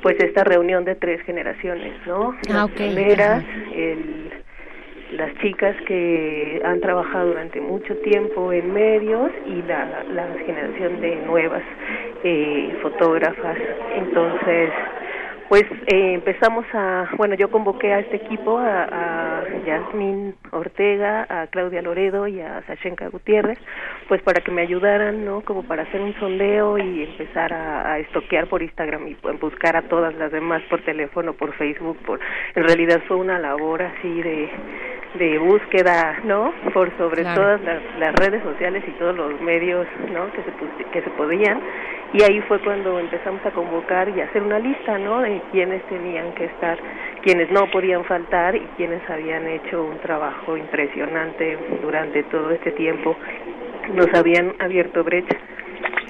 [0.01, 2.35] pues esta reunión de tres generaciones, ¿no?
[2.49, 3.45] Ah, Las
[3.75, 4.31] el,
[5.17, 11.15] las chicas que han trabajado durante mucho tiempo en medios y la, la generación de
[11.17, 11.63] nuevas
[12.23, 13.57] eh, fotógrafas.
[13.95, 14.69] Entonces,
[15.53, 21.45] pues eh, empezamos a, bueno, yo convoqué a este equipo, a, a Yasmín Ortega, a
[21.45, 23.59] Claudia Loredo y a Sashenka Gutiérrez,
[24.07, 25.41] pues para que me ayudaran, ¿no?
[25.41, 29.83] Como para hacer un sondeo y empezar a, a estoquear por Instagram y buscar a
[29.83, 32.19] todas las demás por teléfono, por Facebook, por,
[32.55, 34.49] en realidad fue una labor así de,
[35.19, 36.51] de búsqueda, ¿no?
[36.73, 40.31] Por sobre todas las, las, redes sociales y todos los medios, ¿no?
[40.31, 41.61] Que se, que se podían
[42.13, 45.21] y ahí fue cuando empezamos a convocar y hacer una lista, ¿no?
[45.21, 46.77] De quienes tenían que estar,
[47.23, 53.15] quienes no podían faltar y quienes habían hecho un trabajo impresionante durante todo este tiempo,
[53.93, 55.37] nos habían abierto brecha.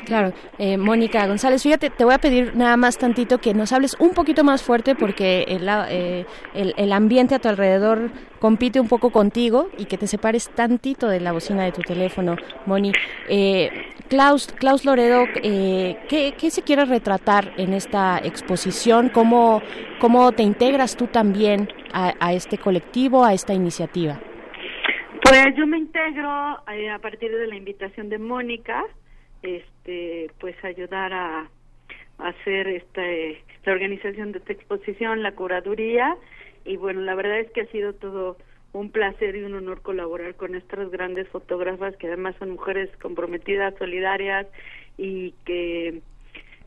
[0.05, 3.95] Claro, eh, Mónica González, fíjate, te voy a pedir nada más tantito que nos hables
[3.99, 8.89] un poquito más fuerte porque el, eh, el, el, ambiente a tu alrededor compite un
[8.89, 12.35] poco contigo y que te separes tantito de la bocina de tu teléfono,
[12.65, 12.91] Moni.
[13.29, 13.69] Eh,
[14.09, 19.09] Klaus, Klaus Loredo, eh, ¿qué, ¿qué, se quiere retratar en esta exposición?
[19.09, 19.61] ¿Cómo,
[19.99, 24.19] cómo te integras tú también a, a este colectivo, a esta iniciativa?
[25.23, 28.83] Pues yo me integro eh, a partir de la invitación de Mónica,
[29.43, 31.49] este pues ayudar a,
[32.17, 36.15] hacer este la organización de esta exposición, la curaduría.
[36.65, 38.37] Y bueno, la verdad es que ha sido todo
[38.73, 43.75] un placer y un honor colaborar con estas grandes fotógrafas que además son mujeres comprometidas,
[43.77, 44.47] solidarias
[44.97, 46.01] y que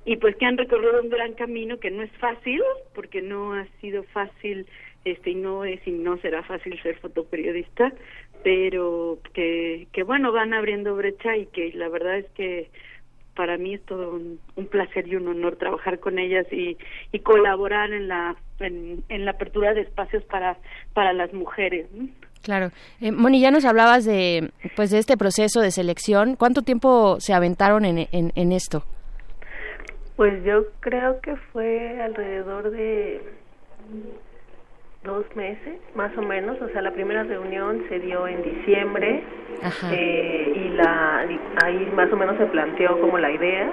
[0.04, 2.62] y pues que han recorrido un gran camino que no es fácil
[2.94, 4.66] porque no ha sido fácil
[5.04, 7.92] este y no es y no será fácil ser fotoperiodista
[8.42, 12.70] pero que, que bueno, van abriendo brecha y que la verdad es que
[13.34, 16.76] para mí es todo un, un placer y un honor trabajar con ellas y,
[17.12, 20.56] y colaborar en la en, en, la apertura de espacios para
[20.94, 21.86] para las mujeres.
[22.42, 22.70] Claro.
[23.00, 26.36] Eh, Moni, ya nos hablabas de pues de este proceso de selección.
[26.36, 28.84] ¿Cuánto tiempo se aventaron en, en, en esto?
[30.16, 33.20] Pues yo creo que fue alrededor de
[35.06, 36.60] dos meses, más o menos.
[36.60, 39.22] O sea, la primera reunión se dio en diciembre
[39.92, 41.26] eh, y la
[41.64, 43.70] ahí más o menos se planteó como la idea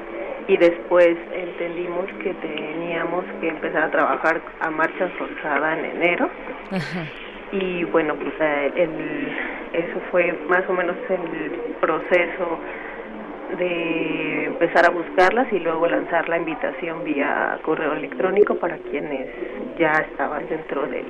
[0.48, 6.30] y después entendimos que teníamos que empezar a trabajar a marcha forzada en enero.
[7.52, 9.32] Y bueno, pues eh, el,
[9.74, 12.60] eso fue más o menos el proceso
[13.58, 19.28] de empezar a buscarlas y luego lanzar la invitación vía correo electrónico para quienes
[19.78, 21.06] ya estaban dentro del,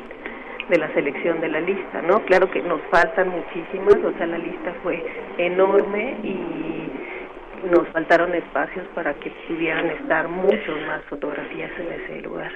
[0.69, 2.23] de la selección de la lista, ¿no?
[2.25, 5.03] Claro que nos faltan muchísimas, o sea, la lista fue
[5.37, 12.51] enorme y nos faltaron espacios para que pudieran estar muchas más fotografías en ese lugar.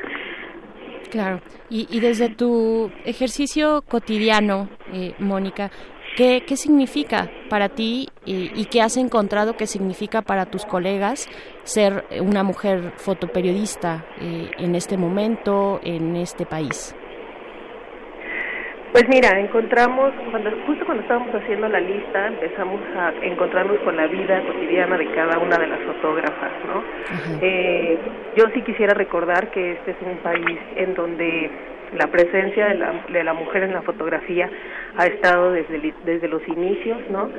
[1.09, 1.39] Claro,
[1.69, 5.71] y, y desde tu ejercicio cotidiano, eh, Mónica,
[6.17, 11.29] ¿Qué, ¿Qué, significa para ti y, y, qué has encontrado que significa para tus colegas
[11.61, 16.95] ser una mujer fotoperiodista eh, en este momento, en este país?
[18.93, 24.07] Pues mira, encontramos, cuando, justo cuando estábamos haciendo la lista, empezamos a encontrarnos con la
[24.07, 26.83] vida cotidiana de cada una de las fotógrafas, ¿no?
[27.43, 27.99] Eh,
[28.35, 31.51] yo sí quisiera recordar que este es un país en donde
[31.95, 34.49] la presencia de la, de la mujer en la fotografía
[34.97, 37.29] ha estado desde, desde los inicios, ¿no?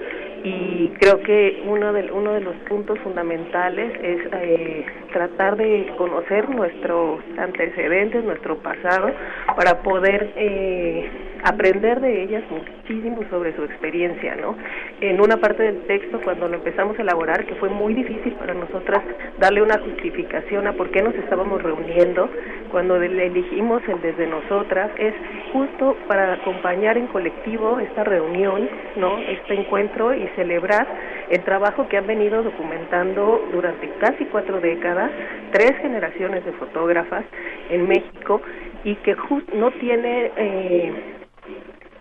[0.45, 6.49] Y creo que uno de, uno de los puntos fundamentales es eh, tratar de conocer
[6.49, 9.11] nuestros antecedentes, nuestro pasado,
[9.57, 11.11] para poder eh,
[11.43, 14.57] aprender de ellas muchísimo sobre su experiencia, ¿no?
[15.01, 18.55] En una parte del texto, cuando lo empezamos a elaborar, que fue muy difícil para
[18.55, 19.03] nosotras
[19.39, 22.29] darle una justificación a por qué nos estábamos reuniendo,
[22.71, 25.15] cuando elegimos el desde nosotras, es
[25.53, 29.19] justo para acompañar en colectivo esta reunión, ¿no?
[29.19, 30.87] Este encuentro y celebrar
[31.31, 35.11] el trabajo que han venido documentando durante casi cuatro décadas
[35.53, 37.25] tres generaciones de fotógrafas
[37.71, 38.41] en México
[38.85, 39.17] y que
[39.55, 40.93] no tiene, eh,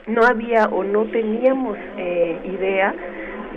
[0.08, 2.94] no había o no teníamos eh, idea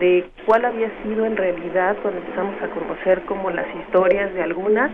[0.00, 4.90] de cuál había sido en realidad cuando empezamos a conocer como las historias de algunas,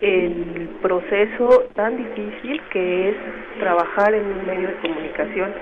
[0.00, 3.16] el proceso tan difícil que es
[3.60, 5.52] trabajar en un medio de comunicación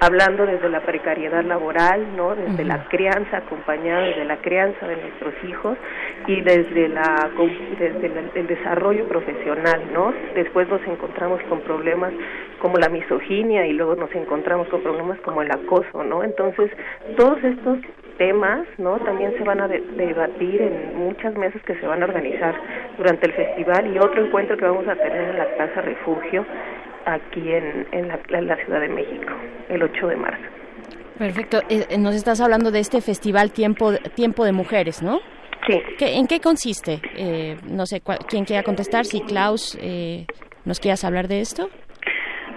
[0.00, 2.34] hablando desde la precariedad laboral, ¿no?
[2.34, 5.78] Desde la crianza acompañada, desde la crianza de nuestros hijos
[6.26, 7.30] y desde la
[7.78, 10.12] desde el desarrollo profesional, ¿no?
[10.34, 12.12] Después nos encontramos con problemas
[12.60, 16.22] como la misoginia y luego nos encontramos con problemas como el acoso, ¿no?
[16.22, 16.70] Entonces,
[17.16, 17.78] todos estos
[18.18, 18.98] temas, ¿no?
[18.98, 22.54] También se van a debatir en muchas mesas que se van a organizar
[22.96, 26.44] durante el festival y otro encuentro que vamos a tener en la Casa Refugio
[27.06, 29.32] aquí en, en, la, Ciudad de México,
[29.68, 30.44] el 8 de marzo.
[31.18, 31.58] Perfecto.
[31.68, 35.20] Eh, eh, nos estás hablando de este festival Tiempo, Tiempo de Mujeres, ¿no?
[35.66, 35.80] Sí.
[36.00, 37.00] ¿En qué consiste?
[37.16, 39.78] Eh, no sé quién quiera contestar, si Klaus
[40.64, 41.70] nos quieras hablar de esto.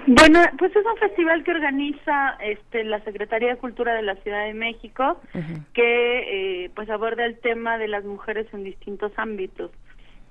[0.05, 4.45] Bueno, pues es un festival que organiza este, la Secretaría de Cultura de la Ciudad
[4.45, 5.19] de México,
[5.73, 9.71] que pues aborda el tema de las mujeres en distintos ámbitos.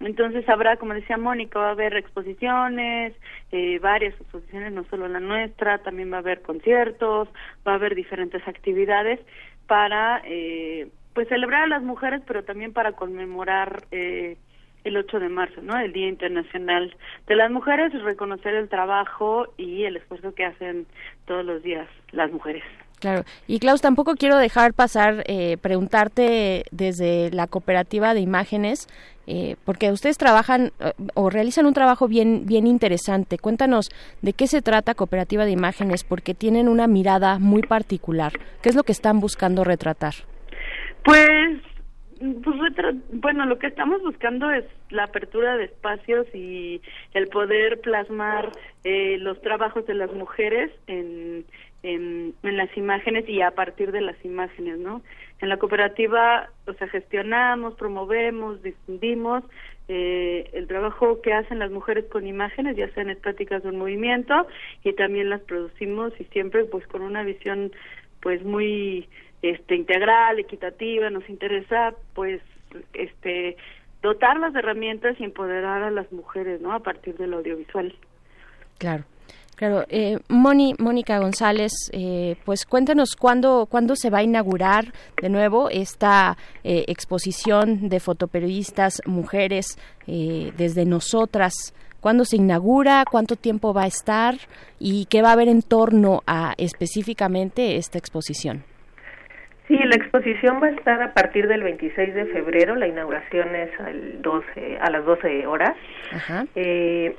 [0.00, 3.14] Entonces habrá, como decía Mónica, va a haber exposiciones,
[3.50, 7.28] eh, varias exposiciones, no solo la nuestra, también va a haber conciertos,
[7.66, 9.20] va a haber diferentes actividades
[9.66, 14.36] para, eh, pues celebrar a las mujeres, pero también para conmemorar eh,
[14.84, 15.76] el 8 de marzo, ¿no?
[15.76, 16.96] El Día Internacional
[17.26, 20.86] de las Mujeres, reconocer el trabajo y el esfuerzo que hacen
[21.26, 22.62] todos los días las mujeres.
[23.00, 23.24] Claro.
[23.46, 28.88] Y Klaus, tampoco quiero dejar pasar, eh, preguntarte desde la cooperativa de imágenes,
[29.30, 33.36] eh, porque ustedes trabajan eh, o realizan un trabajo bien, bien interesante.
[33.36, 33.90] Cuéntanos
[34.22, 38.32] de qué se trata Cooperativa de Imágenes, porque tienen una mirada muy particular.
[38.62, 40.14] ¿Qué es lo que están buscando retratar?
[41.04, 41.60] Pues,
[42.18, 42.56] pues
[43.12, 46.80] bueno, lo que estamos buscando es la apertura de espacios y
[47.12, 48.50] el poder plasmar
[48.84, 51.44] los trabajos de las mujeres en
[51.82, 55.02] en, las imágenes y a partir de las imágenes, ¿no?
[55.40, 59.44] En la cooperativa, o sea, gestionamos, promovemos, difundimos
[59.88, 64.46] eh, el trabajo que hacen las mujeres con imágenes, ya sean estáticas o en movimiento,
[64.84, 67.72] y también las producimos y siempre pues con una visión
[68.20, 69.08] pues muy
[69.42, 72.42] este integral, equitativa, nos interesa pues
[72.92, 73.56] este
[74.02, 76.72] dotar las herramientas y empoderar a las mujeres, ¿no?
[76.72, 77.94] A partir del audiovisual.
[78.78, 79.04] Claro.
[79.58, 84.84] Claro, eh, Moni, Mónica González, eh, pues cuéntanos cuándo, cuándo se va a inaugurar
[85.20, 89.76] de nuevo esta eh, exposición de fotoperiodistas mujeres
[90.06, 91.74] eh, desde nosotras.
[92.00, 93.02] ¿Cuándo se inaugura?
[93.10, 94.36] ¿Cuánto tiempo va a estar?
[94.78, 98.62] ¿Y qué va a haber en torno a específicamente esta exposición?
[99.66, 102.76] Sí, la exposición va a estar a partir del 26 de febrero.
[102.76, 105.76] La inauguración es al 12, a las 12 horas.
[106.12, 106.46] Ajá.
[106.54, 107.14] Eh,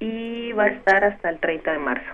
[0.00, 2.10] y va a estar hasta el 30 de marzo,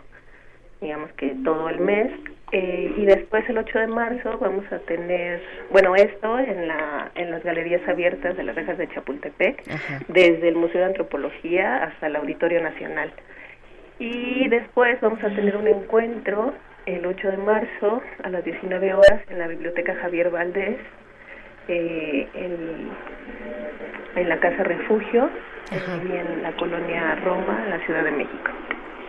[0.81, 2.13] digamos que todo el mes.
[2.53, 5.41] Eh, y después el 8 de marzo vamos a tener,
[5.71, 9.63] bueno, esto en, la, en las galerías abiertas de las rejas de Chapultepec,
[10.09, 13.13] desde el Museo de Antropología hasta el Auditorio Nacional.
[14.01, 16.55] Y después vamos a tener un encuentro
[16.87, 20.79] el 8 de marzo a las 19 horas en la Biblioteca Javier Valdés,
[21.71, 22.91] eh, en,
[24.17, 25.31] en la Casa Refugio,
[25.71, 28.51] en la colonia Roma, en la Ciudad de México.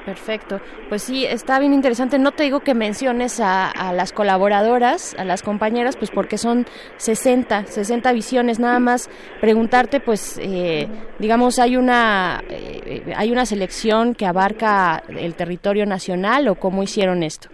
[0.06, 0.60] Perfecto.
[0.90, 2.18] Pues sí, está bien interesante.
[2.18, 6.66] No te digo que menciones a, las colaboradoras, a las compañeras, pues porque son
[6.98, 8.60] 60, 60 visiones.
[8.60, 9.10] Nada más
[9.40, 10.88] preguntarte, pues, eh,
[11.20, 17.22] digamos, hay una, eh, hay una selección que abarca el territorio nacional o cómo hicieron
[17.22, 17.50] esto.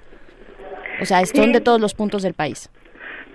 [1.02, 2.72] O sea, son de todos los puntos del país.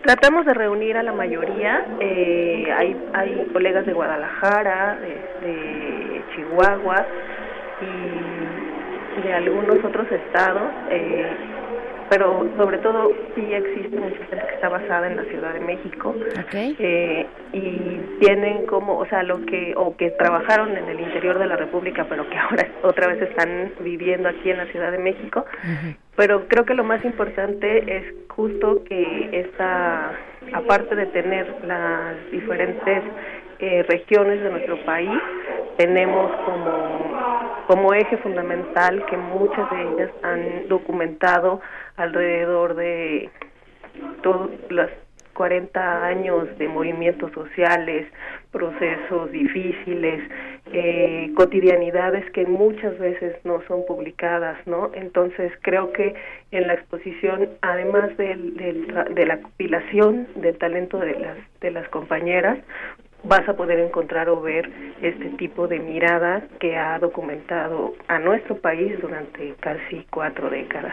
[0.03, 1.87] Tratamos de reunir a la mayoría.
[2.01, 7.07] Eh, hay, hay colegas de Guadalajara, de, Chihuahua
[7.81, 11.31] y de algunos otros estados, eh,
[12.13, 16.15] pero sobre todo sí existe mucha gente que está basada en la Ciudad de México
[16.53, 21.47] eh, y tienen como, o sea, lo que o que trabajaron en el interior de
[21.47, 25.47] la República, pero que ahora otra vez están viviendo aquí en la Ciudad de México.
[26.15, 30.13] Pero creo que lo más importante es justo que esta,
[30.53, 33.05] aparte de tener las diferentes
[33.63, 35.09] eh, regiones de nuestro país,
[35.77, 41.61] tenemos como, como eje fundamental que muchas de ellas han documentado
[41.97, 43.31] alrededor de
[44.23, 44.91] todas las
[45.35, 48.07] 40 años de movimientos sociales,
[48.51, 50.21] procesos difíciles,
[50.73, 54.91] eh, cotidianidades que muchas veces no son publicadas, ¿no?
[54.93, 56.15] Entonces creo que
[56.51, 58.35] en la exposición, además de,
[59.11, 62.59] de la compilación del talento de las, de las compañeras,
[63.25, 64.69] vas a poder encontrar o ver
[65.01, 70.93] este tipo de mirada que ha documentado a nuestro país durante casi cuatro décadas.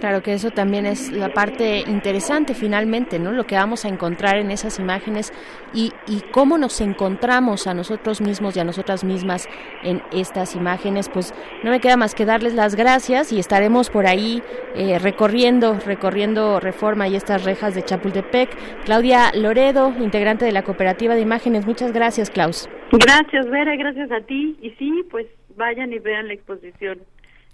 [0.00, 3.32] Claro que eso también es la parte interesante finalmente, ¿no?
[3.32, 5.32] Lo que vamos a encontrar en esas imágenes
[5.72, 9.48] y, y cómo nos encontramos a nosotros mismos y a nosotras mismas
[9.82, 14.06] en estas imágenes, pues no me queda más que darles las gracias y estaremos por
[14.06, 14.42] ahí
[14.74, 18.84] eh, recorriendo, recorriendo Reforma y estas rejas de Chapultepec.
[18.84, 22.68] Claudia Loredo, integrante de la cooperativa de imágenes Muchas gracias, Klaus.
[22.90, 24.56] Gracias, Vera, gracias a ti.
[24.60, 26.98] Y sí, pues vayan y vean la exposición.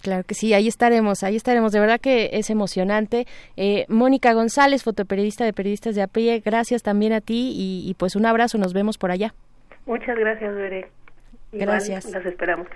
[0.02, 1.72] Claro que sí, ahí estaremos, ahí estaremos.
[1.72, 3.26] De verdad que es emocionante.
[3.56, 8.16] Eh, Mónica González, fotoperiodista de Periodistas de a pie, gracias también a ti y, pues
[8.16, 9.34] un abrazo, nos vemos por allá.
[9.86, 10.88] Muchas gracias, Vera.
[11.52, 12.10] Gracias.
[12.10, 12.66] las esperamos.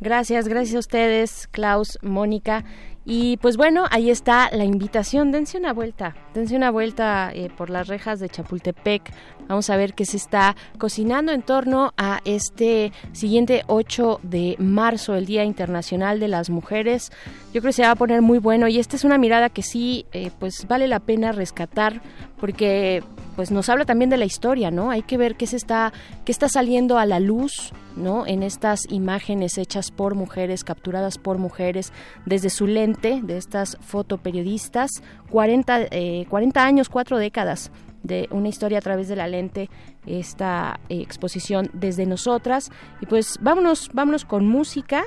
[0.00, 2.64] Gracias, gracias a ustedes, Klaus, Mónica.
[3.04, 5.32] Y pues bueno, ahí está la invitación.
[5.32, 9.02] Dense una vuelta, dense una vuelta eh, por las rejas de Chapultepec.
[9.50, 15.16] Vamos a ver qué se está cocinando en torno a este siguiente 8 de marzo,
[15.16, 17.10] el Día Internacional de las Mujeres.
[17.52, 19.64] Yo creo que se va a poner muy bueno y esta es una mirada que
[19.64, 22.00] sí, eh, pues vale la pena rescatar
[22.38, 23.02] porque
[23.34, 24.92] pues nos habla también de la historia, ¿no?
[24.92, 25.92] Hay que ver qué se está,
[26.24, 28.28] qué está saliendo a la luz, ¿no?
[28.28, 31.92] En estas imágenes hechas por mujeres, capturadas por mujeres,
[32.24, 35.88] desde su lente de estas fotoperiodistas, 40,
[36.28, 37.72] 40 eh, años, cuatro décadas
[38.02, 39.68] de una historia a través de la lente,
[40.06, 42.70] esta eh, exposición desde nosotras.
[43.00, 45.04] Y pues vámonos, vámonos con música.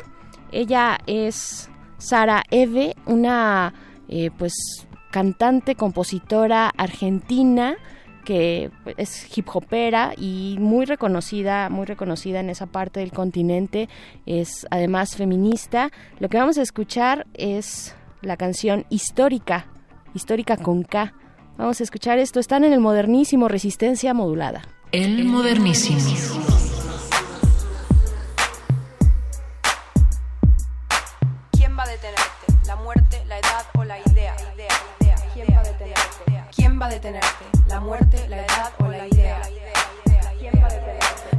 [0.52, 3.74] Ella es Sara Eve, una
[4.08, 4.54] eh, pues
[5.12, 7.78] cantante, compositora argentina
[8.24, 13.90] que es hip hopera y muy reconocida, muy reconocida en esa parte del continente,
[14.26, 15.92] es además feminista.
[16.20, 19.68] Lo que vamos a escuchar es la canción histórica,
[20.14, 21.14] histórica con K.
[21.58, 24.64] Vamos a escuchar esto, están en el modernísimo Resistencia Modulada.
[24.92, 26.00] El modernísimo.
[31.52, 32.68] ¿Quién va a detenerte?
[32.68, 34.36] ¿La muerte, la edad o la idea?
[35.34, 36.52] ¿Quién va a detenerte?
[36.56, 37.54] ¿Quién va a detenerte?
[37.68, 38.83] la muerte, la edad o la idea.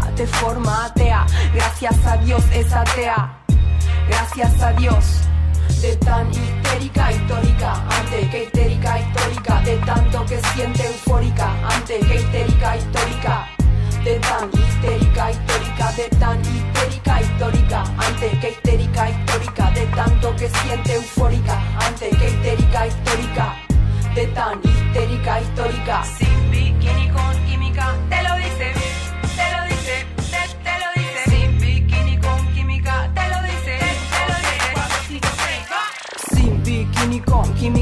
[0.00, 3.30] de forma atea, gracias a Dios es atea,
[4.08, 5.04] gracias a Dios.
[5.82, 12.14] De tan histérica histórica, ante que histérica histórica, de tanto que siente eufórica, ante que
[12.14, 13.48] histérica histórica,
[14.02, 20.48] de tan histérica histórica, de tan histérica histórica, ante que histérica histórica, de tanto que
[20.48, 23.56] siente eufórica, ante que histérica histórica,
[24.14, 28.41] de tan histérica histórica, sin bikini con química, te lo dice,
[37.72, 37.81] con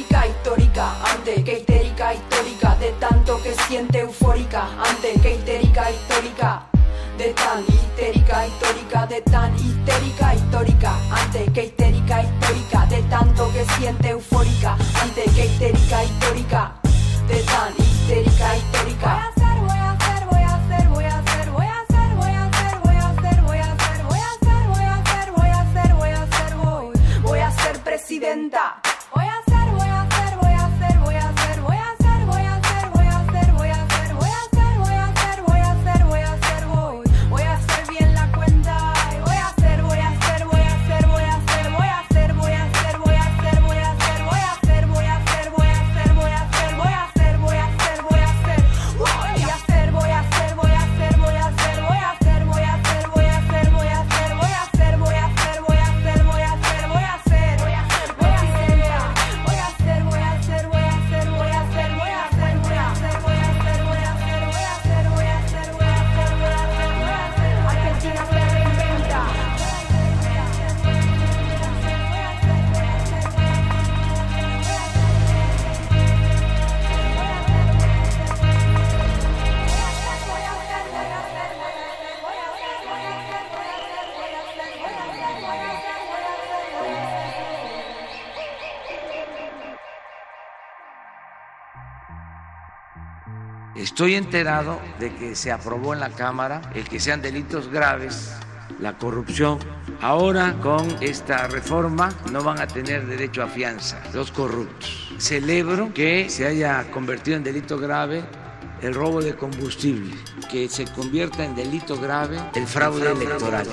[0.00, 6.72] histórica, ante que histérica histórica, de tanto que siente eufórica, ante que histérica histórica
[7.18, 13.64] de tan histérica, histórica, de tan histérica, histórica, antes que histérica, histórica, de tanto que
[13.74, 16.72] siente eufórica, antes que histérica, histórica,
[17.28, 19.32] de tan histérica, histórica.
[27.22, 27.40] Voy
[93.92, 98.32] Estoy enterado de que se aprobó en la Cámara el que sean delitos graves
[98.80, 99.58] la corrupción.
[100.00, 105.12] Ahora con esta reforma no van a tener derecho a fianza los corruptos.
[105.18, 108.24] Celebro que se haya convertido en delito grave
[108.80, 110.16] el robo de combustible,
[110.50, 113.66] que se convierta en delito grave el fraude electoral.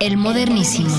[0.00, 0.92] El modernísimo.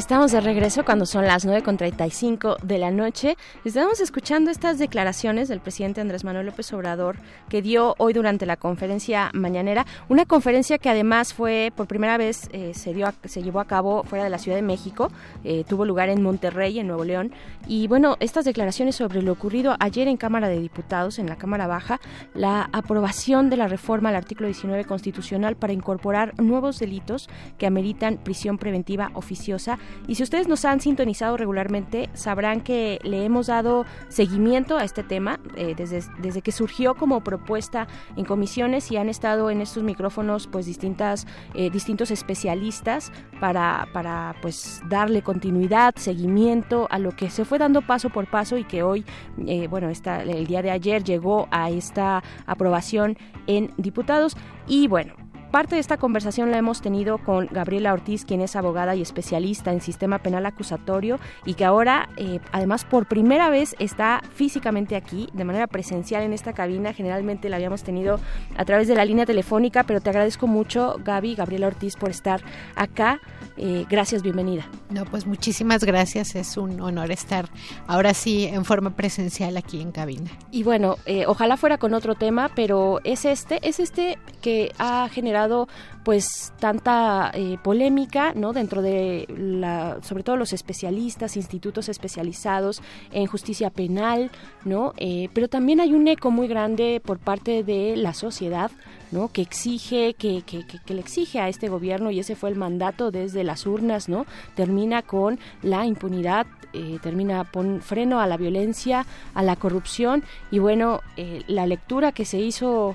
[0.00, 3.36] Estamos de regreso cuando son las 9.35 de la noche.
[3.66, 7.16] Estamos escuchando estas declaraciones del presidente Andrés Manuel López Obrador
[7.50, 9.84] que dio hoy durante la conferencia mañanera.
[10.08, 13.66] Una conferencia que además fue por primera vez eh, se, dio a- se llevó a
[13.66, 15.10] cabo fuera de la Ciudad de México.
[15.44, 17.30] eh, tuvo lugar en Monterrey, en Nuevo León.
[17.66, 21.66] Y bueno, estas declaraciones sobre lo ocurrido ayer en Cámara de Diputados, en la Cámara
[21.66, 22.00] Baja,
[22.34, 27.28] la aprobación de la reforma al artículo 19 constitucional para incorporar nuevos delitos
[27.58, 29.78] que ameritan prisión preventiva oficiosa.
[30.06, 35.02] Y si ustedes nos han sintonizado regularmente, sabrán que le hemos dado seguimiento a este
[35.02, 37.86] tema eh, desde, desde que surgió como propuesta
[38.16, 44.34] en comisiones y han estado en estos micrófonos pues distintas, eh, distintos especialistas para, para
[44.42, 48.82] pues darle continuidad, seguimiento a lo que se fue dando paso por paso y que
[48.82, 49.04] hoy,
[49.46, 54.36] eh, bueno, esta, el día de ayer llegó a esta aprobación en diputados.
[54.66, 55.14] Y bueno,
[55.50, 59.72] Parte de esta conversación la hemos tenido con Gabriela Ortiz, quien es abogada y especialista
[59.72, 65.28] en sistema penal acusatorio y que ahora, eh, además, por primera vez está físicamente aquí,
[65.32, 66.92] de manera presencial en esta cabina.
[66.92, 68.20] Generalmente la habíamos tenido
[68.56, 72.40] a través de la línea telefónica, pero te agradezco mucho, Gaby, Gabriela Ortiz, por estar
[72.76, 73.20] acá.
[73.62, 74.66] Eh, gracias, bienvenida.
[74.88, 76.34] No, pues muchísimas gracias.
[76.34, 77.50] Es un honor estar
[77.86, 80.30] ahora sí en forma presencial aquí en cabina.
[80.50, 85.10] Y bueno, eh, ojalá fuera con otro tema, pero es este, es este que ha
[85.12, 85.68] generado
[86.04, 88.52] pues tanta eh, polémica, ¿no?
[88.52, 92.82] Dentro de la, sobre todo los especialistas, institutos especializados
[93.12, 94.30] en justicia penal,
[94.64, 94.94] ¿no?
[94.96, 98.70] Eh, pero también hay un eco muy grande por parte de la sociedad,
[99.10, 99.28] ¿no?
[99.28, 102.56] Que exige, que, que, que, que le exige a este gobierno y ese fue el
[102.56, 104.26] mandato desde las urnas, ¿no?
[104.54, 109.04] Termina con la impunidad eh, termina pon freno a la violencia,
[109.34, 110.22] a la corrupción
[110.52, 112.94] y bueno, eh, la lectura que se hizo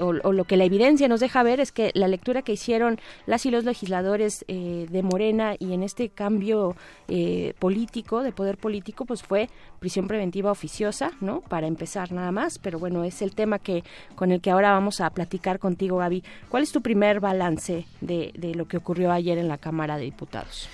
[0.00, 3.46] o, lo que la evidencia nos deja ver es que la lectura que hicieron las
[3.46, 6.76] y los legisladores eh, de Morena y en este cambio
[7.08, 9.48] eh, político, de poder político, pues fue
[9.78, 11.40] prisión preventiva oficiosa, ¿no?
[11.42, 15.00] Para empezar nada más, pero bueno, es el tema que con el que ahora vamos
[15.00, 16.22] a platicar contigo, Gaby.
[16.48, 20.04] ¿Cuál es tu primer balance de, de lo que ocurrió ayer en la Cámara de
[20.04, 20.68] Diputados?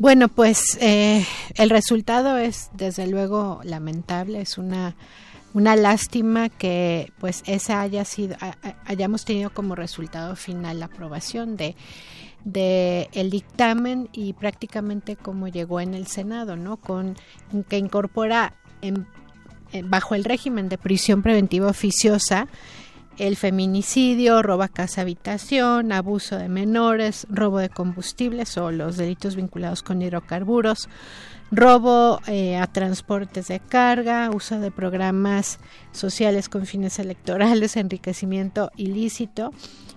[0.00, 1.26] Bueno, pues eh,
[1.56, 4.96] el resultado es desde luego lamentable, es una
[5.52, 8.36] una lástima que pues esa haya sido
[8.84, 11.76] hayamos tenido como resultado final la aprobación de
[12.44, 16.78] de el dictamen y prácticamente como llegó en el Senado, ¿no?
[16.78, 17.16] Con
[17.68, 19.06] que incorpora en,
[19.72, 22.48] en, bajo el régimen de prisión preventiva oficiosa
[23.20, 29.36] el feminicidio, robo a casa habitación, abuso de menores, robo de combustibles o los delitos
[29.36, 30.88] vinculados con hidrocarburos,
[31.50, 35.58] robo eh, a transportes de carga, uso de programas
[35.92, 39.52] sociales con fines electorales, enriquecimiento ilícito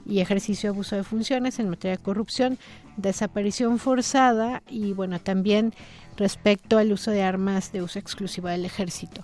[0.06, 2.60] y ejercicio de abuso de funciones en materia de corrupción,
[2.98, 5.74] desaparición forzada y bueno, también
[6.18, 9.24] respecto al uso de armas de uso exclusivo del ejército.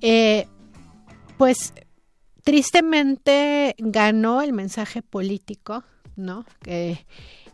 [0.00, 0.48] Eh,
[1.38, 1.72] pues
[2.42, 5.84] tristemente ganó el mensaje político,
[6.16, 6.44] ¿no?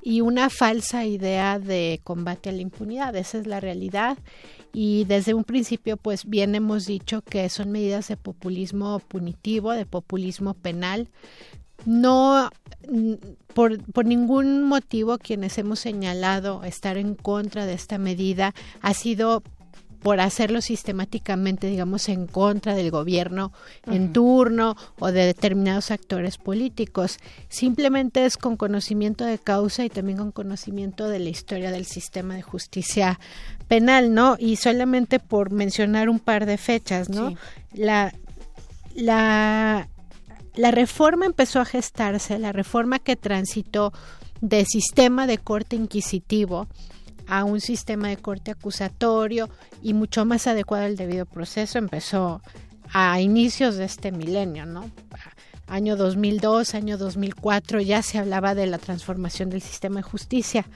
[0.01, 4.17] y una falsa idea de combate a la impunidad, esa es la realidad.
[4.73, 9.87] Y desde un principio, pues bien hemos dicho que son medidas de populismo punitivo, de
[9.87, 11.09] populismo penal.
[11.85, 12.51] No,
[13.55, 19.43] por, por ningún motivo quienes hemos señalado estar en contra de esta medida ha sido
[20.03, 23.53] por hacerlo sistemáticamente, digamos, en contra del gobierno
[23.87, 27.19] en turno o de determinados actores políticos.
[27.49, 32.35] Simplemente es con conocimiento de causa y también con conocimiento de la historia del sistema
[32.35, 33.19] de justicia
[33.67, 34.37] penal, ¿no?
[34.39, 37.35] Y solamente por mencionar un par de fechas, ¿no?
[37.73, 38.15] La,
[38.95, 39.89] la,
[40.55, 43.93] la reforma empezó a gestarse, la reforma que transitó
[44.41, 46.69] de sistema de corte inquisitivo,
[47.29, 49.49] a un sistema de corte acusatorio
[49.83, 52.43] y mucho más adecuado al debido proceso empezó
[52.93, 54.91] a inicios de este milenio, ¿no?
[55.67, 60.67] Año 2002, año 2004 ya se hablaba de la transformación del sistema de justicia.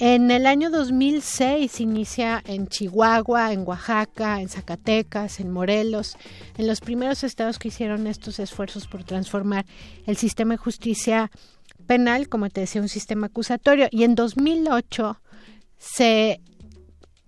[0.00, 6.16] En el año 2006 inicia en Chihuahua, en Oaxaca, en Zacatecas, en Morelos,
[6.56, 9.66] en los primeros estados que hicieron estos esfuerzos por transformar
[10.06, 11.30] el sistema de justicia
[11.86, 13.88] penal, como te decía, un sistema acusatorio.
[13.90, 15.20] Y en 2008
[15.80, 16.40] se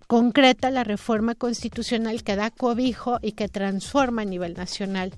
[0.06, 5.14] concreta la reforma constitucional que da cobijo y que transforma a nivel nacional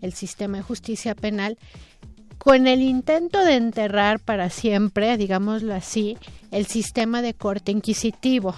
[0.00, 1.58] el sistema de justicia penal
[2.38, 6.16] con el intento de enterrar para siempre, digámoslo así,
[6.50, 8.54] el sistema de corte inquisitivo.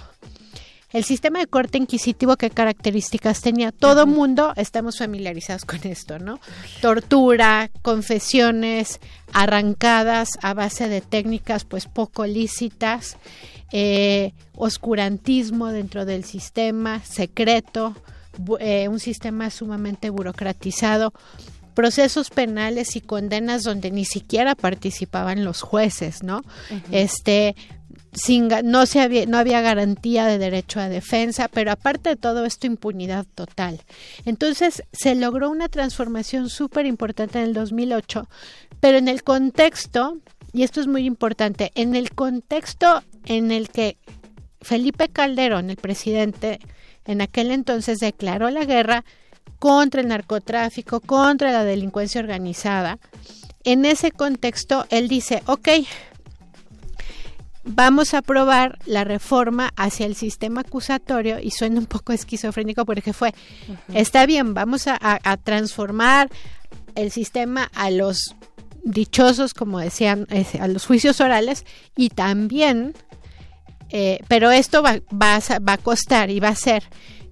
[0.93, 3.71] El sistema de corte inquisitivo, ¿qué características tenía?
[3.71, 6.39] Todo mundo estamos familiarizados con esto, ¿no?
[6.81, 8.99] Tortura, confesiones
[9.31, 13.17] arrancadas a base de técnicas pues poco lícitas,
[13.71, 17.95] eh, oscurantismo dentro del sistema, secreto,
[18.59, 21.13] eh, un sistema sumamente burocratizado,
[21.73, 26.41] procesos penales y condenas donde ni siquiera participaban los jueces, ¿no?
[26.91, 27.55] Este
[28.13, 32.45] sin, no se había, no había garantía de derecho a defensa, pero aparte de todo
[32.45, 33.81] esto impunidad total.
[34.25, 38.27] Entonces se logró una transformación súper importante en el 2008,
[38.79, 40.17] pero en el contexto
[40.53, 43.97] y esto es muy importante, en el contexto en el que
[44.61, 46.59] Felipe Calderón, el presidente,
[47.05, 49.05] en aquel entonces declaró la guerra
[49.59, 52.99] contra el narcotráfico, contra la delincuencia organizada,
[53.63, 55.69] en ese contexto él dice, ok,
[57.63, 63.13] vamos a aprobar la reforma hacia el sistema acusatorio y suena un poco esquizofrénico porque
[63.13, 63.33] fue,
[63.93, 64.97] está bien, vamos a,
[65.43, 66.29] transformar
[66.95, 68.35] el sistema a los
[68.83, 70.27] dichosos, como decían,
[70.59, 71.65] a los juicios orales
[71.95, 72.93] y también,
[73.89, 76.83] eh, pero esto va, va, a, costar y va a ser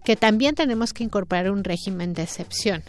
[0.06, 2.84] que también tenemos que incorporar un régimen de excepción.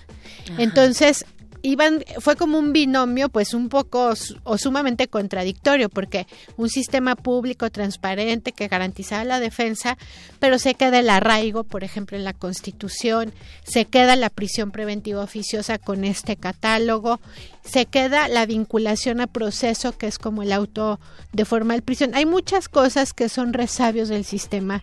[0.58, 1.24] Entonces,
[1.62, 4.14] iban, fue como un binomio pues un poco
[4.44, 6.26] o sumamente contradictorio porque
[6.56, 9.96] un sistema público transparente que garantizaba la defensa,
[10.38, 13.32] pero se queda el arraigo, por ejemplo, en la Constitución,
[13.64, 17.20] se queda la prisión preventiva oficiosa con este catálogo,
[17.64, 21.00] se queda la vinculación a proceso que es como el auto
[21.32, 22.14] de formal prisión.
[22.14, 24.82] Hay muchas cosas que son resabios del sistema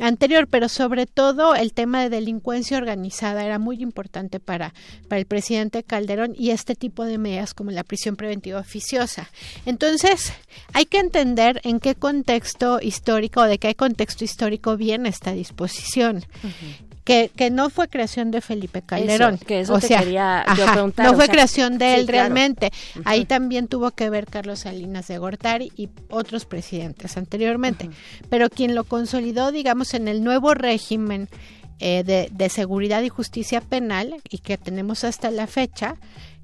[0.00, 4.74] anterior, pero sobre todo el tema de delincuencia organizada era muy importante para,
[5.08, 9.30] para el presidente Calderón y este tipo de medidas como la prisión preventiva oficiosa.
[9.66, 10.32] Entonces,
[10.72, 16.24] hay que entender en qué contexto histórico o de qué contexto histórico viene esta disposición
[17.04, 19.38] que, que no fue creación de Felipe Calderón.
[19.38, 21.06] que eso o sea, quería preguntar.
[21.06, 22.72] No fue creación de él realmente.
[23.04, 27.90] Ahí también tuvo que ver Carlos Salinas de Gortari y otros presidentes anteriormente.
[28.30, 31.28] Pero quien lo consolidó, digamos, en el nuevo régimen
[31.78, 35.96] eh, de, de seguridad y justicia penal y que tenemos hasta la fecha,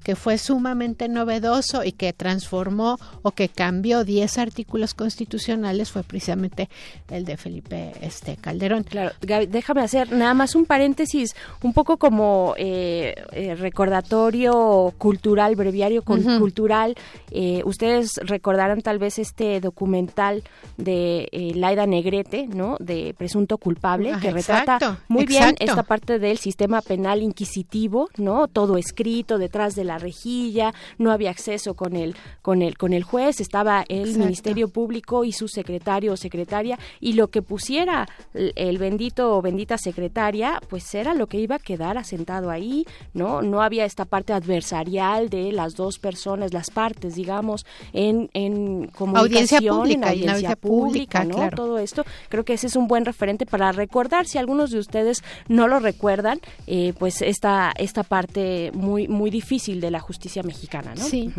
[0.03, 6.69] que fue sumamente novedoso y que transformó o que cambió 10 artículos constitucionales fue precisamente
[7.09, 8.83] el de Felipe este Calderón.
[8.83, 16.03] Claro, déjame hacer nada más un paréntesis, un poco como eh, eh, recordatorio cultural, breviario
[16.03, 16.95] cultural.
[17.29, 20.43] Eh, ustedes recordarán tal vez este documental
[20.77, 22.77] de Laida Negrete, ¿no?
[22.79, 28.47] De presunto culpable, que retrata muy bien esta parte del sistema penal inquisitivo, ¿no?
[28.47, 32.93] Todo escrito detrás de la la rejilla, no había acceso con el, con el, con
[32.93, 38.07] el juez, estaba el Ministerio Público y su secretario o secretaria, y lo que pusiera
[38.33, 43.41] el, bendito o bendita secretaria, pues era lo que iba a quedar asentado ahí, ¿no?
[43.41, 49.77] No había esta parte adversarial de las dos personas, las partes, digamos, en, en comunicación,
[49.77, 51.49] pública, en audiencia, pública, ¿no?
[51.49, 55.23] Todo esto, creo que ese es un buen referente para recordar, si algunos de ustedes
[55.49, 60.93] no lo recuerdan, eh, pues esta, esta parte muy, muy difícil de la justicia mexicana,
[60.95, 61.03] ¿no?
[61.03, 61.31] Sí.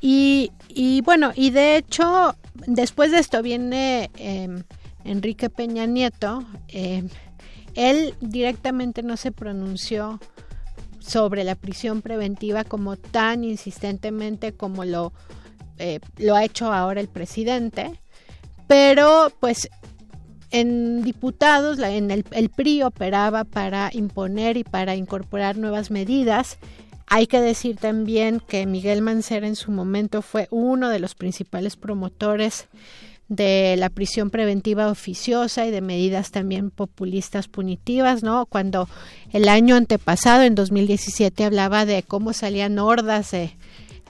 [0.00, 2.36] y, y bueno, y de hecho,
[2.66, 4.62] después de esto viene em,
[5.04, 6.44] Enrique Peña Nieto.
[6.68, 7.08] Em,
[7.74, 10.20] él directamente no se pronunció
[10.98, 15.12] sobre la prisión preventiva como tan insistentemente como lo,
[15.78, 18.00] eh, lo ha hecho ahora el presidente,
[18.66, 19.70] pero pues
[20.50, 26.58] en diputados, en el, el, PRI operaba para imponer y para incorporar nuevas medidas.
[27.10, 31.76] Hay que decir también que Miguel Mancera en su momento fue uno de los principales
[31.76, 32.66] promotores
[33.28, 38.46] de la prisión preventiva oficiosa y de medidas también populistas punitivas, ¿no?
[38.46, 38.88] Cuando
[39.32, 43.54] el año antepasado, en 2017, hablaba de cómo salían hordas de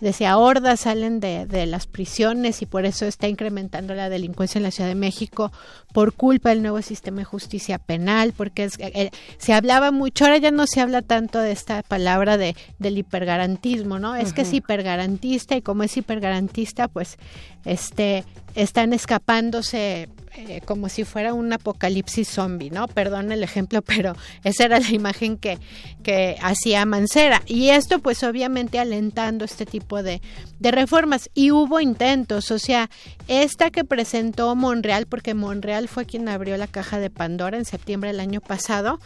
[0.01, 4.63] decía hordas salen de, de, las prisiones y por eso está incrementando la delincuencia en
[4.63, 5.53] la Ciudad de México
[5.93, 10.39] por culpa del nuevo sistema de justicia penal, porque es, eh, se hablaba mucho, ahora
[10.39, 14.15] ya no se habla tanto de esta palabra de, del hipergarantismo, ¿no?
[14.15, 17.17] Es que es hipergarantista y como es hipergarantista, pues
[17.65, 20.09] este están escapándose
[20.39, 22.87] eh, como si fuera un apocalipsis zombie, ¿no?
[22.87, 25.59] Perdón el ejemplo, pero esa era la imagen que,
[26.05, 27.43] que hacía Mancera.
[27.47, 30.23] Y esto pues obviamente alentando este tipo de,
[30.61, 31.29] de reformas.
[31.35, 32.89] Y hubo intentos, o sea,
[33.27, 38.11] esta que presentó Monreal, porque Monreal fue quien abrió la caja de Pandora en septiembre
[38.11, 39.01] del año pasado,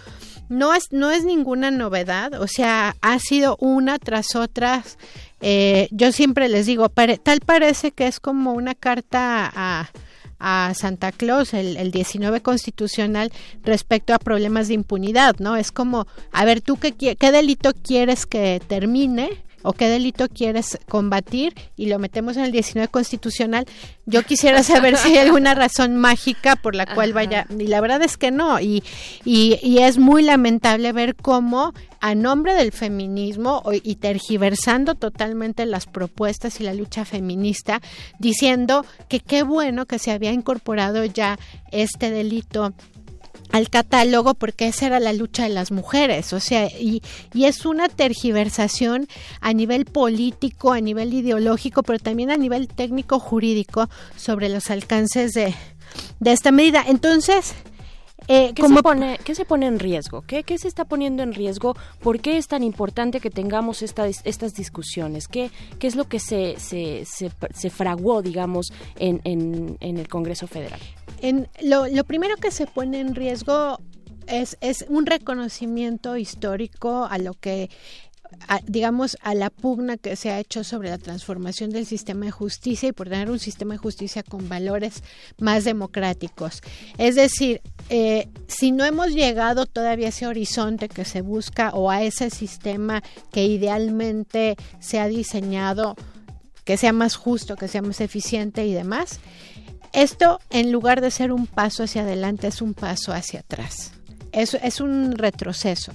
[0.50, 4.84] no es, no es ninguna novedad, o sea, ha sido una tras otra.
[5.40, 9.90] Eh, yo siempre les digo, tal parece que es como una carta a
[10.42, 13.32] a Santa Claus, el, el 19 constitucional,
[13.62, 15.56] respecto a problemas de impunidad, ¿no?
[15.56, 19.30] Es como, a ver, ¿tú qué, qué delito quieres que termine?
[19.62, 23.66] O qué delito quieres combatir y lo metemos en el 19 constitucional.
[24.06, 28.02] Yo quisiera saber si hay alguna razón mágica por la cual vaya, y la verdad
[28.02, 28.82] es que no, y,
[29.24, 31.72] y, y es muy lamentable ver cómo
[32.02, 37.80] a nombre del feminismo y tergiversando totalmente las propuestas y la lucha feminista,
[38.18, 41.38] diciendo que qué bueno que se había incorporado ya
[41.70, 42.74] este delito
[43.52, 47.02] al catálogo porque esa era la lucha de las mujeres, o sea, y,
[47.32, 49.08] y, es una tergiversación
[49.40, 55.32] a nivel político, a nivel ideológico, pero también a nivel técnico jurídico sobre los alcances
[55.32, 55.54] de,
[56.18, 56.82] de esta medida.
[56.86, 57.54] Entonces,
[58.28, 60.22] eh, ¿Qué, se pone, ¿Qué se pone en riesgo?
[60.22, 61.74] ¿Qué, ¿Qué se está poniendo en riesgo?
[62.00, 65.28] ¿Por qué es tan importante que tengamos esta, estas discusiones?
[65.28, 70.46] ¿Qué, ¿Qué es lo que se, se, se, fraguó, digamos, en, en, en el Congreso
[70.46, 70.80] Federal?
[71.22, 73.78] En, lo, primero que se pone en riesgo
[74.26, 77.70] es, es, un reconocimiento histórico a lo que
[78.66, 82.88] digamos, a la pugna que se ha hecho sobre la transformación del sistema de justicia
[82.88, 85.02] y por tener un sistema de justicia con valores
[85.38, 86.60] más democráticos.
[86.98, 91.90] Es decir, eh, si no hemos llegado todavía a ese horizonte que se busca o
[91.90, 95.96] a ese sistema que idealmente se ha diseñado,
[96.64, 99.20] que sea más justo, que sea más eficiente y demás,
[99.92, 103.92] esto en lugar de ser un paso hacia adelante es un paso hacia atrás.
[104.32, 105.92] Es, es un retroceso.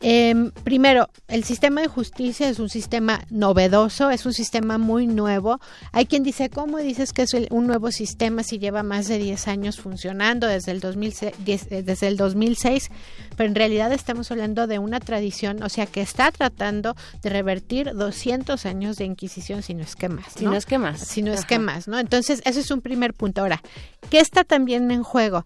[0.00, 5.60] Eh, primero, el sistema de justicia es un sistema novedoso, es un sistema muy nuevo.
[5.92, 9.48] Hay quien dice, ¿cómo dices que es un nuevo sistema si lleva más de 10
[9.48, 12.90] años funcionando desde el, 2006, eh, desde el 2006?
[13.36, 17.92] Pero en realidad estamos hablando de una tradición, o sea, que está tratando de revertir
[17.94, 20.26] 200 años de Inquisición, si no es que más.
[20.36, 21.00] Si no es que más.
[21.00, 21.98] Si no es que más, ¿no?
[21.98, 23.40] Entonces, ese es un primer punto.
[23.40, 23.62] Ahora,
[24.10, 25.42] ¿qué está también en juego?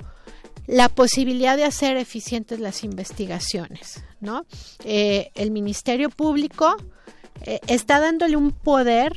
[0.66, 4.46] La posibilidad de hacer eficientes las investigaciones, ¿no?
[4.84, 6.76] Eh, el Ministerio Público
[7.44, 9.16] eh, está dándole un poder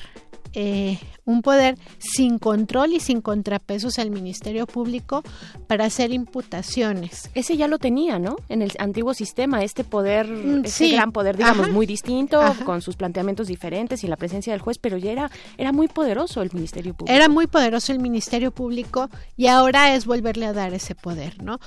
[0.56, 5.24] eh, un poder sin control y sin contrapesos al Ministerio Público
[5.68, 7.30] para hacer imputaciones.
[7.34, 8.38] Ese ya lo tenía, ¿no?
[8.48, 12.96] En el antiguo sistema, este poder, mm, ese gran poder, digamos, muy distinto, con sus
[12.96, 16.94] planteamientos diferentes y la presencia del juez, pero ya era, era muy poderoso el Ministerio
[16.94, 17.16] Público.
[17.16, 21.60] Era muy poderoso el Ministerio Público y ahora es volverle a dar ese poder, ¿no?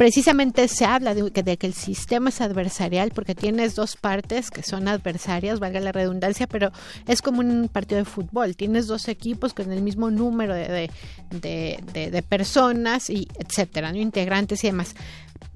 [0.00, 4.50] Precisamente se habla de que, de que, el sistema es adversarial porque tienes dos partes
[4.50, 6.72] que son adversarias, valga la redundancia, pero
[7.06, 8.56] es como un partido de fútbol.
[8.56, 10.90] Tienes dos equipos con el mismo número de,
[11.30, 13.98] de, de, de personas y etcétera, ¿no?
[13.98, 14.94] integrantes y demás.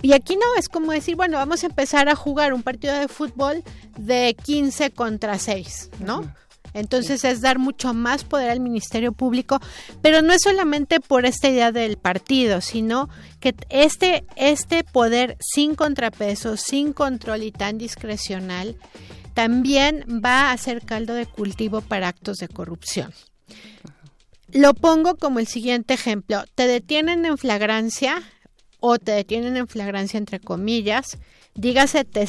[0.03, 3.09] y aquí no, es como decir, bueno, vamos a empezar a jugar un partido de
[3.09, 3.65] fútbol
[3.97, 6.31] de 15 contra 6, ¿no?
[6.75, 9.61] Entonces es dar mucho más poder al Ministerio Público,
[10.03, 13.09] pero no es solamente por esta idea del partido, sino
[13.41, 18.77] que este, este poder sin contrapeso, sin control y tan discrecional,
[19.35, 23.13] también va a ser caldo de cultivo para actos de corrupción.
[24.53, 26.45] Lo pongo como el siguiente ejemplo.
[26.55, 28.23] Te detienen en flagrancia
[28.79, 31.19] o te detienen en flagrancia entre comillas.
[31.55, 32.29] Dígase, te,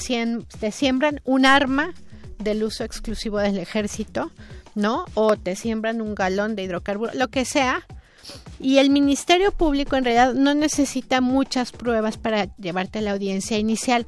[0.60, 1.94] te siembran un arma
[2.40, 4.32] del uso exclusivo del ejército,
[4.76, 5.06] ¿no?
[5.14, 7.86] O te siembran un galón de hidrocarburo, lo que sea.
[8.60, 13.58] Y el Ministerio Público en realidad no necesita muchas pruebas para llevarte a la audiencia
[13.58, 14.08] inicial,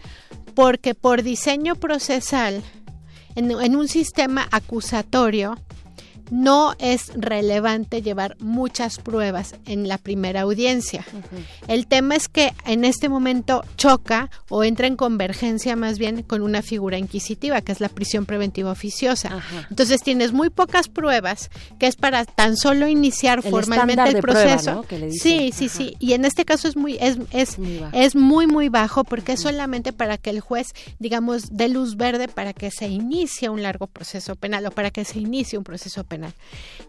[0.56, 2.64] porque por diseño procesal,
[3.36, 5.56] en, en un sistema acusatorio,
[6.30, 11.06] no es relevante llevar muchas pruebas en la primera audiencia.
[11.68, 16.42] El tema es que en este momento choca o entra en convergencia más bien con
[16.42, 19.42] una figura inquisitiva, que es la prisión preventiva oficiosa.
[19.70, 21.50] Entonces tienes muy pocas pruebas,
[21.80, 24.86] que es para tan solo iniciar formalmente el proceso.
[25.12, 25.96] Sí, sí, sí.
[26.00, 27.98] Y en este caso es muy, es, es, muy bajo.
[27.98, 30.68] es muy, muy bajo porque es solamente para que el juez,
[31.00, 35.06] digamos, dé luz verde para que se inicie un largo proceso penal o para que
[35.06, 36.17] se inicie un proceso penal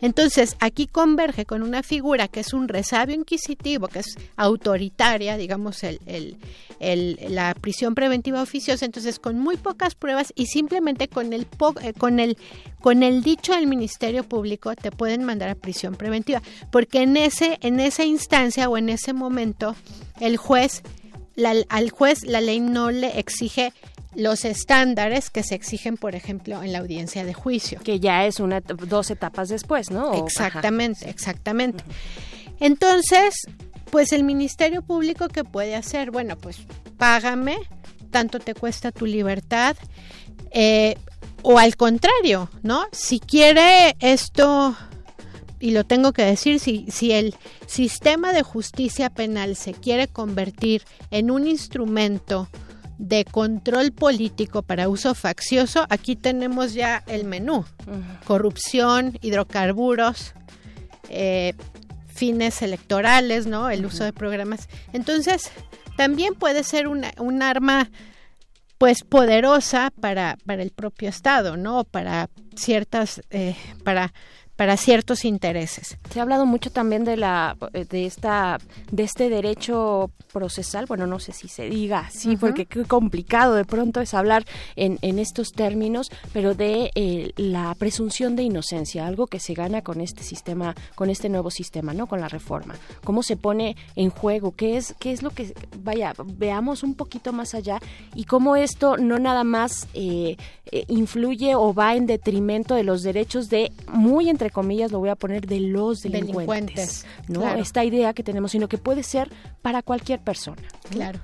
[0.01, 5.83] entonces, aquí converge con una figura que es un resabio inquisitivo, que es autoritaria, digamos,
[6.81, 11.47] la prisión preventiva oficiosa, entonces con muy pocas pruebas y simplemente con el,
[11.83, 12.37] eh, con el,
[12.81, 17.59] con el dicho del Ministerio Público te pueden mandar a prisión preventiva, porque en, ese,
[17.63, 19.75] en esa instancia o en ese momento
[20.21, 20.83] el juez
[21.69, 23.73] al juez la ley no le exige
[24.15, 27.81] los estándares que se exigen, por ejemplo, en la audiencia de juicio.
[27.85, 30.15] Que ya es una dos etapas después, ¿no?
[30.15, 31.85] exactamente, exactamente.
[32.59, 33.35] Entonces,
[33.90, 36.10] pues el Ministerio Público, ¿qué puede hacer?
[36.10, 36.59] Bueno, pues
[36.97, 37.59] págame,
[38.10, 39.77] tanto te cuesta tu libertad,
[40.51, 40.97] eh,
[41.43, 42.85] o al contrario, ¿no?
[42.90, 44.77] Si quiere esto,
[45.60, 47.35] y lo tengo que decir, si, si el
[47.66, 52.48] sistema de justicia penal se quiere convertir en un instrumento
[52.98, 57.64] de control político para uso faccioso, aquí tenemos ya el menú.
[58.24, 60.35] Corrupción, hidrocarburos,
[61.09, 61.55] eh,
[62.06, 63.70] fines electorales, ¿no?
[63.70, 64.68] El uso de programas.
[64.93, 65.51] Entonces,
[65.97, 67.90] también puede ser una, un arma
[68.78, 71.85] pues poderosa para, para el propio Estado, ¿no?
[71.85, 74.12] Para ciertas, eh, para
[74.59, 75.98] para ciertos intereses.
[76.10, 78.59] Se ha hablado mucho también de la de esta
[78.90, 83.64] de este derecho procesal, bueno, no sé si se diga así, porque qué complicado de
[83.64, 84.44] pronto es hablar
[84.74, 89.82] en, en estos términos, pero de eh, la presunción de inocencia, algo que se gana
[89.82, 92.09] con este sistema, con este nuevo sistema, ¿no?
[92.09, 92.74] Con la reforma.
[93.05, 94.56] ¿Cómo se pone en juego?
[94.56, 95.55] ¿Qué es, qué es lo que,
[95.85, 97.78] vaya, veamos un poquito más allá
[98.12, 100.36] y cómo esto no nada más eh,
[100.72, 105.09] eh, influye o va en detrimento de los derechos de muy entre comillas lo voy
[105.09, 109.31] a poner de los delincuentes, no esta idea que tenemos sino que puede ser
[109.62, 111.20] para cualquier persona claro.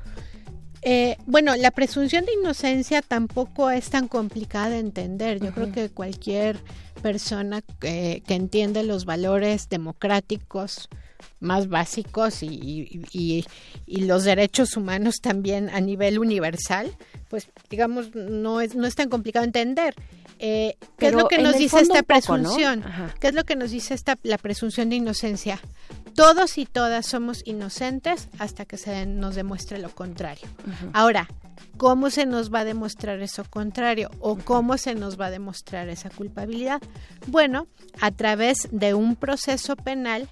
[0.86, 5.40] Eh, bueno, la presunción de inocencia tampoco es tan complicada de entender.
[5.40, 6.58] Yo creo que cualquier
[7.00, 10.90] persona que, que entiende los valores democráticos,
[11.40, 13.44] más básicos y, y,
[13.86, 16.94] los derechos humanos también a nivel universal,
[17.28, 19.94] pues digamos, no es, no es tan complicado entender.
[20.38, 22.84] Eh, ¿Qué es lo que nos dice esta presunción?
[23.20, 25.60] ¿Qué es lo que nos dice esta, la presunción de inocencia?
[26.14, 30.46] Todos y todas somos inocentes hasta que se nos demuestre lo contrario.
[30.92, 31.28] Ahora,
[31.76, 35.88] ¿cómo se nos va a demostrar eso contrario o cómo se nos va a demostrar
[35.88, 36.80] esa culpabilidad?
[37.26, 37.66] Bueno,
[38.00, 40.28] a través de un proceso penal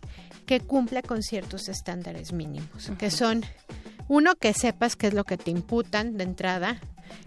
[0.46, 3.44] que cumpla con ciertos estándares mínimos, que son
[4.12, 6.78] uno que sepas qué es lo que te imputan de entrada,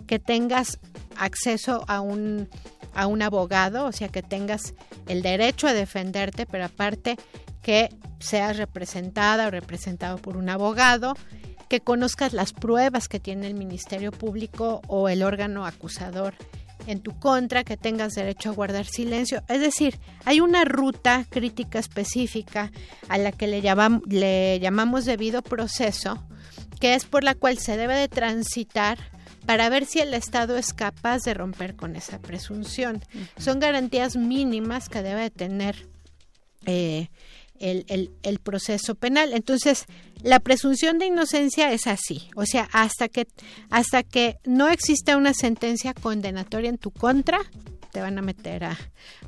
[0.05, 0.77] que tengas
[1.17, 2.47] acceso a un
[2.93, 4.75] a un abogado, o sea, que tengas
[5.07, 7.17] el derecho a defenderte, pero aparte
[7.63, 7.89] que
[8.19, 11.15] seas representada o representado por un abogado,
[11.69, 16.35] que conozcas las pruebas que tiene el Ministerio Público o el órgano acusador
[16.85, 19.41] en tu contra, que tengas derecho a guardar silencio.
[19.49, 22.71] Es decir, hay una ruta crítica específica
[23.09, 23.63] a la que le,
[24.07, 26.23] le llamamos debido proceso,
[26.79, 28.97] que es por la cual se debe de transitar
[29.45, 33.03] para ver si el Estado es capaz de romper con esa presunción.
[33.37, 35.87] Son garantías mínimas que debe de tener
[36.65, 37.09] eh,
[37.59, 39.33] el, el, proceso penal.
[39.33, 39.85] Entonces,
[40.23, 43.27] la presunción de inocencia es así, o sea, hasta que,
[43.69, 47.39] hasta que no exista una sentencia condenatoria en tu contra,
[47.91, 48.77] te van a meter a,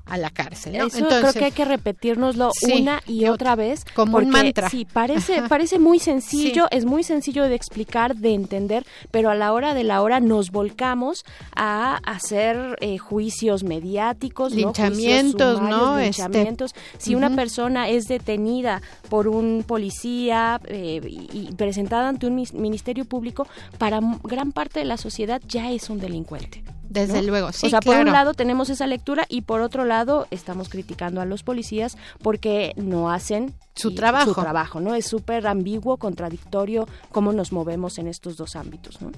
[0.09, 0.75] a la cárcel.
[0.75, 3.85] Eso creo que hay que repetirnoslo una y otra vez.
[3.93, 4.69] Como un mantra.
[4.69, 9.53] Sí, parece, parece muy sencillo, es muy sencillo de explicar, de entender, pero a la
[9.53, 11.25] hora de la hora nos volcamos
[11.55, 15.97] a hacer eh, juicios mediáticos, linchamientos, ¿no?
[15.99, 16.73] Este, linchamientos.
[16.97, 23.47] si una persona es detenida por un policía eh, y, presentada ante un ministerio público,
[23.77, 26.63] para gran parte de la sociedad ya es un delincuente.
[26.89, 27.68] Desde luego, sí.
[27.68, 31.26] O sea, por un lado tenemos esa lectura y por otro lado estamos criticando a
[31.26, 34.34] los policías porque no hacen su trabajo.
[34.34, 34.95] Su trabajo, ¿no?
[34.95, 39.11] Es súper ambiguo, contradictorio cómo nos movemos en estos dos ámbitos, ¿no?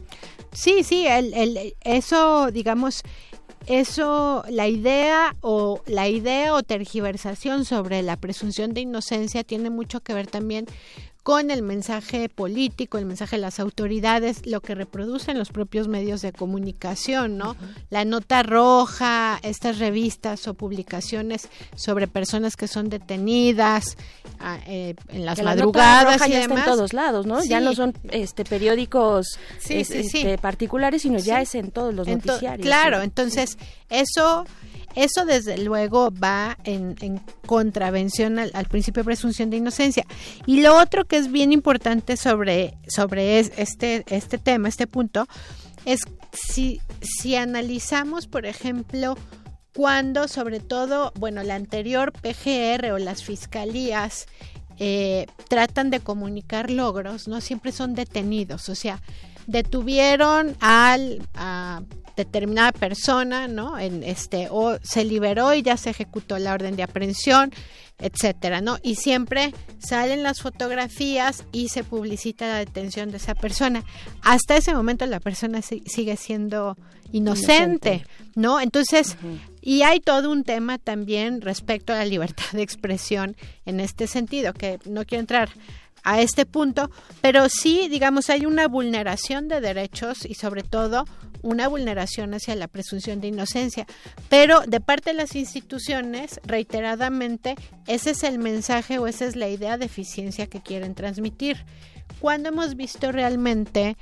[0.52, 3.04] Sí, sí, el, el, eso, digamos,
[3.68, 10.02] eso, la idea o la idea o tergiversación sobre la presunción de inocencia tiene mucho
[10.02, 10.66] que ver también
[11.24, 16.22] con el mensaje político, el mensaje de las autoridades, lo que reproducen los propios medios
[16.22, 17.56] de comunicación, ¿no?
[17.90, 23.98] La nota roja, estas revistas o publicaciones sobre personas que son detenidas
[24.40, 26.60] ah, eh, en las madrugadas y ya demás.
[26.60, 27.44] Está en todos lados, ¿no?
[27.44, 32.66] Ya no son este periódicos este, particulares, sino ya es en todos los noticiarios.
[32.66, 33.58] Claro, entonces
[33.90, 34.46] eso
[34.96, 40.06] eso desde luego va en, contravención al, principio de presunción de inocencia.
[40.46, 45.28] Y lo otro que es bien importante sobre, sobre este, este tema, este punto,
[45.86, 46.02] es
[46.32, 49.18] si, si analizamos, por ejemplo,
[49.76, 54.28] cuando sobre todo, bueno, la anterior PGR o las fiscalías
[54.78, 59.02] eh, tratan de comunicar logros, no siempre son detenidos, o sea,
[59.46, 61.22] detuvieron al
[62.20, 63.80] determinada persona, ¿no?
[63.80, 67.52] En este o se liberó y ya se ejecutó la orden de aprehensión,
[67.98, 68.78] etcétera, ¿no?
[68.84, 73.84] Y siempre salen las fotografías y se publicita la detención de esa persona.
[74.22, 76.78] Hasta ese momento la persona sigue siendo
[77.12, 78.06] inocente,
[78.36, 78.60] ¿no?
[78.60, 79.18] Entonces,
[79.62, 83.36] y hay todo un tema también respecto a la libertad de expresión
[83.66, 85.50] en este sentido, que no quiero entrar
[86.04, 86.90] a este punto,
[87.22, 91.06] pero sí, digamos, hay una vulneración de derechos y sobre todo
[91.42, 93.86] una vulneración hacia la presunción de inocencia.
[94.30, 97.56] Pero de parte de las instituciones, reiteradamente,
[97.88, 101.66] ese es el mensaje o esa es la idea de eficiencia que quieren transmitir.
[102.20, 103.96] Cuando hemos visto realmente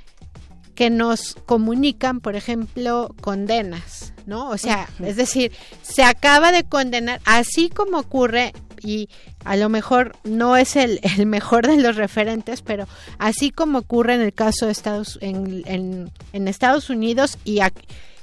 [0.74, 4.48] que nos comunican, por ejemplo, condenas, ¿no?
[4.48, 5.52] O sea, es decir,
[5.82, 9.08] se acaba de condenar, así como ocurre y
[9.44, 12.86] a lo mejor no es el, mejor de los referentes, pero
[13.18, 17.60] así como ocurre en el caso de Estados, en, en Estados Unidos y,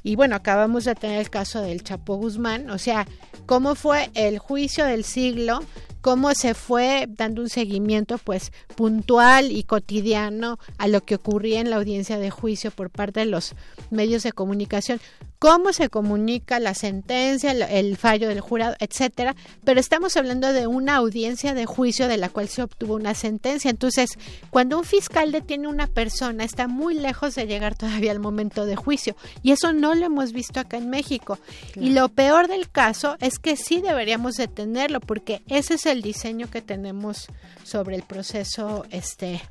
[0.03, 3.07] y bueno, acabamos de tener el caso del Chapo Guzmán, o sea,
[3.48, 5.61] cómo fue el juicio del siglo,
[6.06, 11.72] cómo se fue dando un seguimiento pues puntual y cotidiano a lo que ocurría en
[11.72, 13.56] la audiencia de juicio por parte de los
[13.90, 15.02] medios de comunicación,
[15.40, 20.95] cómo se comunica la sentencia, el, fallo del jurado, etcétera, pero estamos hablando de una
[20.95, 23.69] audiencia de juicio de la cual se obtuvo una sentencia.
[23.69, 24.11] Entonces,
[24.49, 28.65] cuando un fiscal detiene a una persona, está muy lejos de llegar todavía al momento
[28.65, 31.38] de juicio, y eso no lo hemos visto acá en México.
[31.76, 36.50] Y lo peor del caso es que sí deberíamos detenerlo, porque ese es el diseño
[36.50, 37.28] que tenemos
[37.64, 39.42] sobre el proceso este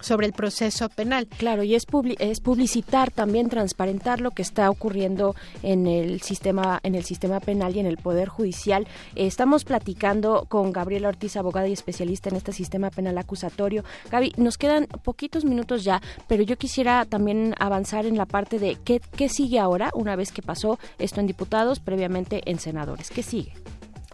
[0.00, 1.28] sobre el proceso penal.
[1.28, 1.86] Claro, y es,
[2.18, 7.76] es publicitar también, transparentar lo que está ocurriendo en el sistema en el sistema penal
[7.76, 8.86] y en el poder judicial.
[9.14, 13.84] estamos platicando con Gabriela Ortiz, abogada y especialista en este sistema penal acusatorio.
[14.10, 18.76] Gaby, nos quedan poquitos minutos ya, pero yo quisiera también avanzar en la parte de
[18.84, 23.10] qué, qué sigue ahora, una vez que pasó esto en diputados, previamente en senadores.
[23.10, 23.52] ¿Qué sigue?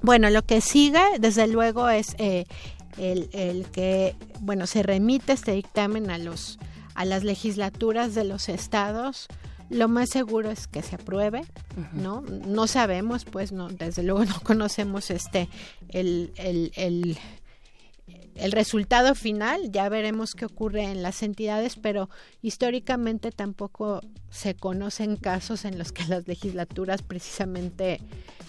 [0.03, 2.47] Bueno, lo que sigue, desde luego, es eh,
[2.99, 6.59] el, que, bueno, se remite este dictamen a los
[6.95, 9.29] a las legislaturas de los estados.
[9.71, 11.45] Lo más seguro es que se apruebe,
[11.93, 12.23] ¿no?
[12.23, 15.49] No sabemos, pues, no, desde luego no conocemos este
[15.91, 17.17] el, el, el
[18.39, 22.09] el resultado final, ya veremos qué ocurre en las entidades, pero
[22.43, 24.01] históricamente tampoco
[24.31, 28.01] se conocen casos en los que las legislaturas precisamente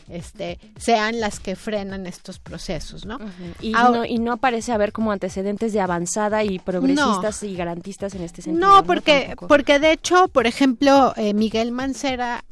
[0.09, 3.19] este, sean las que frenan estos procesos, ¿no?
[3.61, 8.23] y, no y no parece haber como antecedentes de avanzada y progresistas y garantistas en
[8.23, 8.67] este sentido.
[8.67, 12.43] No, porque, porque de hecho, por ejemplo, eh, Miguel Mancera,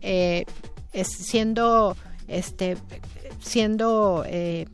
[0.00, 0.44] eh,
[0.92, 1.96] es siendo,
[2.28, 2.76] este,
[3.40, 4.66] siendo eh,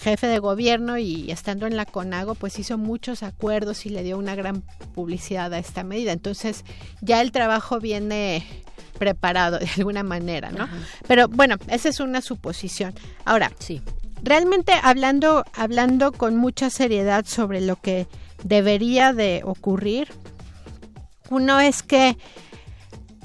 [0.00, 4.16] jefe de gobierno y estando en la CONAGO, pues hizo muchos acuerdos y le dio
[4.16, 4.62] una gran
[4.94, 6.12] publicidad a esta medida.
[6.12, 6.64] Entonces,
[7.02, 8.44] ya el trabajo viene
[8.98, 10.68] preparado de alguna manera, ¿no?
[11.06, 12.94] Pero bueno, esa es una suposición.
[13.24, 13.82] Ahora, sí.
[14.22, 18.06] Realmente hablando hablando con mucha seriedad sobre lo que
[18.44, 20.08] debería de ocurrir,
[21.30, 22.18] uno es que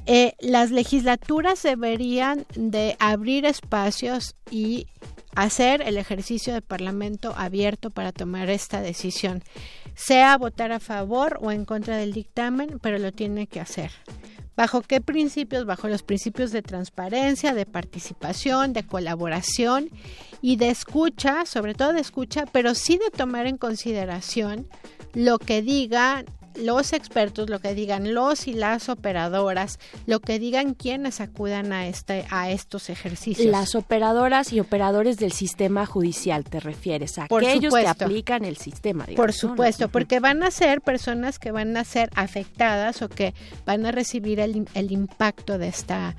[0.06, 4.88] eh, las legislaturas deberían de abrir espacios y
[5.36, 9.44] hacer el ejercicio de parlamento abierto para tomar esta decisión,
[9.94, 13.92] sea votar a favor o en contra del dictamen, pero lo tiene que hacer.
[14.56, 15.66] ¿Bajo qué principios?
[15.66, 19.90] Bajo los principios de transparencia, de participación, de colaboración
[20.42, 24.68] y de escucha, sobre todo de escucha, pero sí de tomar en consideración
[25.14, 26.26] lo que digan
[26.58, 31.88] los expertos, lo que digan los y las operadoras, lo que digan quienes acudan a
[31.88, 33.52] este a estos ejercicios.
[33.52, 39.06] Las operadoras y operadores del sistema judicial te refieres a aquellos que aplican el sistema.
[39.16, 43.34] Por supuesto, porque van a ser personas que van a ser afectadas o que
[43.66, 46.16] van a recibir el, el impacto de esta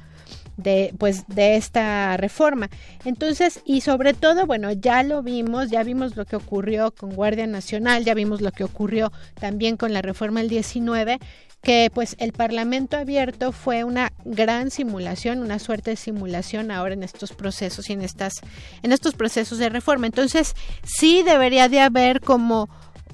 [0.56, 2.68] de pues de esta reforma.
[3.04, 7.46] Entonces, y sobre todo, bueno, ya lo vimos, ya vimos lo que ocurrió con Guardia
[7.46, 11.18] Nacional, ya vimos lo que ocurrió también con la reforma del 19
[11.62, 17.02] que pues el Parlamento abierto fue una gran simulación, una suerte de simulación ahora en
[17.02, 18.34] estos procesos y en estas
[18.82, 20.06] en estos procesos de reforma.
[20.06, 20.54] Entonces,
[20.84, 22.68] sí debería de haber como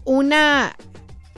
[0.04, 0.76] una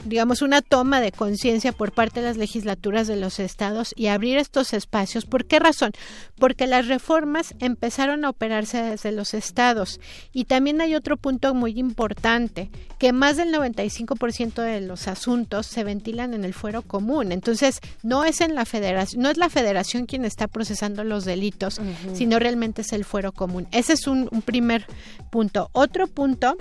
[0.05, 4.37] digamos, una toma de conciencia por parte de las legislaturas de los estados y abrir
[4.37, 5.25] estos espacios.
[5.25, 5.91] ¿Por qué razón?
[6.37, 9.99] Porque las reformas empezaron a operarse desde los estados.
[10.31, 12.69] Y también hay otro punto muy importante,
[12.99, 17.31] que más del 95% de los asuntos se ventilan en el fuero común.
[17.31, 21.81] Entonces, no es en la federación, no es la federación quien está procesando los delitos,
[22.13, 23.67] sino realmente es el fuero común.
[23.71, 24.85] Ese es un, un primer
[25.31, 25.69] punto.
[25.73, 26.55] Otro punto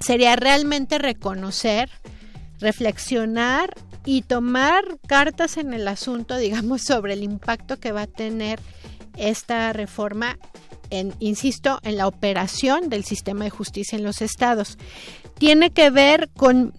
[0.00, 1.90] sería realmente reconocer
[2.60, 3.74] reflexionar
[4.04, 8.60] y tomar cartas en el asunto, digamos, sobre el impacto que va a tener
[9.16, 10.38] esta reforma
[10.90, 14.78] en, insisto, en la operación del sistema de justicia en los estados.
[15.38, 16.72] Tiene que ver con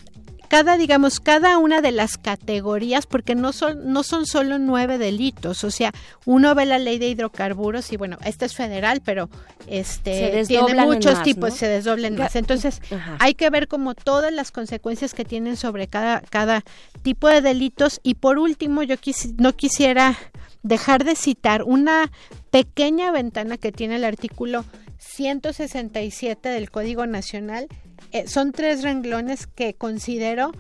[0.50, 5.64] cada, digamos, cada una de las categorías, porque no son, no son solo nueve delitos,
[5.64, 5.94] o sea,
[6.26, 9.30] uno ve la ley de hidrocarburos y bueno, este es federal, pero
[9.68, 12.36] este tiene muchos tipos, se desdoblan más.
[12.36, 12.82] Entonces,
[13.20, 16.64] hay que ver como todas las consecuencias que tienen sobre cada, cada
[17.04, 18.00] tipo de delitos.
[18.04, 18.96] Y por último, yo
[19.38, 20.18] no quisiera
[20.64, 22.12] dejar de citar una
[22.50, 24.66] pequeña ventana que tiene el artículo
[25.00, 27.68] 167 del Código Nacional
[28.12, 30.52] eh, son tres renglones que considero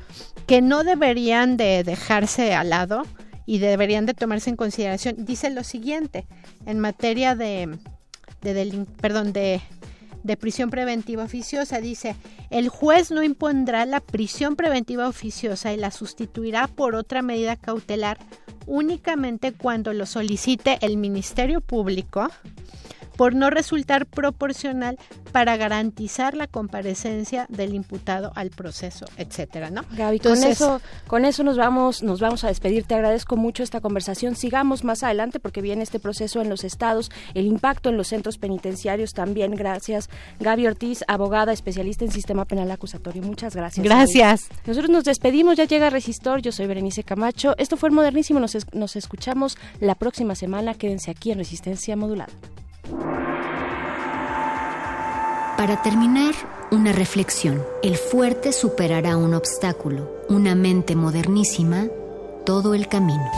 [0.48, 3.03] que no deberían de dejarse al lado
[3.45, 5.26] y deberían de tomarse en consideración.
[5.26, 6.26] Dice lo siguiente,
[6.66, 7.78] en materia de,
[8.41, 9.61] de perdón, de,
[10.24, 12.16] de prisión preventiva oficiosa, dice,
[12.49, 18.20] el juez no impondrá la prisión preventiva oficiosa y la sustituirá por otra medida cautelar
[18.68, 22.30] únicamente cuando lo solicite el Ministerio Público
[23.20, 24.98] por no resultar proporcional
[25.34, 29.82] para garantizar la comparecencia del imputado al proceso, etcétera, ¿no?
[29.91, 32.86] Gaby, con eso, con eso nos vamos, nos vamos a despedir.
[32.86, 34.38] Te agradezco mucho esta conversación.
[34.38, 38.38] Sigamos más adelante porque viene este proceso en los estados, el impacto en los centros
[38.38, 39.54] penitenciarios también.
[39.54, 40.10] Gracias,
[40.40, 43.22] Gaby Ortiz, abogada especialista en sistema penal acusatorio.
[43.22, 43.84] Muchas gracias.
[43.84, 44.48] Gracias.
[44.66, 45.58] Nosotros nos despedimos.
[45.58, 46.41] Ya llega Resistor.
[46.41, 47.54] Yo soy Berenice Camacho.
[47.58, 48.40] Esto fue el Modernísimo.
[48.40, 50.74] Nos, nos escuchamos la próxima semana.
[50.74, 52.32] Quédense aquí en Resistencia Modulada.
[55.57, 56.34] Para terminar,
[56.72, 57.64] una reflexión.
[57.84, 61.88] El fuerte superará un obstáculo, una mente modernísima,
[62.45, 63.30] todo el camino.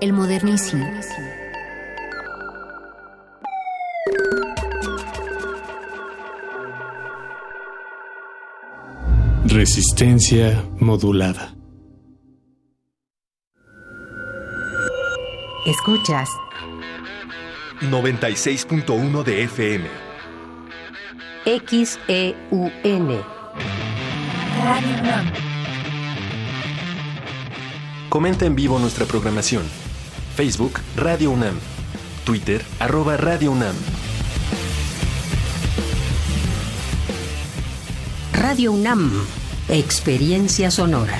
[0.00, 0.86] El modernísimo.
[9.46, 11.57] Resistencia modulada.
[15.68, 16.30] Escuchas
[17.82, 19.86] 96.1 de FM.
[21.44, 23.22] XEUN.
[28.08, 29.62] Comenta en vivo nuestra programación.
[30.34, 31.58] Facebook Radio UNAM.
[32.24, 33.76] Twitter arroba Radio UNAM.
[38.32, 39.12] Radio UNAM.
[39.68, 41.18] Experiencia sonora.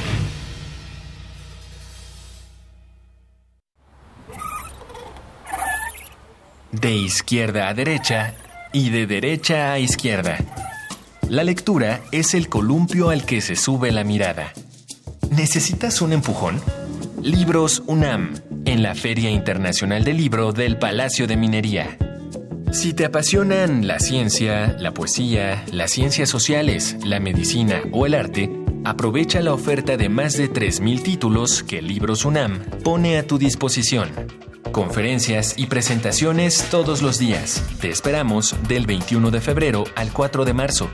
[6.73, 8.35] De izquierda a derecha
[8.73, 10.39] y de derecha a izquierda.
[11.29, 14.53] La lectura es el columpio al que se sube la mirada.
[15.31, 16.61] ¿Necesitas un empujón?
[17.23, 18.35] Libros UNAM,
[18.65, 21.99] en la Feria Internacional del Libro del Palacio de Minería.
[22.73, 28.51] Si te apasionan la ciencia, la poesía, las ciencias sociales, la medicina o el arte,
[28.85, 34.11] aprovecha la oferta de más de 3.000 títulos que Libros UNAM pone a tu disposición.
[34.73, 37.63] Conferencias y presentaciones todos los días.
[37.81, 40.89] Te esperamos del 21 de febrero al 4 de marzo.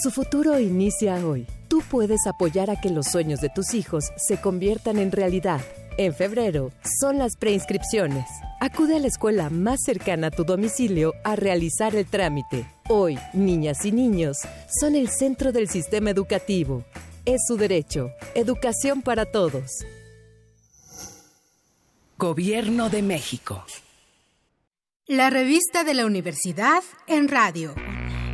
[0.03, 1.47] Su futuro inicia hoy.
[1.69, 5.61] Tú puedes apoyar a que los sueños de tus hijos se conviertan en realidad.
[5.97, 8.25] En febrero son las preinscripciones.
[8.61, 12.67] Acude a la escuela más cercana a tu domicilio a realizar el trámite.
[12.89, 14.39] Hoy, niñas y niños
[14.81, 16.83] son el centro del sistema educativo.
[17.25, 18.11] Es su derecho.
[18.35, 19.71] Educación para todos.
[22.19, 23.65] Gobierno de México.
[25.07, 27.73] La revista de la universidad en radio.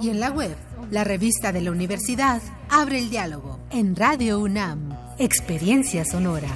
[0.00, 0.56] y en la web.
[0.90, 4.96] La revista de la universidad abre el diálogo en Radio UNAM.
[5.18, 6.48] Experiencia sonora.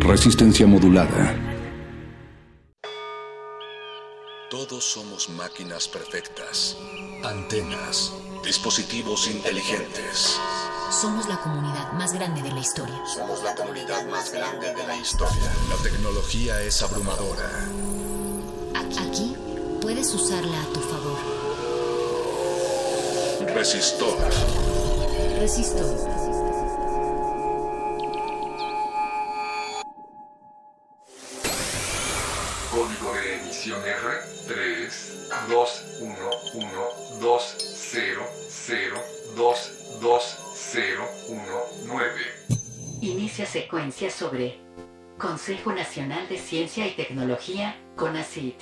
[0.00, 1.34] Resistencia modulada.
[4.50, 6.76] Todos somos máquinas perfectas,
[7.24, 8.12] antenas,
[8.44, 10.38] dispositivos inteligentes.
[11.00, 12.94] Somos la comunidad más grande de la historia.
[13.04, 15.52] Somos la comunidad más grande de la historia.
[15.68, 17.50] La tecnología es abrumadora.
[18.74, 19.36] Aquí
[19.82, 21.18] puedes usarla a tu favor.
[23.54, 24.16] Resistor.
[25.40, 25.96] Resistor.
[32.70, 36.14] Código de emisión R 3 2 1
[36.54, 36.68] 1
[37.20, 38.96] 2 0 0
[39.36, 40.43] 2 2
[40.74, 41.40] 0 1
[41.86, 42.10] 9.
[43.00, 44.58] Inicia secuencia sobre
[45.16, 48.60] Consejo Nacional de Ciencia y Tecnología, CONACYT.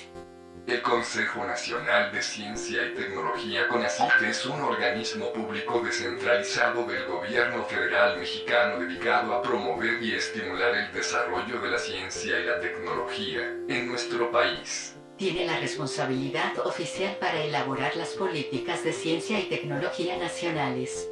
[0.66, 7.64] El Consejo Nacional de Ciencia y Tecnología CONACYT es un organismo público descentralizado del gobierno
[7.64, 13.40] federal mexicano dedicado a promover y estimular el desarrollo de la ciencia y la tecnología
[13.70, 14.98] en nuestro país.
[15.16, 21.08] Tiene la responsabilidad oficial para elaborar las políticas de ciencia y tecnología nacionales.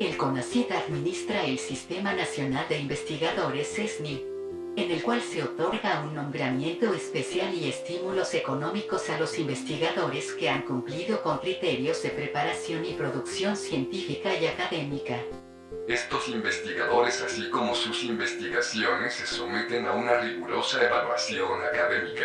[0.00, 4.24] El CONACYT administra el Sistema Nacional de Investigadores SESNI,
[4.76, 10.50] en el cual se otorga un nombramiento especial y estímulos económicos a los investigadores que
[10.50, 15.20] han cumplido con criterios de preparación y producción científica y académica.
[15.88, 22.22] Estos investigadores, así como sus investigaciones, se someten a una rigurosa evaluación académica.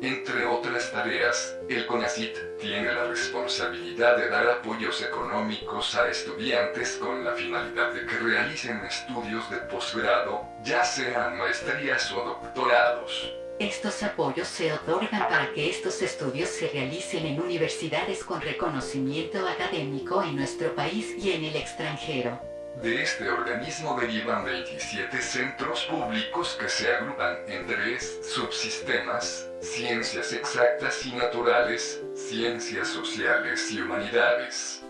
[0.00, 7.24] Entre otras tareas, el CONACYT tiene la responsabilidad de dar apoyos económicos a estudiantes con
[7.24, 13.34] la finalidad de que realicen estudios de posgrado, ya sean maestrías o doctorados.
[13.58, 20.22] Estos apoyos se otorgan para que estos estudios se realicen en universidades con reconocimiento académico
[20.22, 22.47] en nuestro país y en el extranjero.
[22.76, 31.04] De este organismo derivan 27 centros públicos que se agrupan en tres subsistemas, ciencias exactas
[31.04, 34.84] y naturales, ciencias sociales y humanidades,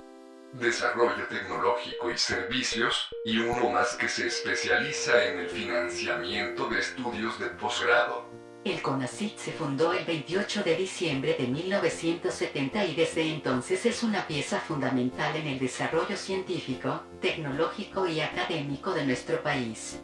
[0.53, 7.39] desarrollo tecnológico y servicios, y uno más que se especializa en el financiamiento de estudios
[7.39, 8.29] de posgrado.
[8.65, 14.27] El CONACYT se fundó el 28 de diciembre de 1970 y desde entonces es una
[14.27, 20.01] pieza fundamental en el desarrollo científico, tecnológico y académico de nuestro país.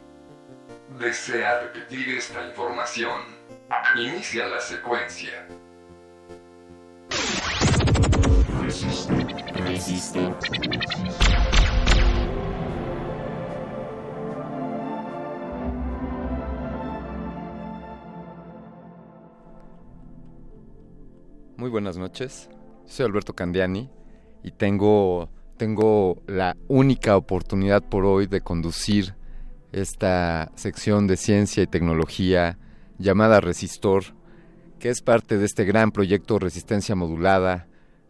[0.97, 3.21] ¿Desea repetir esta información?
[3.97, 5.47] Inicia la secuencia.
[9.65, 10.37] Resisto.
[21.57, 22.49] Muy buenas noches.
[22.85, 23.89] Soy Alberto Candiani
[24.43, 29.15] y tengo, tengo la única oportunidad por hoy de conducir
[29.71, 32.57] esta sección de ciencia y tecnología
[32.97, 34.03] llamada Resistor,
[34.79, 37.67] que es parte de este gran proyecto Resistencia Modulada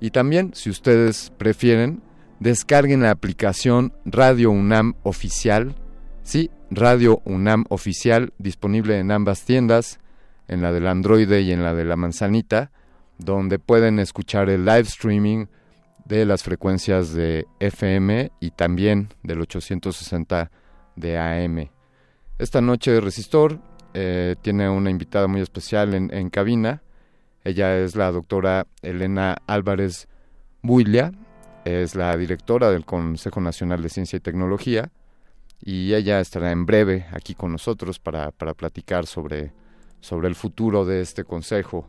[0.00, 2.02] y también, si ustedes prefieren,
[2.38, 5.74] descarguen la aplicación Radio UNAM Oficial,
[6.22, 10.00] sí, Radio UNAM Oficial, disponible en ambas tiendas,
[10.48, 12.70] en la del Android y en la de la Manzanita,
[13.18, 15.46] donde pueden escuchar el live streaming
[16.04, 20.50] de las frecuencias de FM y también del 860
[20.96, 21.70] de AM.
[22.38, 23.60] Esta noche Resistor
[23.94, 26.82] eh, tiene una invitada muy especial en, cabina.
[27.44, 30.08] Ella es la doctora Elena Álvarez
[30.62, 31.12] Builla,
[31.64, 34.90] es la directora del Consejo Nacional de Ciencia y Tecnología
[35.60, 39.52] y ella estará en breve aquí con nosotros para, para platicar sobre,
[40.00, 41.88] sobre el futuro de este consejo.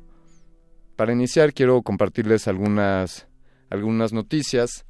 [0.96, 3.28] Para iniciar quiero compartirles algunas,
[3.70, 4.86] algunas noticias.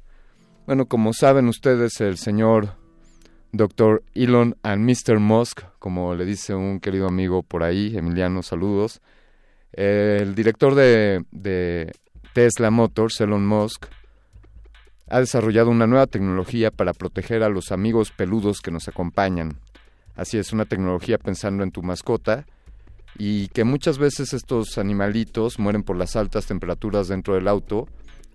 [0.66, 2.77] Bueno, como saben ustedes, el señor
[3.52, 4.02] Dr.
[4.14, 5.18] Elon and Mr.
[5.18, 9.00] Musk, como le dice un querido amigo por ahí, Emiliano, saludos.
[9.72, 11.92] El director de, de
[12.34, 13.86] Tesla Motors, Elon Musk,
[15.08, 19.58] ha desarrollado una nueva tecnología para proteger a los amigos peludos que nos acompañan.
[20.14, 22.46] Así es, una tecnología pensando en tu mascota
[23.16, 27.88] y que muchas veces estos animalitos mueren por las altas temperaturas dentro del auto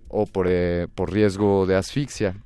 [0.08, 2.36] o por, eh, por riesgo de asfixia.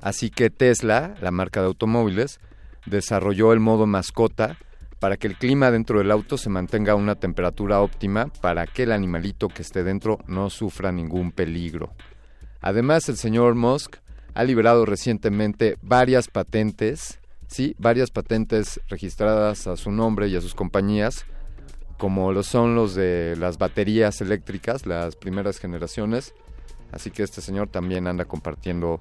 [0.00, 2.40] Así que Tesla, la marca de automóviles,
[2.86, 4.58] desarrolló el modo mascota
[5.00, 8.84] para que el clima dentro del auto se mantenga a una temperatura óptima para que
[8.84, 11.92] el animalito que esté dentro no sufra ningún peligro.
[12.60, 13.96] Además, el señor Musk
[14.34, 20.54] ha liberado recientemente varias patentes, sí, varias patentes registradas a su nombre y a sus
[20.54, 21.26] compañías,
[21.98, 26.34] como lo son los de las baterías eléctricas, las primeras generaciones.
[26.92, 29.00] Así que este señor también anda compartiendo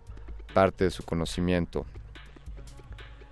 [0.56, 1.86] parte de su conocimiento.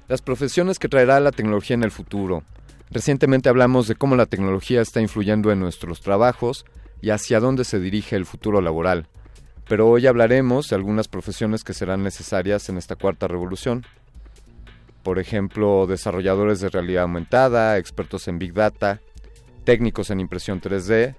[0.10, 2.44] Las profesiones que traerá la tecnología en el futuro.
[2.92, 6.66] Recientemente hablamos de cómo la tecnología está influyendo en nuestros trabajos
[7.02, 9.08] y hacia dónde se dirige el futuro laboral.
[9.70, 13.86] Pero hoy hablaremos de algunas profesiones que serán necesarias en esta cuarta revolución.
[15.02, 19.00] Por ejemplo, desarrolladores de realidad aumentada, expertos en Big Data,
[19.64, 21.16] técnicos en impresión 3D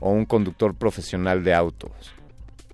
[0.00, 1.92] o un conductor profesional de autos.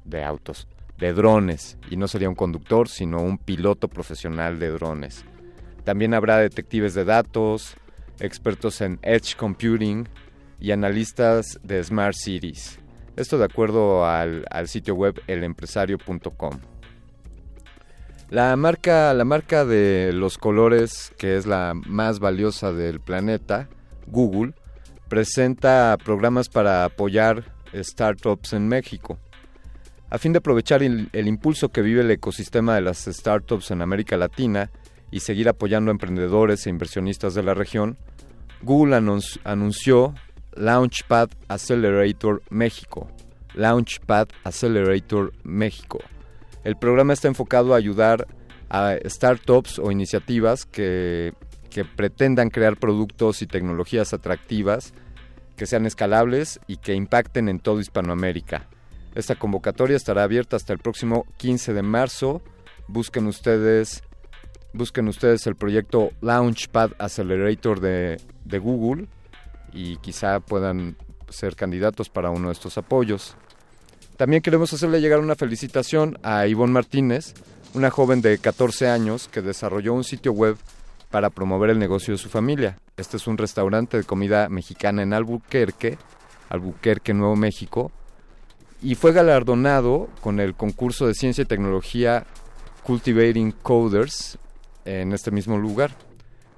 [0.05, 0.67] De autos
[1.03, 5.25] de drones, y no sería un conductor, sino un piloto profesional de drones.
[5.83, 7.75] También habrá detectives de datos,
[8.21, 10.09] expertos en Edge Computing
[10.61, 12.79] y analistas de Smart Cities.
[13.17, 16.61] Esto de acuerdo al, sitio web elempresario.com.
[18.31, 23.69] La marca, la marca de los colores, que es la más valiosa del planeta,
[24.07, 24.55] Google,
[25.09, 29.19] presenta programas para apoyar startups en México.
[30.13, 34.19] A fin de aprovechar el, impulso que vive el ecosistema de las startups en América
[34.19, 34.71] Latina
[35.11, 37.97] y seguir apoyando a emprendedores e inversionistas de la región,
[38.61, 38.95] Google
[39.45, 40.13] anunció
[40.55, 43.09] Launchpad Accelerator México.
[43.55, 46.01] Launchpad Accelerator México.
[46.63, 48.27] El programa está enfocado a ayudar
[48.69, 51.33] a startups o iniciativas que,
[51.71, 54.93] que pretendan crear productos y tecnologías atractivas
[55.57, 58.69] que sean escalables y que impacten en todo Hispanoamérica.
[59.15, 62.43] Esta convocatoria estará abierta hasta el próximo 15 de marzo.
[62.89, 64.03] Busquen ustedes,
[64.73, 68.19] busquen ustedes el proyecto Launchpad Accelerator de,
[68.59, 69.09] Google
[69.73, 70.97] y quizá puedan
[71.29, 73.37] ser candidatos para uno de estos apoyos.
[74.17, 77.35] También queremos hacerle llegar una felicitación a Ivonne Martínez,
[77.75, 80.57] una joven de 14 años que desarrolló un sitio web
[81.11, 82.79] para promover el negocio de su familia.
[82.97, 85.99] Este es un restaurante de comida mexicana en Albuquerque,
[86.51, 87.91] Albuquerque, Nuevo México,
[88.83, 92.27] y fue galardonado con el concurso de ciencia y tecnología
[92.83, 94.39] Cultivating Coders
[94.85, 95.93] en este mismo lugar.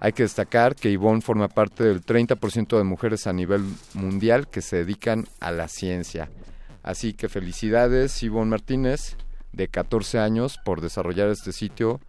[0.01, 4.63] Hay que destacar que Ivonne forma parte del 30% de mujeres a nivel mundial que
[4.63, 6.31] se dedican a la ciencia.
[6.83, 9.17] Así que felicidades Ivonne Martínez,
[9.53, 12.01] de 14 años, por desarrollar este sitio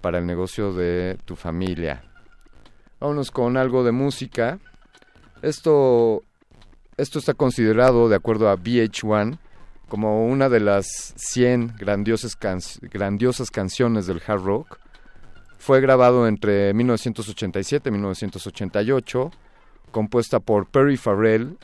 [0.00, 2.04] para el negocio de tu familia.
[3.00, 4.58] Vámonos con algo de música.
[5.42, 6.22] Esto,
[6.96, 9.38] esto está considerado, de acuerdo a VH1,
[9.88, 12.36] como una de las 100 grandiosas,
[13.50, 14.78] canciones del hard rock.
[15.58, 19.30] Fue grabado entre 1987 y 1988,
[19.90, 21.56] compuesta por Perry Farrell,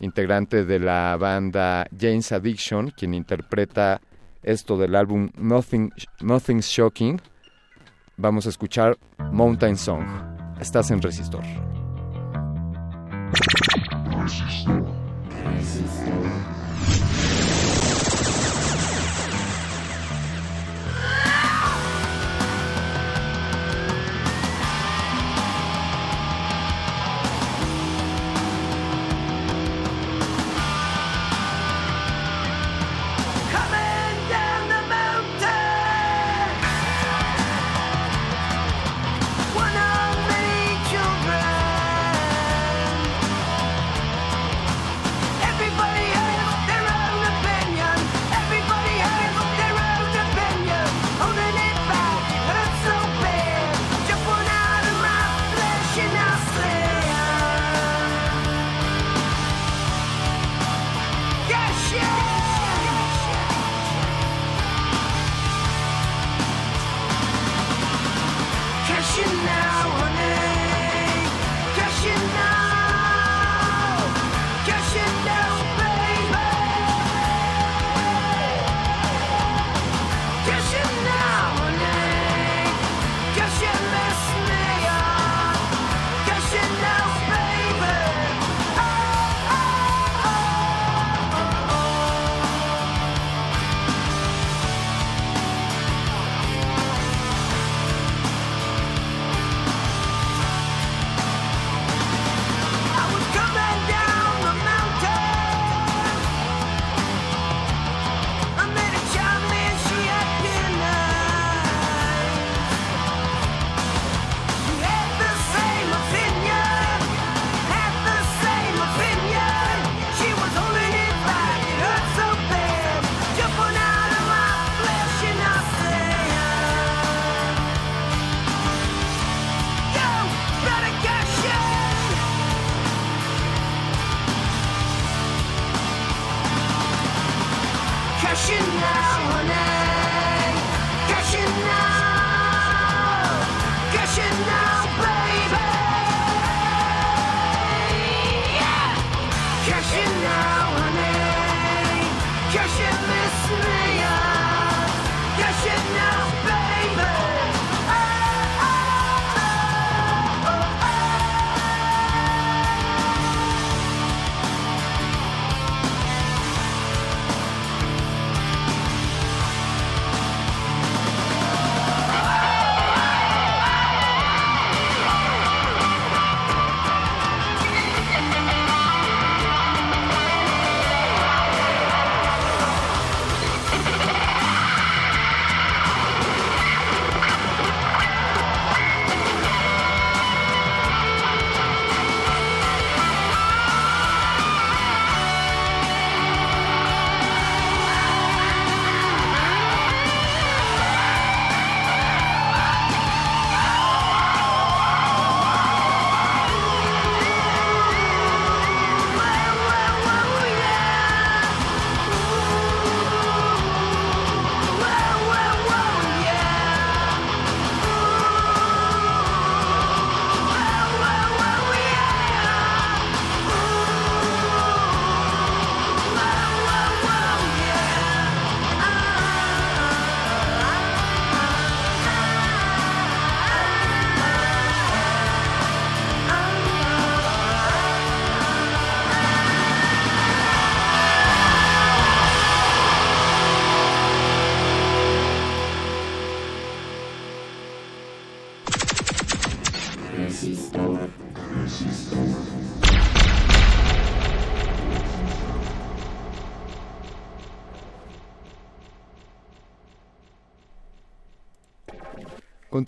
[0.00, 4.00] integrante de la banda James Addiction, quien interpreta
[4.42, 7.20] esto del álbum Nothing, Nothing's Shocking.
[8.16, 8.98] Vamos a escuchar
[9.32, 10.04] Mountain Song.
[10.60, 11.44] Estás en Resistor.
[14.10, 14.84] Resistor.
[15.44, 17.27] Resistor.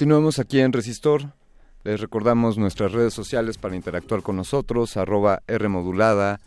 [0.00, 1.34] Continuamos aquí en Resistor.
[1.84, 6.40] Les recordamos nuestras redes sociales para interactuar con nosotros, arroba Rmodulada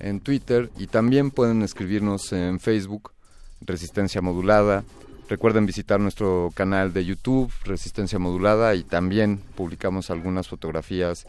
[0.00, 3.12] en Twitter y también pueden escribirnos en Facebook,
[3.60, 4.82] Resistencia Modulada.
[5.28, 11.28] Recuerden visitar nuestro canal de YouTube, Resistencia Modulada, y también publicamos algunas fotografías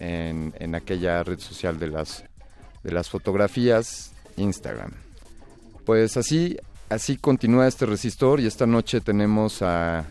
[0.00, 2.24] en, en aquella red social de las,
[2.82, 4.90] de las fotografías, Instagram.
[5.84, 6.56] Pues así,
[6.88, 10.06] así continúa este resistor y esta noche tenemos a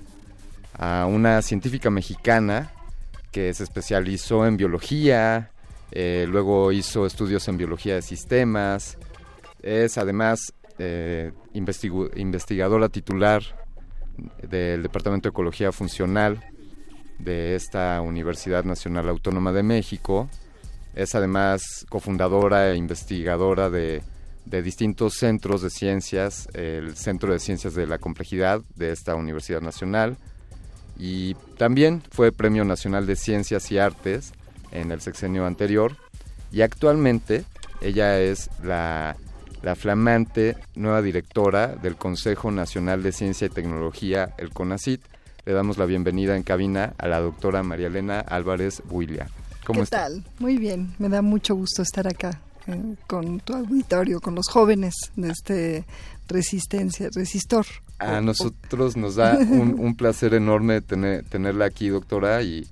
[0.78, 2.72] a una científica mexicana
[3.32, 5.52] que se especializó en biología,
[5.92, 8.98] eh, luego hizo estudios en biología de sistemas,
[9.62, 13.44] es además eh, investigadora titular
[14.42, 16.44] del Departamento de Ecología Funcional
[17.20, 20.30] de esta Universidad Nacional Autónoma de México,
[20.94, 24.02] es además cofundadora e investigadora de,
[24.46, 29.62] de distintos centros de ciencias, el Centro de Ciencias de la Complejidad de esta Universidad
[29.62, 30.18] Nacional,
[30.98, 34.34] y también fue Premio Nacional de Ciencias y Artes
[34.72, 35.98] en el sexenio anterior
[36.52, 37.44] y actualmente
[37.82, 39.16] ella es la,
[39.76, 45.02] flamante nueva directora del Consejo Nacional de Ciencia y Tecnología, el CONACIT.
[45.46, 49.28] Le damos la bienvenida en cabina a la doctora María Elena Álvarez Builia.
[49.66, 50.24] ¿Cómo ¿Qué tal?
[50.40, 54.96] Muy bien, me da mucho gusto estar acá eh, con tu auditorio, con los jóvenes
[55.16, 55.86] de este
[56.28, 57.66] Resistencia, Resistor.
[57.98, 62.68] A nosotros nos da un, placer enorme tener, tenerla aquí, doctora, y,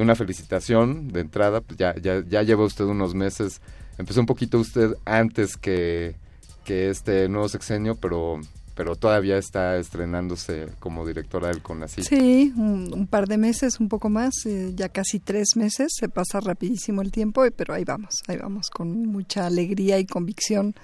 [0.00, 1.60] una felicitación de entrada.
[1.60, 3.60] Pues ya, ya, ya lleva usted unos meses.
[3.98, 6.16] Empezó un poquito usted antes que,
[6.64, 8.40] que este nuevo sexenio, pero
[8.74, 12.04] pero todavía está estrenándose como directora del CONACYT.
[12.04, 16.40] Sí, un, par de meses, un poco más, eh, ya casi tres meses, se pasa
[16.40, 20.74] rapidísimo el tiempo, pero ahí vamos, ahí vamos, con mucha alegría y convicción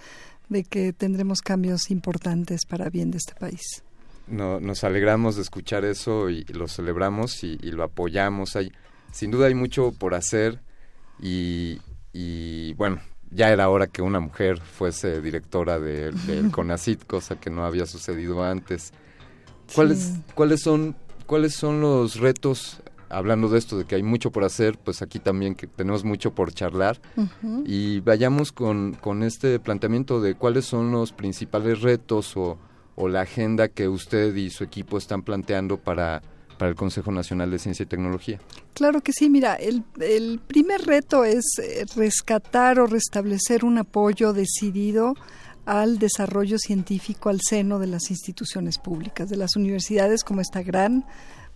[0.51, 3.83] de que tendremos cambios importantes para bien de este país.
[4.27, 8.57] No, nos alegramos de escuchar eso y, lo celebramos y, lo apoyamos.
[8.57, 8.71] Hay,
[9.13, 10.61] sin duda hay mucho por hacer
[11.21, 11.81] y,
[12.13, 13.01] y bueno,
[13.31, 16.15] ya era hora que una mujer fuese directora del
[16.53, 18.93] CONACIT, cosa que no había sucedido antes.
[19.75, 20.97] ¿Cuáles, ¿cuáles, son,
[21.27, 25.19] ¿Cuáles son los retos hablando de esto, de que hay mucho por hacer, pues aquí
[25.19, 27.01] también que tenemos mucho por charlar
[27.67, 32.59] y vayamos con, con, este planteamiento de cuáles son los principales retos o,
[32.95, 36.23] o, la agenda que usted y su equipo están planteando para,
[36.57, 38.39] para el Consejo Nacional de Ciencia y Tecnología.
[38.75, 44.33] Claro que sí, mira, el, el primer reto es eh, rescatar o restablecer un apoyo
[44.33, 45.15] decidido
[45.67, 51.05] al desarrollo científico al seno de las instituciones públicas, de las universidades como esta gran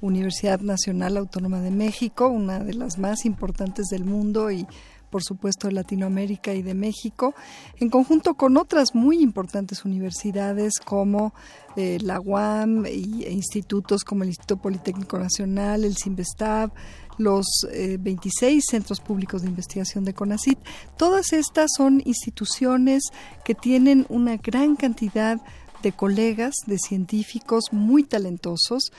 [0.04, 4.66] Universidad Nacional Autónoma de México, una de las más importantes del mundo y
[5.14, 7.36] por supuesto, de Latinoamérica y de México,
[7.78, 11.32] en conjunto con otras muy importantes universidades como
[11.76, 16.72] eh, la UAM e institutos como el Instituto Politécnico Nacional, el CIMBESTAB,
[17.18, 20.58] los 26 eh, centros públicos de investigación de CONACIT.
[20.96, 23.04] Todas estas son instituciones
[23.44, 28.92] que tienen una gran cantidad de colegas, de científicos muy talentosos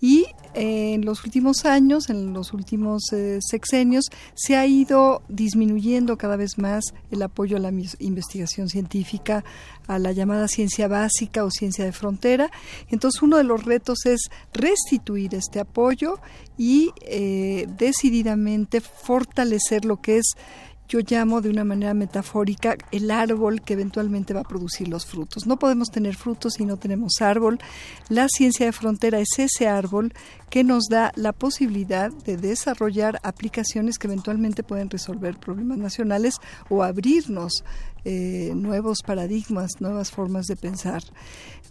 [0.00, 6.18] y eh, en los últimos años, en los últimos eh, sexenios, se ha ido disminuyendo
[6.18, 9.44] cada vez más el apoyo a la investigación científica,
[9.86, 12.50] a la llamada ciencia básica o ciencia de frontera.
[12.90, 16.18] Entonces uno de los retos es restituir este apoyo
[16.58, 20.34] y eh, decididamente fortalecer lo que es
[20.92, 25.46] yo llamo de una manera metafórica el árbol que eventualmente va a producir los frutos.
[25.46, 27.58] No podemos tener frutos si no tenemos árbol.
[28.10, 30.12] La ciencia de frontera es ese árbol
[30.50, 36.34] que nos da la posibilidad de desarrollar aplicaciones que eventualmente pueden resolver problemas nacionales
[36.68, 37.64] o abrirnos
[38.04, 41.02] eh, nuevos paradigmas, nuevas formas de pensar.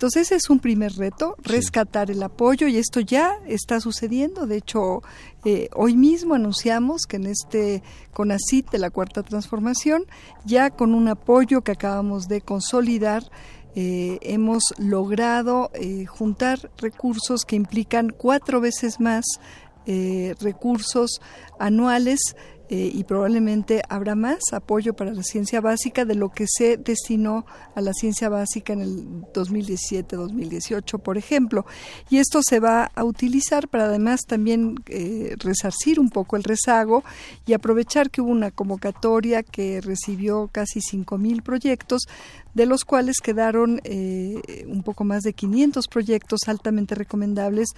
[0.02, 4.48] Entonces ese es un primer reto, rescatar el apoyo y esto ya está sucediendo.
[4.48, 5.04] De hecho,
[5.46, 10.06] eh, hoy mismo anunciamos que en este CONACIT de la Cuarta Transformación,
[10.44, 13.24] ya con un apoyo que acabamos de consolidar,
[13.76, 19.24] eh, hemos logrado eh, juntar recursos que implican cuatro veces más
[20.40, 21.22] recursos
[21.60, 22.36] anuales
[22.74, 27.46] eh, y probablemente habrá más apoyo para la ciencia básica de lo que se destinó
[27.76, 31.66] a la ciencia básica en el 2017-2018, por ejemplo.
[32.10, 37.04] Y esto se va a utilizar para además también eh, resarcir un poco el rezago
[37.46, 42.04] y aprovechar que hubo una convocatoria que recibió casi 5.000 proyectos
[42.54, 47.70] de los cuales quedaron eh, un poco más de 500 proyectos altamente recomendables,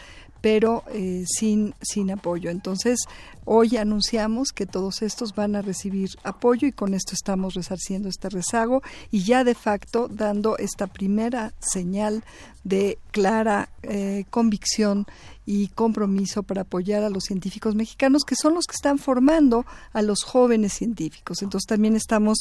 [0.44, 2.50] pero eh, sin, sin apoyo.
[2.50, 3.00] Entonces,
[3.46, 8.28] hoy anunciamos que todos estos van a recibir apoyo y con esto estamos resarciendo este
[8.28, 12.26] rezago y ya de facto dando esta primera señal
[12.64, 15.06] de clara eh, convicción
[15.46, 20.02] y compromiso para apoyar a los científicos mexicanos, que son los que están formando a
[20.02, 21.42] los jóvenes científicos.
[21.42, 22.40] Entonces también estamos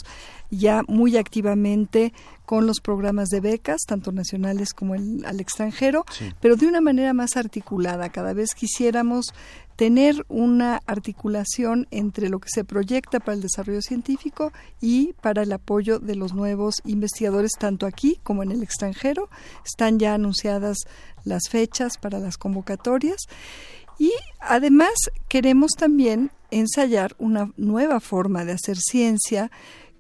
[0.51, 2.13] ya muy activamente
[2.47, 6.05] con los programas de becas, tanto nacionales como el, al extranjero,
[6.41, 8.11] pero de una manera más articulada.
[8.11, 9.33] Cada vez quisiéramos
[9.83, 15.51] tener una articulación entre lo que se proyecta para el desarrollo científico y para el
[15.51, 19.29] apoyo de los nuevos investigadores, tanto aquí como en el extranjero.
[19.67, 20.77] Están ya anunciadas
[21.25, 23.23] las fechas para las convocatorias
[23.99, 24.93] y además
[25.27, 29.51] queremos también ensayar una nueva forma de hacer ciencia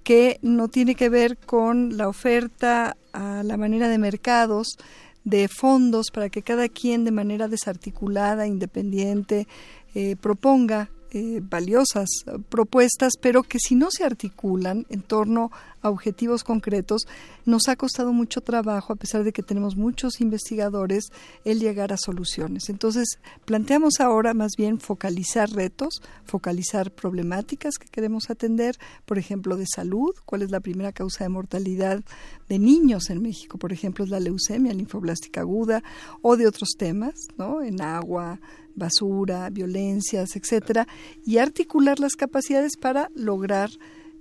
[0.05, 4.79] que no tiene que ver con la oferta a la manera de mercados
[5.25, 9.47] de fondos para que cada quien de manera desarticulada, independiente,
[9.95, 12.09] eh, proponga eh, valiosas
[12.49, 15.51] propuestas, pero que si no se articulan en torno
[15.83, 17.07] a objetivos concretos,
[17.45, 21.07] nos ha costado mucho trabajo, a pesar de que tenemos muchos investigadores,
[21.45, 22.69] el llegar a soluciones.
[22.69, 29.67] Entonces, planteamos ahora más bien focalizar retos, focalizar problemáticas que queremos atender, por ejemplo, de
[29.67, 32.03] salud, cuál es la primera causa de mortalidad
[32.49, 35.83] de niños en México, por ejemplo, es la leucemia linfoblástica aguda,
[36.23, 37.63] o de otros temas, ¿no?
[37.63, 38.41] En agua,
[38.75, 40.87] basura, violencias, etcétera,
[41.25, 43.71] y articular las capacidades para lograr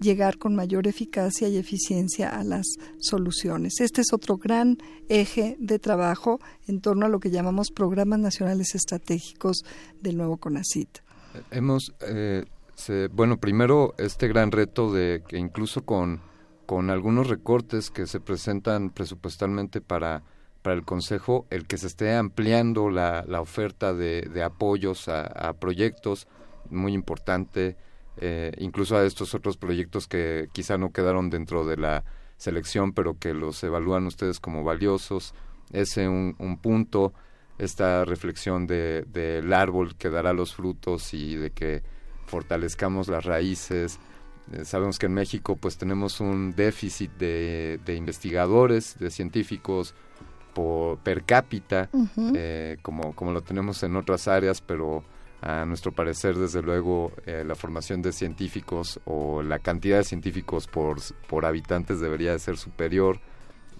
[0.02, 2.66] llegar con mayor eficacia y eficiencia a las
[3.00, 3.80] soluciones.
[3.80, 8.76] Este es otro gran eje de trabajo en torno a lo que llamamos programas nacionales
[8.76, 9.64] estratégicos
[10.02, 10.90] del nuevo CONACIT.
[11.52, 12.46] Hemos, eh,
[13.14, 16.20] bueno, primero este gran reto de que incluso con,
[16.66, 20.24] con algunos recortes que se presentan presupuestalmente para
[20.62, 25.54] para el Consejo el que se esté ampliando la, la oferta de, de apoyos a,
[25.54, 26.28] proyectos,
[26.70, 27.76] muy importante,
[28.18, 32.04] eh, incluso a estos otros proyectos que quizá no quedaron dentro de la
[32.38, 35.34] selección, pero que los evalúan ustedes como valiosos.
[35.72, 37.14] Ese un, un punto,
[37.58, 41.84] esta reflexión del de, árbol que dará los frutos y de que
[42.26, 44.00] fortalezcamos las raíces.
[44.54, 49.96] Eh, sabemos que en México pues tenemos un déficit de, de investigadores, de científicos,
[50.54, 51.90] por, per cápita,
[52.36, 55.04] eh, como, como lo tenemos en otras áreas, pero
[55.42, 60.68] a nuestro parecer, desde luego, eh, la formación de científicos o la cantidad de científicos
[60.68, 63.20] por, por habitantes debería de ser superior,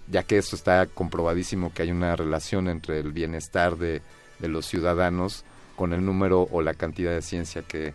[0.08, 4.02] ya que eso está comprobadísimo que hay una relación entre el bienestar de,
[4.40, 5.44] de los ciudadanos
[5.76, 7.94] con el número o la cantidad de ciencia que,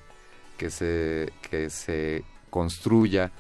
[0.58, 3.32] que, se, que se construya.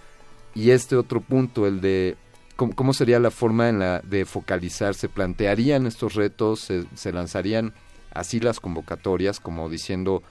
[0.53, 2.17] Y este otro punto, el de
[2.57, 4.95] ¿Cómo, sería la forma en la de focalizar?
[4.95, 6.71] ¿Se plantearían estos retos?
[6.95, 7.73] ¿Se, lanzarían
[8.11, 10.23] así las convocatorias como diciendo,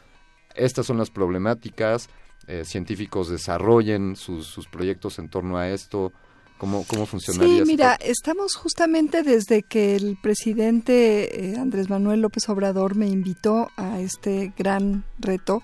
[0.56, 2.08] estas son las problemáticas,
[2.48, 6.12] eh, científicos desarrollen sus, sus, proyectos en torno a esto?
[6.58, 7.64] ¿Cómo, cómo funcionaría?
[7.64, 13.68] Sí, mira, estamos justamente desde que el presidente eh, Andrés Manuel López Obrador me invitó
[13.76, 15.62] a este gran reto,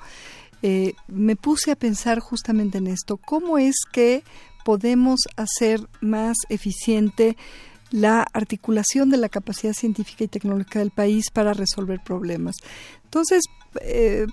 [0.64, 4.22] eh, me puse a pensar justamente en esto, cómo es que
[4.64, 7.36] podemos hacer más eficiente
[7.90, 12.56] la articulación de la capacidad científica y tecnológica del país para resolver problemas.
[13.04, 13.42] Entonces,
[13.80, 14.26] eh,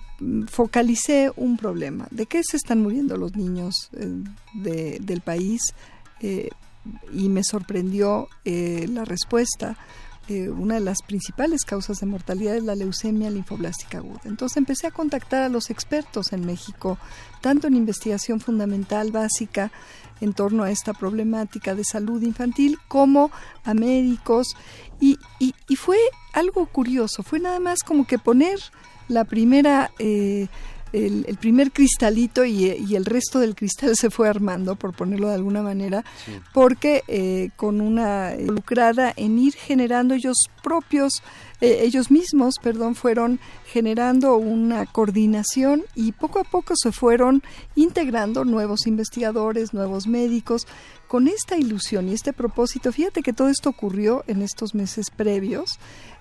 [0.48, 2.08] focalicé un problema.
[2.10, 5.60] ¿De qué se están muriendo los niños eh, del país?
[6.20, 6.48] Eh,
[7.12, 9.76] y me sorprendió la respuesta.
[10.28, 14.20] una de las principales causas de mortalidad es la leucemia linfoblástica aguda.
[14.24, 16.98] Entonces empecé a contactar a los expertos en México,
[17.42, 19.72] tanto en investigación fundamental básica,
[20.20, 23.30] en torno a esta problemática de salud infantil como
[23.64, 24.56] a médicos.
[25.00, 25.98] Y, y, fue
[26.34, 28.58] algo curioso, fue nada más como que poner
[29.08, 29.90] la primera...
[29.98, 30.48] Eh,
[30.92, 35.62] el, primer cristalito y, el resto del cristal se fue armando, por ponerlo de alguna
[35.62, 36.04] manera,
[36.52, 41.22] porque eh, con una lucrada en ir generando ellos propios
[41.60, 47.42] eh, ellos mismos, perdón, fueron generando una coordinación y poco a poco se fueron
[47.74, 50.66] integrando nuevos investigadores, nuevos médicos,
[51.06, 52.92] con esta ilusión y este propósito.
[52.92, 55.78] Fíjate que todo esto ocurrió en estos meses previos,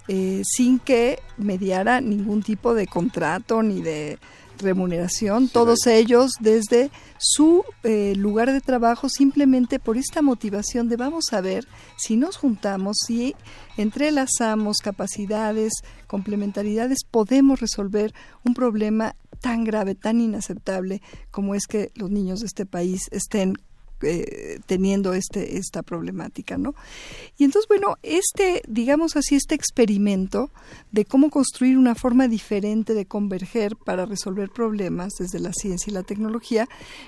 [0.07, 4.17] eh, sin que mediara ningún tipo de contrato ni de
[4.59, 11.25] remuneración, todos ellos desde su eh, lugar de trabajo simplemente por esta motivación de vamos
[11.31, 13.35] a ver si nos juntamos, si
[13.77, 15.73] entrelazamos capacidades,
[16.07, 18.13] complementariedades, podemos resolver
[18.43, 23.55] un problema tan grave, tan inaceptable como es que los niños de este país estén
[24.01, 26.73] eh, teniendo este esta problemática, ¿no?
[27.37, 30.51] Y entonces, bueno, este, digamos así, este experimento
[30.91, 35.93] de cómo construir una forma diferente de converger para resolver problemas desde la ciencia y
[35.93, 36.67] la tecnología,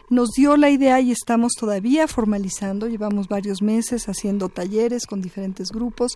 [0.09, 5.69] nos dio la idea y estamos todavía formalizando, llevamos varios meses haciendo talleres con diferentes
[5.71, 6.13] grupos.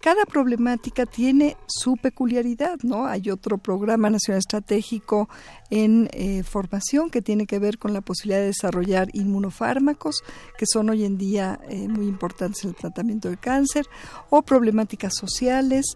[0.00, 3.06] Cada problemática tiene su peculiaridad, ¿no?
[3.06, 5.28] Hay otro programa nacional estratégico
[5.70, 10.22] en eh, formación que tiene que ver con la posibilidad de desarrollar inmunofármacos
[10.58, 13.86] que son hoy en día eh, muy importantes en el tratamiento del cáncer
[14.30, 15.94] o problemáticas sociales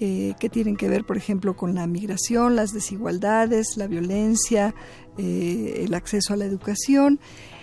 [0.00, 4.74] eh, que tienen que ver, por ejemplo, con la migración, las desigualdades, la violencia,
[5.16, 7.18] el acceso a la educación.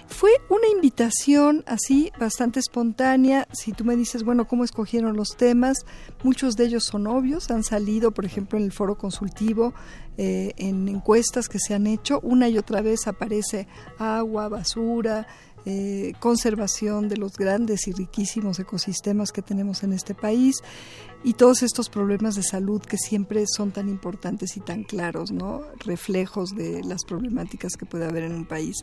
[0.07, 3.47] Fue una invitación así bastante espontánea.
[3.51, 5.79] Si tú me dices, bueno, ¿cómo escogieron los temas?
[6.23, 9.73] Muchos de ellos son obvios, han salido, por ejemplo, en el foro consultivo,
[10.17, 12.19] eh, en encuestas que se han hecho.
[12.21, 15.27] Una y otra vez aparece agua, basura,
[15.65, 20.61] eh, conservación de los grandes y riquísimos ecosistemas que tenemos en este país
[21.25, 25.63] y todos estos problemas de salud que siempre son tan importantes y tan claros, ¿no?
[25.79, 28.75] Reflejos de las problemáticas que puede haber en un país.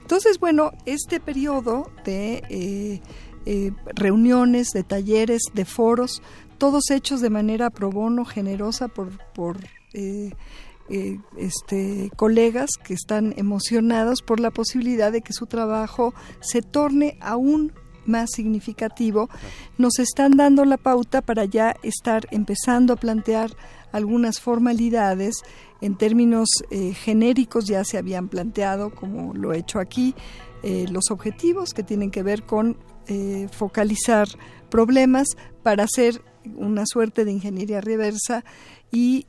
[0.00, 3.02] Entonces, bueno, este periodo de eh,
[3.44, 6.22] eh, reuniones, de talleres, de foros,
[6.56, 9.58] todos hechos de manera pro bono, generosa por, por
[9.92, 10.32] eh,
[11.36, 17.74] este, colegas que están emocionados por la posibilidad de que su trabajo se torne aún
[18.06, 19.28] más significativo,
[19.78, 23.50] nos están dando la pauta para ya estar empezando a plantear
[23.92, 25.42] algunas formalidades
[25.80, 30.14] en términos eh, genéricos ya se habían planteado, como lo he hecho aquí,
[30.62, 32.76] eh, los objetivos que tienen que ver con
[33.08, 34.26] eh, focalizar
[34.70, 35.28] problemas
[35.62, 36.22] para hacer
[36.56, 38.44] una suerte de ingeniería reversa
[38.90, 39.26] y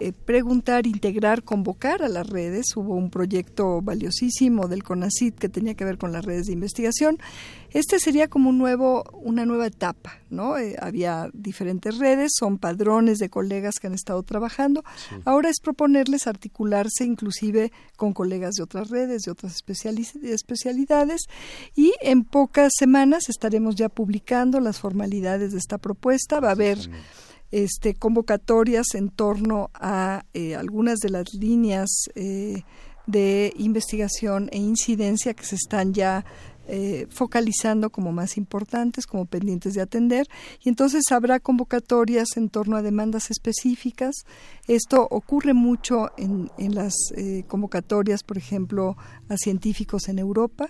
[0.00, 2.66] eh, preguntar, integrar, convocar a las redes.
[2.76, 7.18] Hubo un proyecto valiosísimo del CONACIT que tenía que ver con las redes de investigación.
[7.70, 10.58] Este sería como un nuevo, una nueva etapa, ¿no?
[10.58, 14.84] Eh, había diferentes redes, son padrones de colegas que han estado trabajando.
[15.24, 19.56] Ahora es proponerles articularse inclusive con colegas de otras redes, de otras
[20.22, 21.22] especialidades
[21.74, 26.40] y en pocas semanas estaremos ya publicando las formalidades de esta propuesta.
[26.40, 26.78] Va a haber
[27.54, 32.64] este, convocatorias en torno a eh, algunas de las líneas eh,
[33.06, 36.24] de investigación e incidencia que se están ya
[36.66, 40.26] eh, focalizando como más importantes, como pendientes de atender,
[40.64, 44.16] y entonces habrá convocatorias en torno a demandas específicas.
[44.66, 46.94] Esto ocurre mucho en, en las
[47.46, 48.96] convocatorias, por ejemplo,
[49.28, 50.66] a científicos en Europa,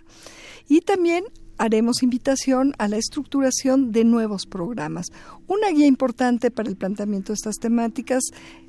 [0.68, 1.24] y también
[1.58, 5.06] haremos invitación a la estructuración de nuevos programas.
[5.46, 8.22] Una guía importante para el planteamiento de estas temáticas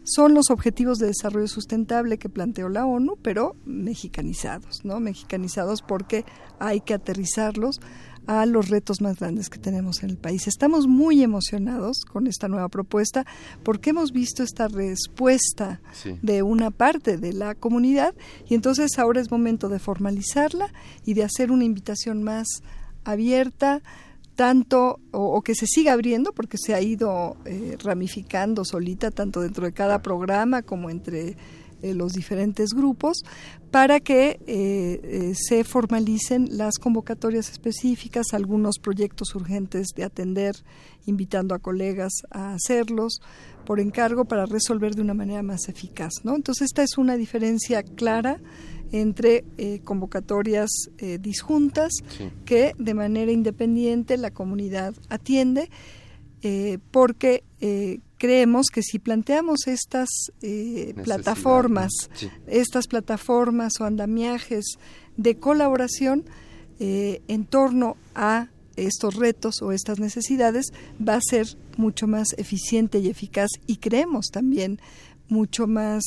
[0.04, 5.00] son los objetivos de desarrollo sustentable que planteó la ONU, pero mexicanizados, ¿no?
[5.00, 6.26] Mexicanizados porque
[6.60, 7.80] hay que aterrizarlos
[8.28, 10.48] a los retos más grandes que tenemos en el país.
[10.48, 13.26] Estamos muy emocionados con esta nueva propuesta
[13.64, 15.82] porque hemos visto esta respuesta
[16.22, 18.16] de una parte de la comunidad
[18.48, 20.74] y entonces ahora es momento de formalizarla
[21.06, 22.48] y de hacer una invitación más
[23.06, 23.82] abierta,
[24.36, 29.66] tanto o, que se siga abriendo porque se ha ido eh, ramificando solita tanto dentro
[29.66, 31.38] de cada programa como entre
[31.82, 33.20] eh, los diferentes grupos
[33.72, 40.56] para que eh, se formalicen las convocatorias específicas, algunos proyectos urgentes de atender,
[41.06, 43.22] invitando a colegas a hacerlos
[43.66, 46.14] por encargo para resolver de una manera más eficaz.
[46.24, 46.36] ¿no?
[46.36, 48.40] Entonces esta es una diferencia clara
[48.92, 51.92] entre eh, convocatorias eh, disjuntas
[52.46, 55.70] que de manera independiente la comunidad atiende
[56.42, 57.44] eh, porque
[58.18, 60.10] creemos que si planteamos estas
[61.04, 61.92] plataformas,
[62.46, 64.78] estas plataformas o andamiajes
[65.18, 66.24] de colaboración
[66.78, 70.68] en torno a estos retos o estas necesidades,
[71.02, 74.80] va a ser mucho más eficiente y eficaz y creemos también
[75.28, 76.04] mucho más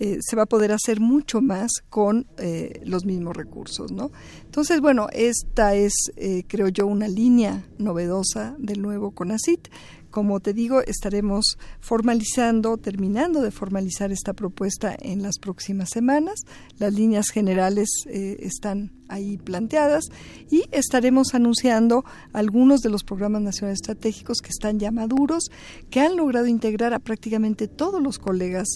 [0.00, 4.12] eh, se va a poder hacer mucho más con eh, los mismos recursos, ¿no?
[4.44, 9.66] Entonces, bueno, esta es, eh, creo yo, una línea novedosa del nuevo CONACIT.
[10.10, 16.40] Como te digo, estaremos formalizando, terminando de formalizar esta propuesta en las próximas semanas.
[16.78, 20.04] Las líneas generales están ahí planteadas
[20.50, 25.44] y estaremos anunciando algunos de los programas nacionales estratégicos que están ya maduros,
[25.90, 28.68] que han logrado integrar a prácticamente todos los colegas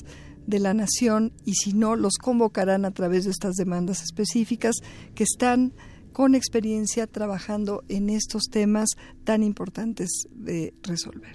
[0.46, 4.76] de la nación y si no, los convocarán a través de estas demandas específicas
[5.14, 5.72] que están
[6.12, 8.90] con experiencia trabajando en estos temas
[9.24, 11.32] tan importantes de resolver.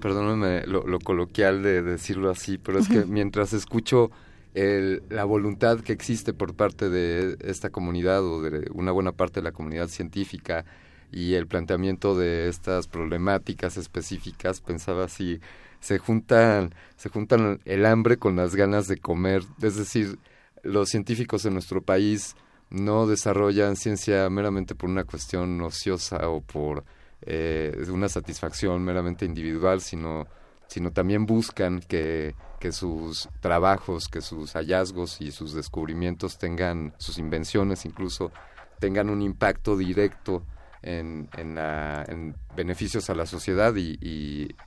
[0.00, 4.10] Perdóname lo, coloquial de decirlo así, pero es que mientras escucho
[4.54, 9.44] la voluntad que existe por parte de esta comunidad o de una buena parte de
[9.44, 10.64] la comunidad científica
[11.12, 15.40] y el planteamiento de estas problemáticas específicas, pensaba así,
[15.80, 20.18] se juntan, se juntan el hambre con las ganas de comer, es decir,
[20.62, 22.36] los científicos en nuestro país
[22.70, 26.84] no desarrollan ciencia meramente por una cuestión ociosa o por
[27.22, 30.26] eh, una satisfacción meramente individual, sino,
[30.68, 37.18] sino también buscan que, que sus trabajos, que sus hallazgos y sus descubrimientos tengan, sus
[37.18, 38.30] invenciones incluso,
[38.78, 40.44] tengan un impacto directo
[40.82, 43.98] en, en, en beneficios a la sociedad y,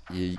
[0.10, 0.38] y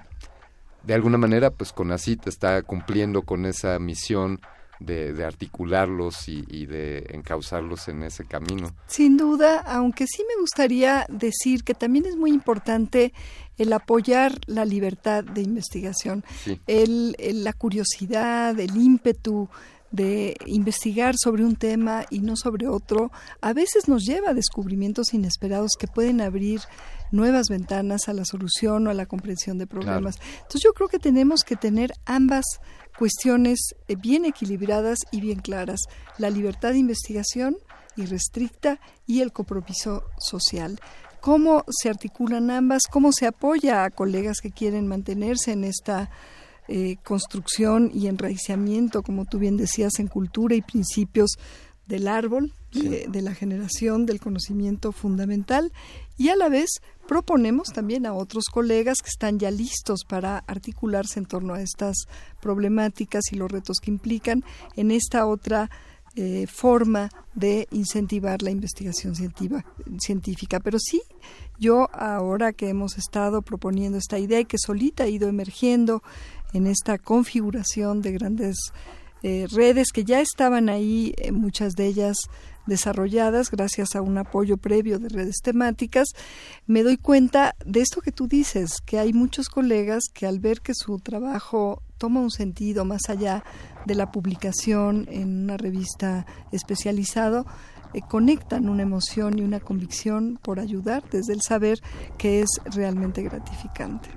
[0.84, 4.40] de alguna manera, pues CONACIT está cumpliendo con esa misión
[4.84, 8.74] de, articularlos y, de encauzarlos en ese camino.
[8.86, 13.12] Sin duda, aunque sí me gustaría decir que también es muy importante
[13.56, 16.24] el apoyar la libertad de investigación,
[16.66, 19.48] el, la curiosidad, el ímpetu
[19.94, 25.14] de investigar sobre un tema y no sobre otro, a veces nos lleva a descubrimientos
[25.14, 26.60] inesperados que pueden abrir
[27.12, 30.16] nuevas ventanas a la solución o a la comprensión de problemas.
[30.34, 32.44] Entonces yo creo que tenemos que tener ambas
[32.98, 35.80] cuestiones eh, bien equilibradas y bien claras,
[36.18, 37.56] la libertad de investigación
[37.96, 40.80] irrestricta y el compromiso social.
[41.20, 42.82] ¿Cómo se articulan ambas?
[42.90, 46.10] ¿Cómo se apoya a colegas que quieren mantenerse en esta
[46.68, 51.38] eh, construcción y enraizamiento, como tú bien decías, en cultura y principios
[51.86, 55.72] del árbol, de, la generación del conocimiento fundamental
[56.16, 61.20] y a la vez proponemos también a otros colegas que están ya listos para articularse
[61.20, 61.96] en torno a estas
[62.40, 64.42] problemáticas y los retos que implican
[64.76, 65.70] en esta otra
[66.16, 70.60] eh, forma de incentivar la investigación científica.
[70.60, 71.02] Pero sí,
[71.58, 76.02] yo ahora que hemos estado proponiendo esta idea y que solita ha ido emergiendo
[76.52, 78.56] en esta configuración de grandes
[79.26, 82.14] eh, redes que ya estaban ahí, eh, muchas de ellas
[82.66, 86.08] desarrolladas gracias a un apoyo previo de redes temáticas,
[86.66, 90.60] me doy cuenta de esto que tú dices, que hay muchos colegas que al ver
[90.60, 93.42] que su trabajo toma un sentido más allá
[93.86, 97.46] de la publicación en una revista especializado,
[97.94, 101.80] eh, conectan una emoción y una convicción por ayudar desde el saber
[102.18, 104.10] que es realmente gratificante.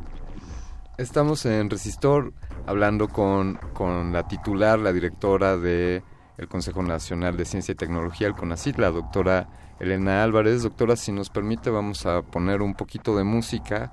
[0.98, 2.34] Estamos en Resistor
[2.66, 6.02] hablando con, con la titular, la directora de
[6.38, 9.48] el Consejo Nacional de Ciencia y Tecnología, el CONACYT, la doctora
[9.80, 10.64] Elena Álvarez.
[10.64, 13.92] Doctora, si nos permite, vamos a poner un poquito de música,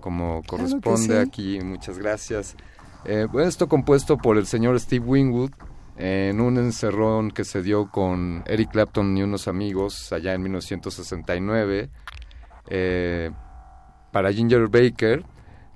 [0.00, 1.60] como corresponde aquí.
[1.60, 2.56] Muchas gracias.
[3.04, 5.50] Eh, esto compuesto por el señor Steve Wingwood
[5.96, 11.90] en un encerrón que se dio con Eric Clapton y unos amigos allá en 1969
[12.68, 13.30] eh,
[14.12, 15.24] para Ginger Baker.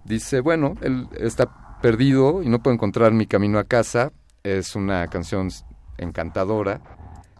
[0.04, 4.12] Dice, bueno, él está perdido y no puede encontrar mi camino a casa.
[4.42, 5.48] Es una canción
[5.98, 6.80] encantadora.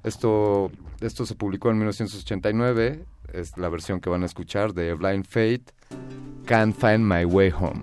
[0.05, 0.71] Esto
[1.03, 5.65] esto se publicó en 1989, es la versión que van a escuchar de Blind Fate,
[6.47, 7.83] Can't Find My Way Home.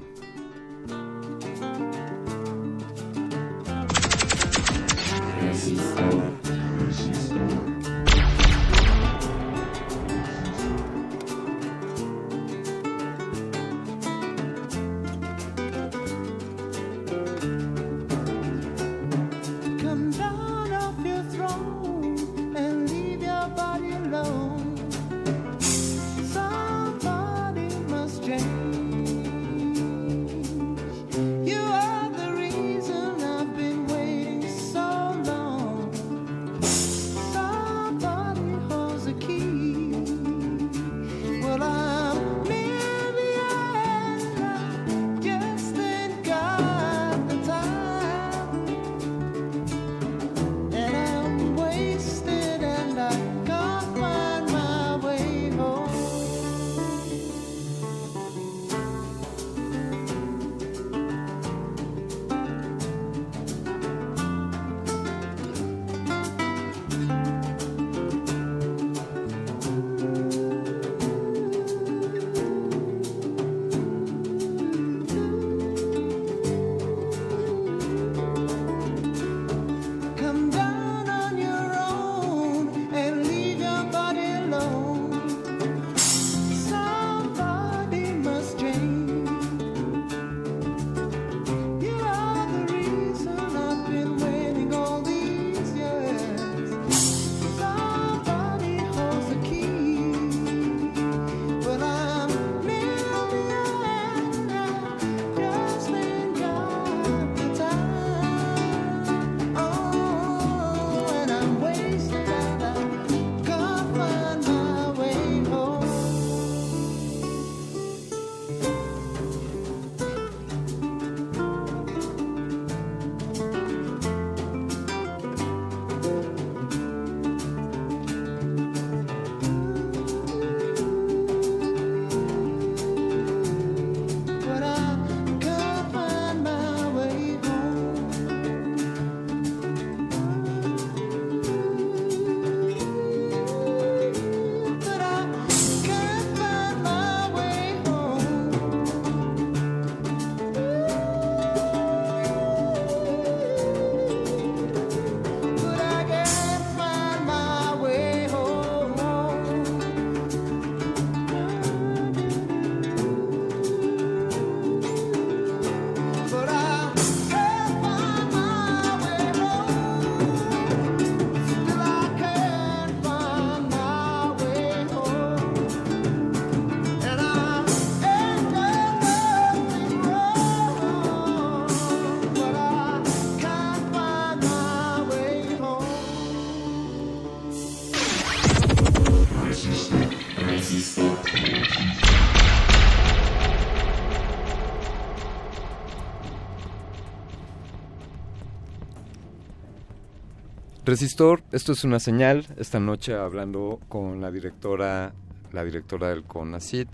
[200.90, 202.48] Resistor, esto es una señal.
[202.58, 205.14] Esta noche hablando con la directora,
[205.52, 206.88] la directora del CONACID,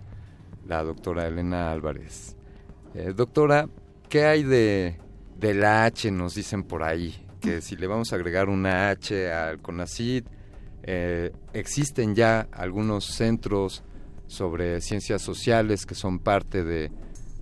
[0.68, 2.36] la doctora Elena Álvarez.
[2.94, 3.70] Eh, doctora,
[4.10, 5.00] ¿qué hay de,
[5.38, 6.12] de la H?
[6.12, 10.26] Nos dicen por ahí que si le vamos a agregar una H al CONACID,
[10.84, 13.82] eh, existen ya algunos centros
[14.28, 16.92] sobre ciencias sociales que son parte de,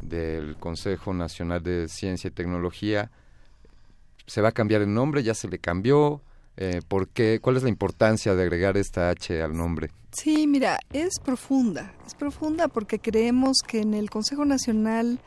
[0.04, 3.10] del Consejo Nacional de Ciencia y Tecnología.
[4.28, 5.24] ¿Se va a cambiar el nombre?
[5.24, 6.22] ¿Ya se le cambió?
[6.56, 7.40] Eh, ¿por qué?
[7.42, 9.92] ¿Cuál es la importancia de agregar esta H al nombre?
[10.12, 15.20] Sí, mira, es profunda, es profunda porque creemos que en el Consejo Nacional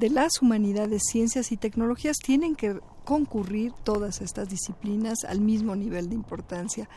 [0.00, 6.08] de las Humanidades, Ciencias y Tecnologías tienen que concurrir todas estas disciplinas al mismo nivel
[6.08, 6.88] de importancia.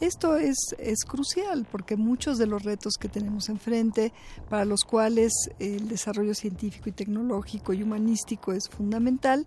[0.00, 4.12] Esto es, es crucial porque muchos de los retos que tenemos enfrente,
[4.50, 9.46] para los cuales el desarrollo científico y tecnológico y humanístico es fundamental,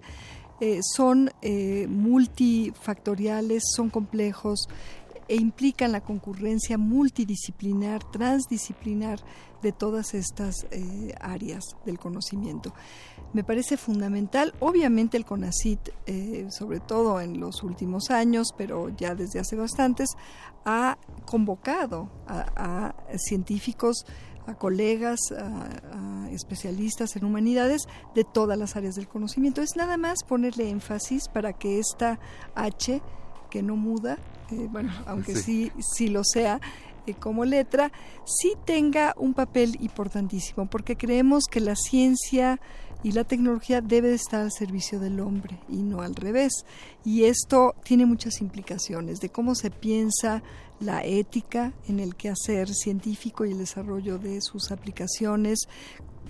[0.61, 4.67] eh, son eh, multifactoriales, son complejos
[5.27, 9.19] e implican la concurrencia multidisciplinar, transdisciplinar
[9.61, 12.73] de todas estas eh, áreas del conocimiento.
[13.31, 15.91] Me parece fundamental, obviamente el CONACIT,
[16.49, 20.09] sobre todo en los últimos años, pero ya desde hace bastantes,
[20.65, 24.05] ha convocado a científicos
[24.50, 29.61] a colegas, a, especialistas en humanidades de todas las áreas del conocimiento.
[29.61, 32.19] Es nada más ponerle énfasis para que esta
[32.56, 33.02] H
[33.50, 34.19] que no muda,
[34.52, 36.61] eh, bueno, aunque sí, sí, lo sea,
[37.08, 37.92] eh, como letra,
[38.26, 42.60] sí tenga un papel importantísimo, porque creemos que la ciencia
[43.03, 46.66] y la tecnología debe estar al servicio del hombre y no al revés.
[47.06, 50.44] Y esto tiene muchas implicaciones de cómo se piensa
[50.80, 55.68] la ética en el quehacer científico y el desarrollo de sus aplicaciones,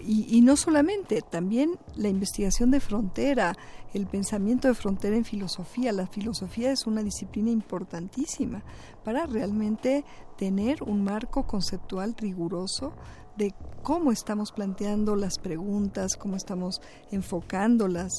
[0.01, 3.57] y, no solamente, también la investigación de frontera,
[3.93, 5.91] el pensamiento de frontera en filosofía.
[5.91, 8.63] La filosofía es una disciplina importantísima
[9.03, 10.05] para realmente
[10.37, 12.93] tener un marco conceptual riguroso
[13.39, 18.11] de cómo estamos planteando las preguntas, cómo estamos enfocando las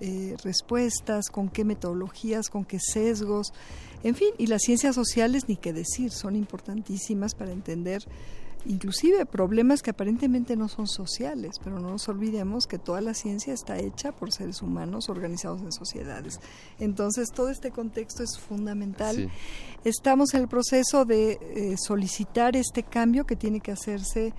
[0.00, 3.52] eh, respuestas, con qué metodologías, con qué sesgos,
[4.04, 8.02] en fin, y las ciencias sociales ni qué decir, son importantísimas para entender
[8.66, 13.54] inclusive problemas que aparentemente no son sociales, pero no nos olvidemos que toda la ciencia
[13.54, 16.40] está hecha por seres humanos organizados en sociedades.
[16.78, 19.30] Entonces, todo este contexto es fundamental.
[19.84, 24.34] Estamos en el proceso de eh, solicitar este cambio que tiene que hacerse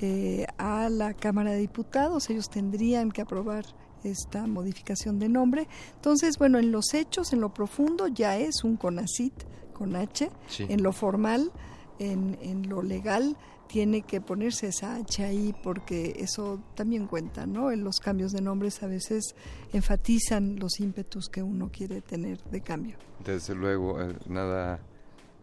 [0.00, 2.30] eh, a la Cámara de Diputados.
[2.30, 3.64] Ellos tendrían que aprobar
[4.04, 5.68] esta modificación de nombre.
[5.94, 9.34] Entonces, bueno, en los hechos, en lo profundo, ya es un CONACIT
[9.72, 11.52] con H, en lo formal,
[11.98, 13.36] en, en lo legal,
[13.68, 17.70] tiene que ponerse esa H ahí porque eso también cuenta, ¿no?
[17.70, 19.34] En los cambios de nombres a veces
[19.72, 22.96] enfatizan los ímpetus que uno quiere tener de cambio.
[23.24, 24.80] Desde luego, eh, nada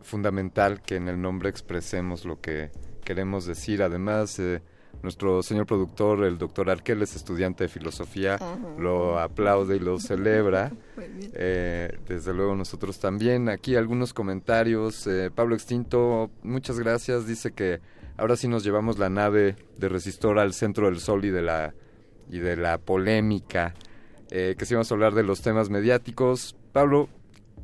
[0.01, 2.71] fundamental que en el nombre expresemos lo que
[3.05, 3.81] queremos decir.
[3.81, 4.61] Además, eh,
[5.01, 8.37] nuestro señor productor, el doctor Arquel, es estudiante de filosofía,
[8.77, 10.71] lo aplaude y lo celebra.
[11.37, 13.47] Eh, desde luego nosotros también.
[13.47, 15.07] Aquí algunos comentarios.
[15.33, 17.27] Pablo Extinto, muchas gracias.
[17.27, 17.79] Dice que
[18.17, 21.73] Ahora sí nos llevamos la nave de Resistor al centro del sol y de la,
[22.29, 23.73] y de la polémica,
[24.31, 26.55] eh, que sí vamos a hablar de los temas mediáticos.
[26.71, 27.09] Pablo,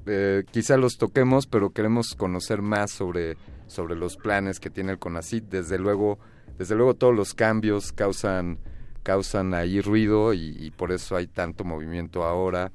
[0.05, 3.37] eh, quizá los toquemos, pero queremos conocer más sobre,
[3.71, 5.45] sobre los planes que tiene el CONACIT.
[5.45, 6.19] Desde luego,
[6.57, 8.59] desde luego todos los cambios causan,
[9.03, 12.71] causan ahí ruido y, y por eso hay tanto movimiento ahora.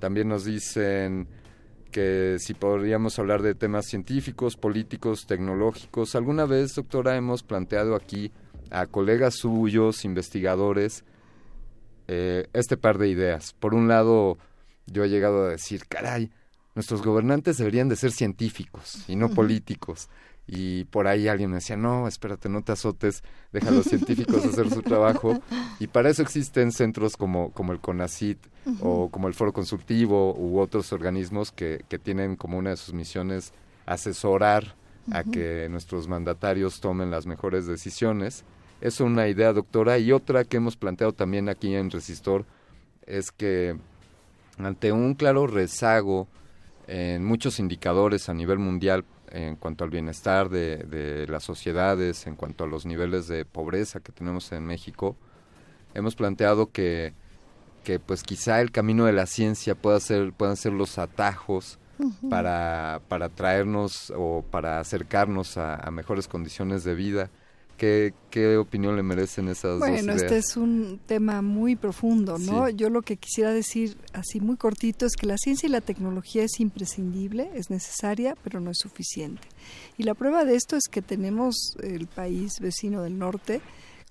[0.00, 1.28] También nos dicen
[1.90, 6.14] que si podríamos hablar de temas científicos, políticos, tecnológicos.
[6.14, 8.32] Alguna vez, doctora, hemos planteado aquí
[8.70, 11.04] a colegas suyos, investigadores,
[12.08, 13.54] eh, este par de ideas.
[13.58, 14.38] Por un lado,
[14.86, 16.30] yo he llegado a decir, caray,
[16.74, 20.08] nuestros gobernantes deberían de ser científicos y no políticos
[20.52, 23.22] y por ahí alguien me decía, no, espérate, no te azotes,
[23.52, 25.40] deja a los científicos hacer su trabajo.
[25.78, 28.38] Y para eso existen centros como, como el CONACIT
[28.80, 32.92] o como el Foro Consultivo u otros organismos que, que tienen como una de sus
[32.92, 33.52] misiones
[33.86, 34.74] asesorar
[35.12, 38.42] a que nuestros mandatarios tomen las mejores decisiones.
[38.80, 39.98] Es una idea, doctora.
[39.98, 42.44] Y otra que hemos planteado también aquí en Resistor
[43.06, 43.76] es que
[44.58, 46.26] ante un claro rezago
[46.88, 52.36] en muchos indicadores a nivel mundial en cuanto al bienestar de, de, las sociedades, en
[52.36, 55.16] cuanto a los niveles de pobreza que tenemos en México,
[55.94, 57.14] hemos planteado que,
[57.84, 61.78] que pues quizá el camino de la ciencia pueda ser, puedan ser los atajos
[62.30, 67.30] para, para traernos o para acercarnos a mejores condiciones de vida
[67.80, 70.22] ¿Qué, opinión le merecen esas bueno, dos ideas?
[70.22, 72.68] este es un tema muy profundo, ¿no?
[72.68, 76.44] Yo lo que quisiera decir así muy cortito es que la ciencia y la tecnología
[76.44, 79.48] es imprescindible, es necesaria, pero no es suficiente.
[79.96, 83.62] Y la prueba de esto es que tenemos el país vecino del norte,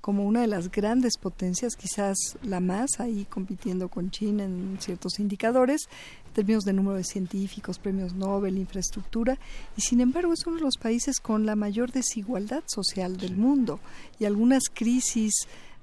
[0.01, 5.19] como una de las grandes potencias, quizás la más, ahí compitiendo con China en ciertos
[5.19, 5.89] indicadores,
[6.27, 9.37] en términos de número de científicos, premios Nobel, infraestructura,
[9.75, 13.79] y sin embargo es uno de los países con la mayor desigualdad social del mundo
[14.19, 15.33] y algunas crisis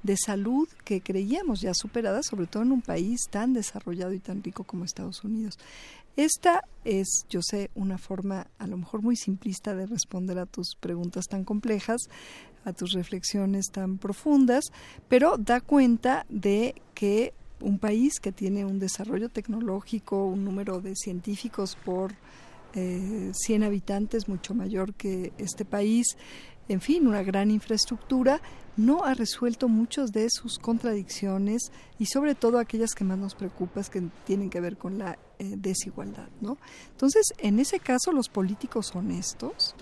[0.02, 4.42] de salud que creíamos ya superadas, sobre todo en un país tan desarrollado y tan
[4.42, 5.58] rico como Estados Unidos.
[6.16, 10.74] Esta es, yo sé, una forma a lo mejor muy simplista de responder a tus
[10.80, 12.08] preguntas tan complejas,
[12.66, 14.64] a tus reflexiones tan profundas,
[15.08, 20.94] pero da cuenta de que un país que tiene un desarrollo tecnológico, un número de
[20.94, 22.12] científicos por
[22.74, 26.18] eh, 100 habitantes mucho mayor que este país,
[26.68, 28.42] en fin, una gran infraestructura,
[28.76, 33.84] no ha resuelto muchas de sus contradicciones y sobre todo aquellas que más nos preocupan
[33.90, 36.58] que tienen que ver con la eh, desigualdad, ¿no?
[36.90, 39.74] Entonces, en ese caso, los políticos honestos,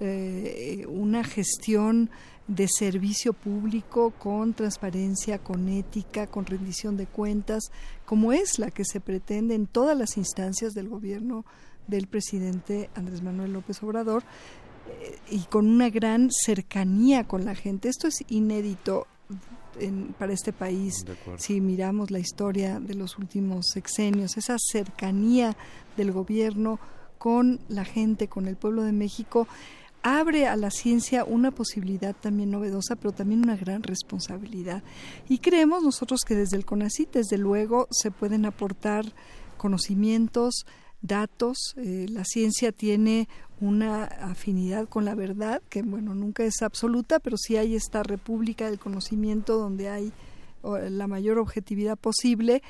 [0.00, 2.10] eh, una gestión
[2.48, 7.70] de servicio público con transparencia, con ética, con rendición de cuentas,
[8.04, 11.44] como es la que se pretende en todas las instancias del gobierno
[11.86, 14.22] del presidente Andrés Manuel López Obrador
[15.00, 17.88] eh, y con una gran cercanía con la gente.
[17.88, 19.06] Esto es inédito
[20.18, 21.04] para este país
[21.38, 25.56] si miramos la historia de los últimos sexenios, esa cercanía
[25.96, 26.78] del gobierno
[27.18, 29.46] con la gente, con el pueblo de México,
[30.02, 34.82] abre a la ciencia una posibilidad también novedosa, pero también una gran responsabilidad.
[35.28, 39.04] Y creemos nosotros que desde el CONACYT, desde luego, se pueden aportar
[39.56, 40.66] conocimientos,
[41.02, 41.74] datos.
[41.76, 43.28] Eh, la ciencia tiene
[43.60, 48.66] una afinidad con la verdad, que bueno, nunca es absoluta, pero sí hay esta república
[48.66, 50.12] del conocimiento donde hay
[50.62, 52.62] la mayor objetividad posible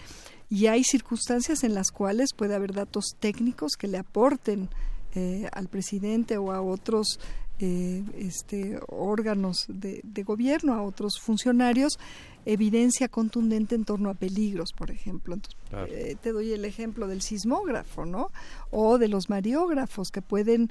[0.49, 4.71] y hay circunstancias en las cuales puede haber datos técnicos que le aporten
[5.15, 7.21] eh, al presidente o a otros
[7.59, 11.99] eh, este, órganos de, gobierno, a otros funcionarios,
[12.45, 15.37] evidencia contundente en torno a peligros, por ejemplo.
[15.89, 18.31] Eh, te doy el ejemplo del sismógrafo, ¿no?
[18.71, 20.71] O de los mariógrafos que pueden,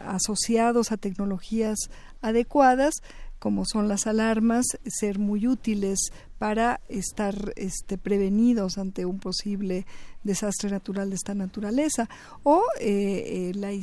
[0.00, 1.78] asociados a tecnologías
[2.20, 2.94] adecuadas,
[3.38, 9.86] como son las alarmas, ser muy útiles para estar este, prevenidos ante un posible
[10.22, 12.08] desastre natural de esta naturaleza.
[12.42, 13.82] O eh, eh,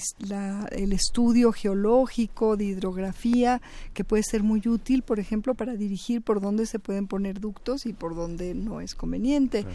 [0.72, 3.62] el estudio geológico de hidrografía
[3.94, 7.86] que puede ser muy útil por ejemplo para dirigir por dónde se pueden poner ductos
[7.86, 9.66] y por dónde no es conveniente.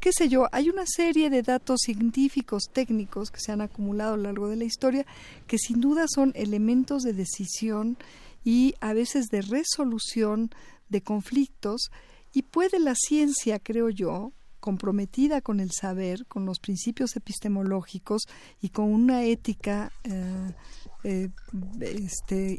[0.00, 4.16] Qué sé yo, hay una serie de datos científicos, técnicos que se han acumulado a
[4.16, 5.04] lo largo de la historia
[5.46, 7.98] que sin duda son elementos de decisión
[8.44, 10.50] y a veces de resolución
[10.88, 11.90] de conflictos
[12.32, 18.22] y puede la ciencia, creo yo, comprometida con el saber, con los principios epistemológicos
[18.60, 20.52] y con una ética, eh,
[21.02, 21.28] eh,
[21.80, 22.58] este,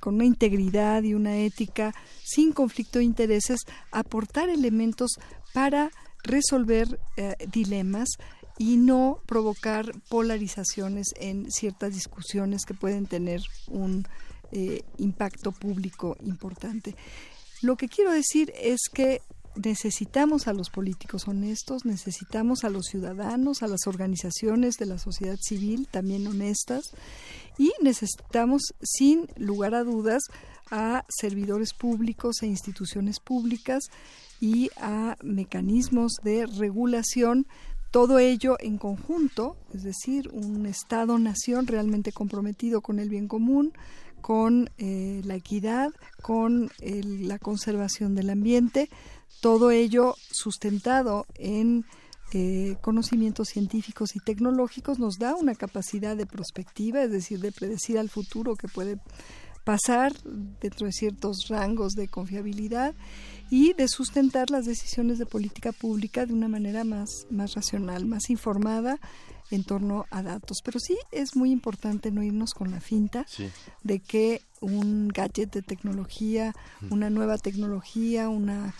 [0.00, 1.94] con una integridad y una ética
[2.24, 3.60] sin conflicto de intereses,
[3.90, 5.10] aportar elementos
[5.52, 5.90] para
[6.22, 8.08] resolver eh, dilemas
[8.56, 14.06] y no provocar polarizaciones en ciertas discusiones que pueden tener un
[14.98, 16.94] impacto público importante.
[17.62, 19.22] Lo que quiero decir es que
[19.54, 25.36] necesitamos a los políticos honestos, necesitamos a los ciudadanos, a las organizaciones de la sociedad
[25.40, 26.94] civil también honestas
[27.58, 30.22] y necesitamos sin lugar a dudas
[30.70, 33.84] a servidores públicos e instituciones públicas
[34.40, 37.46] y a mecanismos de regulación
[37.90, 43.74] todo ello en conjunto, es decir, un Estado-nación realmente comprometido con el bien común,
[44.22, 45.90] con eh, la equidad,
[46.22, 48.88] con la conservación del ambiente,
[49.40, 51.84] todo ello sustentado en
[52.34, 57.98] eh, conocimientos científicos y tecnológicos nos da una capacidad de prospectiva, es decir, de predecir
[57.98, 58.98] al futuro que puede
[59.64, 60.12] pasar
[60.60, 62.94] dentro de ciertos rangos de confiabilidad
[63.50, 68.30] y de sustentar las decisiones de política pública de una manera más, más racional, más
[68.30, 68.98] informada
[69.54, 70.58] en torno a datos.
[70.64, 73.26] Pero sí es muy importante no irnos con la finta
[73.82, 76.54] de que un gadget de tecnología,
[76.90, 78.74] una nueva tecnología, una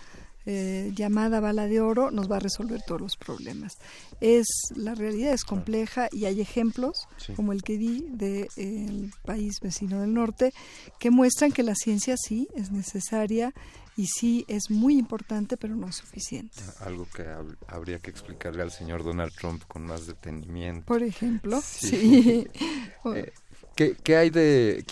[0.45, 3.77] eh, llamada bala de oro nos va a resolver todos los problemas.
[4.19, 4.45] Es
[4.75, 10.13] la realidad es compleja y hay ejemplos como el que di del país vecino del
[10.13, 10.53] norte
[10.99, 13.53] que muestran que la ciencia sí es necesaria
[13.95, 16.57] y sí es muy importante, pero no es suficiente.
[16.79, 17.25] Algo que
[17.67, 20.85] habría que explicarle al señor Donald Trump con más detenimiento.
[20.85, 22.47] Por ejemplo, sí.
[23.05, 23.33] Eh,
[23.75, 24.85] ¿qué, hay de...?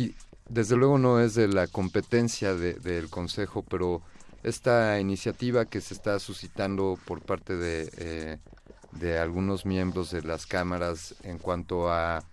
[0.49, 4.01] Desde luego no es de la competencia del Consejo, pero
[4.43, 8.37] esta iniciativa que se está suscitando por parte de, eh,
[8.91, 12.25] de algunos miembros de las cámaras en cuanto a,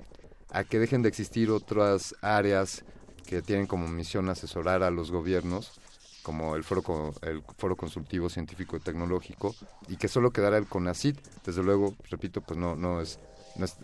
[0.51, 2.83] a que dejen de existir otras áreas
[3.25, 5.81] que tienen como misión asesorar a los gobiernos
[6.29, 9.55] como el foro el foro consultivo científico y tecnológico
[9.89, 11.17] y que solo quedara el CONACIT
[11.47, 13.19] desde luego repito pues no no es,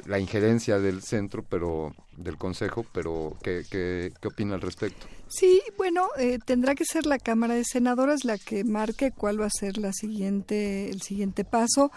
[0.04, 5.62] la injerencia del centro pero del consejo pero qué, qué, qué opina al respecto sí
[5.78, 9.50] bueno eh, tendrá que ser la cámara de senadores la que marque cuál va a
[9.50, 11.90] ser la siguiente el siguiente paso.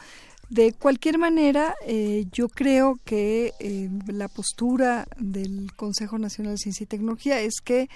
[0.50, 6.85] De cualquier manera, eh, yo creo que eh, la postura del Consejo Nacional de Ciencia
[6.85, 7.90] y Tecnología es que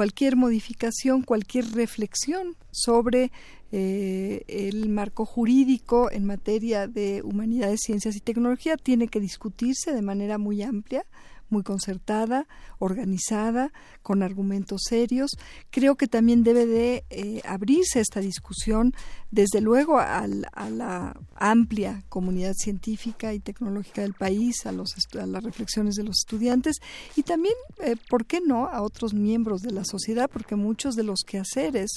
[0.00, 3.30] cualquier modificación, cualquier reflexión sobre
[3.70, 10.00] eh, el marco jurídico en materia de humanidades, ciencias y tecnología tiene que discutirse de
[10.00, 11.04] manera muy amplia,
[11.50, 12.46] muy concertada,
[12.78, 13.72] organizada,
[14.02, 15.32] con argumentos serios.
[15.70, 18.94] Creo que también debe de eh, abrirse esta discusión,
[19.30, 25.44] desde luego, a la amplia comunidad científica y tecnológica del país, a, los, a las
[25.44, 26.76] reflexiones de los estudiantes
[27.16, 31.04] y también, eh, ¿por qué no?, a otros miembros de la sociedad, porque muchos de
[31.04, 31.90] los quehaceres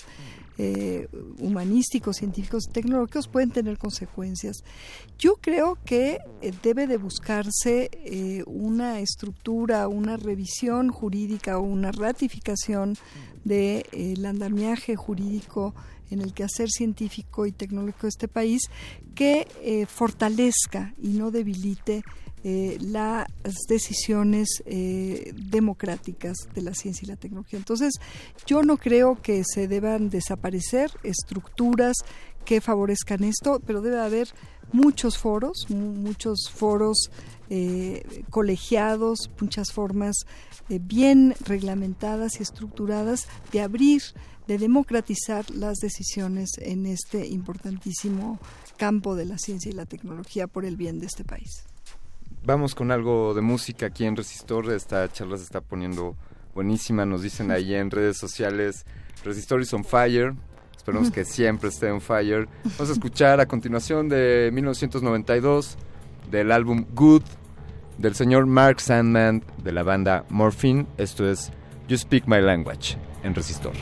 [0.60, 1.08] eh,
[1.40, 4.64] humanísticos, científicos, tecnológicos pueden tener consecuencias.
[5.18, 11.92] Yo creo que eh, debe de buscarse eh, una estructura, una revisión jurídica o una
[11.92, 12.96] ratificación
[13.44, 15.74] del de, andamiaje jurídico
[16.12, 18.70] en el quehacer científico y tecnológico de este país
[19.16, 22.04] que fortalezca y no debilite
[22.46, 23.28] eh, las
[23.70, 27.58] decisiones eh, democráticas de la ciencia y la tecnología.
[27.58, 27.94] Entonces,
[28.46, 31.96] yo no creo que se deban desaparecer estructuras
[32.44, 34.28] que favorezcan esto, pero debe haber
[34.74, 37.12] muchos foros, muchos foros
[37.50, 40.18] eh, colegiados, muchas formas
[40.68, 44.02] bien reglamentadas y estructuradas de abrir,
[44.48, 48.38] de democratizar las decisiones en este importantísimo
[48.76, 51.64] campo de la ciencia y la tecnología por el bien de este país.
[52.46, 54.70] Vamos con algo de música aquí en Resistor.
[54.72, 56.18] Esta charla se está poniendo
[56.54, 57.06] buenísima.
[57.06, 58.86] Nos dicen ahí en redes sociales,
[59.24, 60.34] Resistor is on fire.
[60.76, 62.50] Esperemos que siempre esté on fire.
[62.64, 65.78] Vamos a escuchar a continuación de 1992
[66.30, 67.24] del álbum Good
[67.98, 70.86] del señor Mark Sandman de la banda Morphine.
[70.98, 71.50] Esto es
[71.88, 73.74] You Speak My Language en Resistor.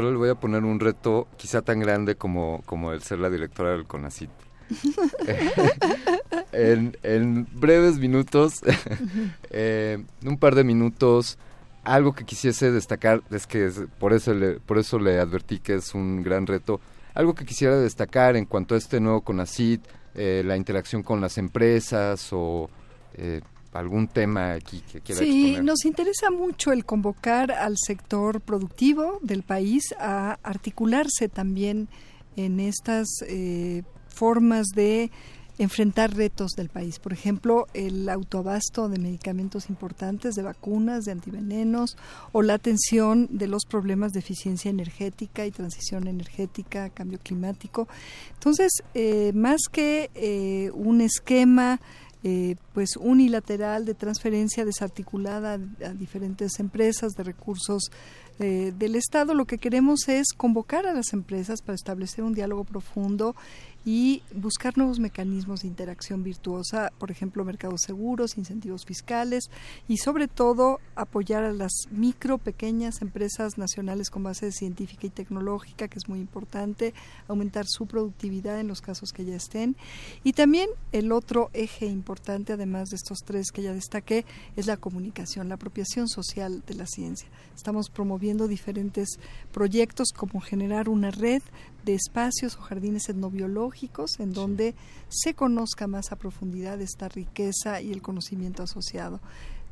[0.00, 3.28] Doctor, le voy a poner un reto quizá tan grande como, como el ser la
[3.28, 4.30] directora del CONACIT.
[6.52, 8.60] en, breves minutos,
[9.50, 11.36] eh, un par de minutos,
[11.84, 15.94] algo que quisiese destacar, es que por, eso le, por eso le advertí que es
[15.94, 16.80] un gran reto,
[17.12, 19.82] algo que quisiera destacar en cuanto a este nuevo CONACIT,
[20.14, 22.70] eh, la interacción con las empresas o
[23.14, 23.42] eh,
[23.72, 29.42] algún tema aquí que quiera Sí, nos interesa mucho el convocar al sector productivo del
[29.42, 31.88] país a articularse también
[32.36, 35.10] en estas eh, formas de
[35.58, 36.98] enfrentar retos del país.
[36.98, 41.98] Por ejemplo, el autoabasto de medicamentos importantes, de vacunas, de antivenenos,
[42.32, 47.88] o la atención de los problemas de eficiencia energética y transición energética, cambio climático.
[48.32, 51.78] Entonces, eh, más que eh, un esquema
[52.22, 57.90] eh, pues unilateral de transferencia desarticulada a diferentes empresas de recursos
[58.38, 59.34] eh, del Estado.
[59.34, 63.36] Lo que queremos es convocar a las empresas para establecer un diálogo profundo
[63.84, 69.50] y buscar nuevos mecanismos de interacción virtuosa, por ejemplo, mercados seguros, incentivos fiscales
[69.88, 75.88] y sobre todo apoyar a las micro, pequeñas empresas nacionales con base científica y tecnológica,
[75.88, 76.94] que es muy importante,
[77.28, 79.76] aumentar su productividad en los casos que ya estén.
[80.24, 84.24] Y también el otro eje importante, además de estos tres que ya destaqué,
[84.56, 87.28] es la comunicación, la apropiación social de la ciencia.
[87.56, 89.18] Estamos promoviendo diferentes
[89.52, 91.42] proyectos como generar una red
[91.84, 94.74] de espacios o jardines etnobiológicos en donde
[95.08, 99.20] se conozca más a profundidad esta riqueza y el conocimiento asociado.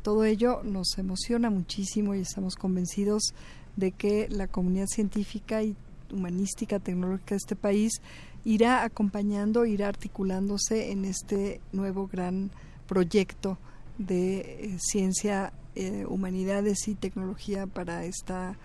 [0.03, 3.35] Todo ello nos emociona muchísimo y estamos convencidos
[3.77, 5.77] de que la comunidad científica y
[6.13, 8.01] humanística, tecnológica de este país
[8.45, 12.51] irá acompañando, irá articulándose en este nuevo gran
[12.87, 13.59] proyecto
[13.99, 18.57] de eh, ciencia, eh, humanidades y tecnología para esta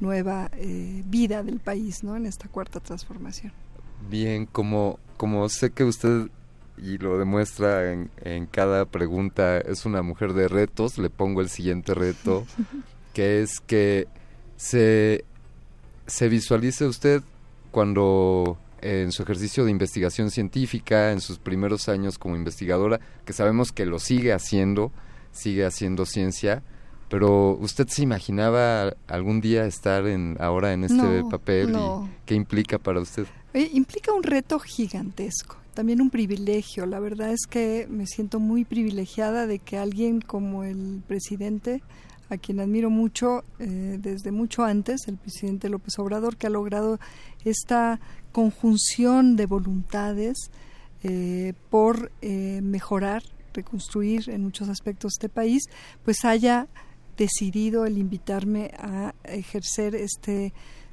[0.00, 2.16] nueva eh, vida del país, ¿no?
[2.16, 3.52] En esta cuarta transformación.
[4.08, 6.28] Bien, como, como sé que usted
[6.78, 11.48] y lo demuestra en, en cada pregunta, es una mujer de retos, le pongo el
[11.48, 12.46] siguiente reto,
[13.14, 14.08] que es que
[14.56, 15.24] se,
[16.06, 17.22] se visualice usted
[17.70, 23.72] cuando en su ejercicio de investigación científica, en sus primeros años como investigadora, que sabemos
[23.72, 24.92] que lo sigue haciendo,
[25.32, 26.62] sigue haciendo ciencia,
[27.08, 32.78] pero ¿usted se imaginaba algún día estar en ahora en este papel y qué implica
[32.78, 33.26] para usted?
[33.54, 36.84] Eh, implica un reto gigantesco, también un privilegio.
[36.84, 41.82] La verdad es que me siento muy privilegiada de que alguien como el presidente,
[42.28, 46.98] a quien admiro mucho eh, desde mucho antes, el presidente López Obrador, que ha logrado
[47.44, 48.00] esta
[48.32, 50.50] conjunción de voluntades
[51.04, 53.22] eh, por mejorar,
[53.54, 55.62] reconstruir en muchos aspectos este país,
[56.04, 56.66] pues haya
[57.16, 60.52] decidido el invitarme a ejercer este,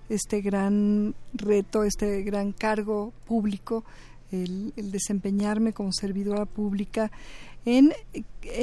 [0.10, 3.84] este gran reto, este gran cargo público,
[4.32, 7.12] el, desempeñarme como servidora pública.
[7.66, 7.94] En,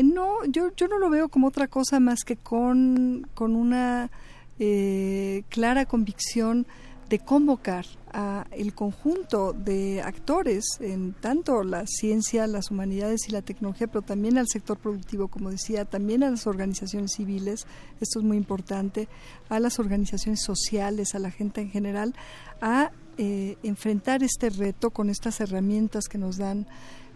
[0.04, 4.10] no, yo, yo no lo veo como otra cosa más que con, con una
[4.58, 6.66] eh, clara convicción
[7.10, 13.42] de convocar a el conjunto de actores en tanto la ciencia, las humanidades y la
[13.42, 17.66] tecnología, pero también al sector productivo, como decía, también a las organizaciones civiles,
[18.00, 19.08] esto es muy importante,
[19.48, 22.14] a las organizaciones sociales, a la gente en general,
[22.60, 26.68] a eh, enfrentar este reto con estas herramientas que nos dan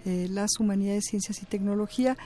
[0.04, 2.16] eh, las humanidades, ciencias y tecnología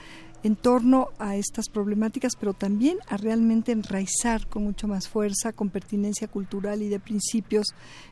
[0.43, 5.69] en torno a estas problemáticas, pero también a realmente enraizar con mucho más fuerza, con
[5.69, 7.67] pertinencia cultural y de principios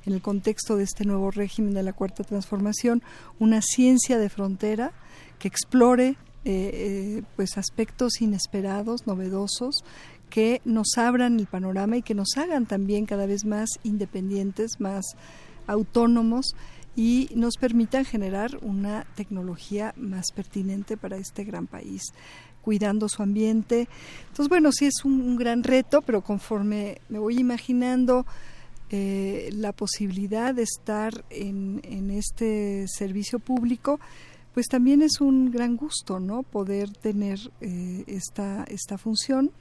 [0.06, 3.02] en el contexto de este nuevo régimen de la Cuarta Transformación,
[3.40, 4.92] una ciencia de frontera
[5.40, 6.16] que explore eh,
[6.46, 9.84] eh, pues aspectos inesperados, novedosos,
[10.30, 15.06] que nos abran el panorama y que nos hagan también cada vez más independientes, más
[15.68, 16.56] autónomos
[16.98, 22.02] y nos permitan generar una tecnología más pertinente para este gran país
[22.64, 23.88] cuidando su ambiente.
[24.24, 28.26] Entonces, bueno, sí es un, gran reto, pero conforme me voy imaginando
[28.90, 34.00] eh, la posibilidad de estar en, en, este servicio público,
[34.56, 36.42] pues también es un gran gusto, ¿no?
[36.42, 39.52] Poder tener eh, esta, esta función.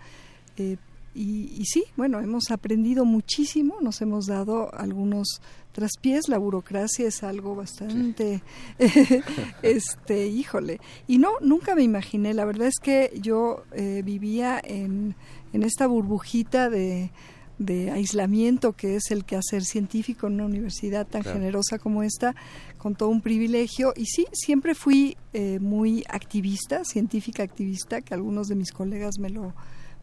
[0.57, 0.79] Eh,
[1.19, 5.41] y, sí, bueno, hemos aprendido muchísimo, nos hemos dado algunos
[5.77, 8.43] traspiés, la burocracia es algo bastante,
[9.63, 15.15] este, híjole, y no, nunca me imaginé, la verdad es que yo eh, vivía en,
[15.53, 17.11] en esta burbujita de,
[17.59, 22.35] de aislamiento que es el que hacer científico en una universidad tan generosa como esta,
[22.79, 23.93] con todo un privilegio.
[23.95, 29.29] Y sí, siempre fui eh, muy activista, científica activista, que algunos de mis colegas me
[29.29, 29.55] lo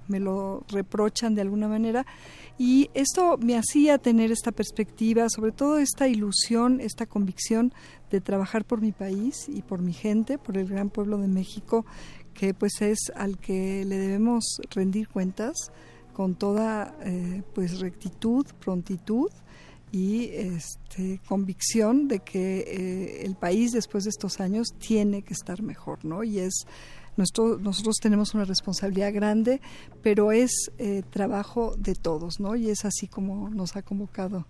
[0.07, 2.05] me lo reprochan de alguna manera.
[2.57, 7.73] Y esto me hacía tener esta perspectiva, sobre todo esta ilusión, esta convicción
[8.11, 11.85] de trabajar por mi país y por mi gente, por el gran pueblo de México,
[12.33, 15.71] que pues es al que le debemos rendir cuentas
[16.13, 19.31] con toda eh, pues rectitud, prontitud
[19.91, 25.61] y este, convicción de que eh, el país después de estos años tiene que estar
[25.61, 26.23] mejor, ¿no?
[26.23, 26.65] Y es
[27.17, 29.61] nosotros tenemos una responsabilidad grande,
[30.01, 32.55] pero es eh, trabajo de todos, ¿no?
[32.55, 34.45] Y es así como nos ha convocado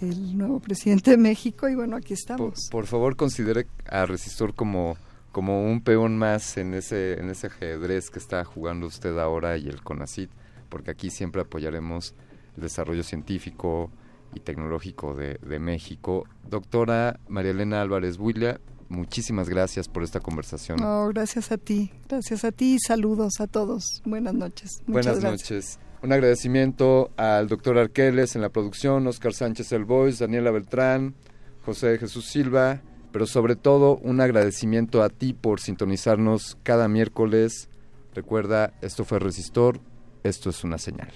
[0.00, 2.68] el nuevo presidente de México y bueno, aquí estamos.
[2.70, 4.96] Por, favor, considere a Resistor como
[5.30, 9.68] como un peón más en ese en ese ajedrez que está jugando usted ahora y
[9.68, 10.30] el CONACIT,
[10.68, 12.14] porque aquí siempre apoyaremos
[12.56, 13.90] el desarrollo científico
[14.34, 16.24] y tecnológico de, de México.
[16.48, 20.78] Doctora María Elena Álvarez Builla, muchísimas gracias por esta conversación.
[20.80, 24.02] No, gracias a ti, gracias a ti y saludos a todos.
[24.04, 24.82] Buenas noches.
[24.86, 25.78] Buenas noches.
[26.02, 31.16] Un agradecimiento al doctor Arqueles en la producción, Oscar Sánchez El Boys, Daniela Beltrán,
[31.64, 37.68] José Jesús Silva, pero sobre todo un agradecimiento a ti por sintonizarnos cada miércoles.
[38.14, 39.80] Recuerda, esto fue Resistor,
[40.22, 41.12] esto es una señal.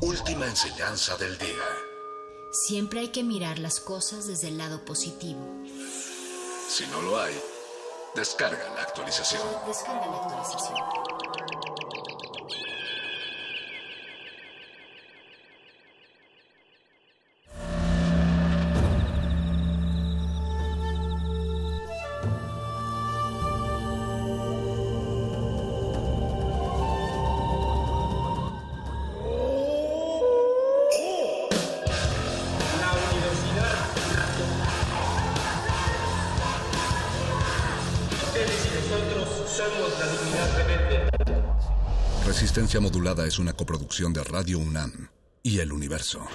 [0.00, 1.64] Última enseñanza del día.
[2.68, 5.40] Siempre hay que mirar las cosas desde el lado positivo.
[6.68, 7.40] Si no lo hay,
[8.14, 9.40] descarga la actualización.
[9.66, 11.45] Descarga la actualización.
[43.66, 45.08] Producción de Radio UNAM
[45.42, 46.26] y El Universo.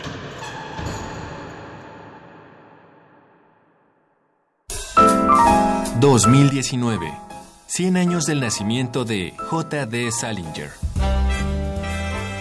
[6.00, 7.32] ...2019...
[7.68, 10.12] 100 años del nacimiento de J.D.
[10.12, 10.72] Salinger.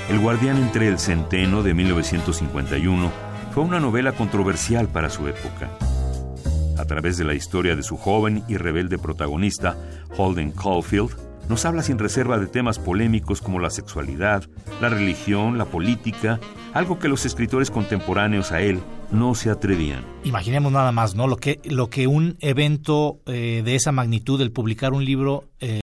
[0.08, 3.12] El guardián entre el centeno de 1951
[3.52, 5.70] fue una novela controversial para su época.
[6.78, 9.76] A través de la historia de su joven y rebelde protagonista,
[10.16, 14.44] Holden Caulfield, nos habla sin reserva de temas polémicos como la sexualidad,
[14.80, 16.38] la religión, la política,
[16.72, 18.78] algo que los escritores contemporáneos a él
[19.10, 20.04] no se atrevían.
[20.22, 21.26] Imaginemos nada más, ¿no?
[21.26, 25.80] Lo que, lo que un evento eh, de esa magnitud, el publicar un libro, eh,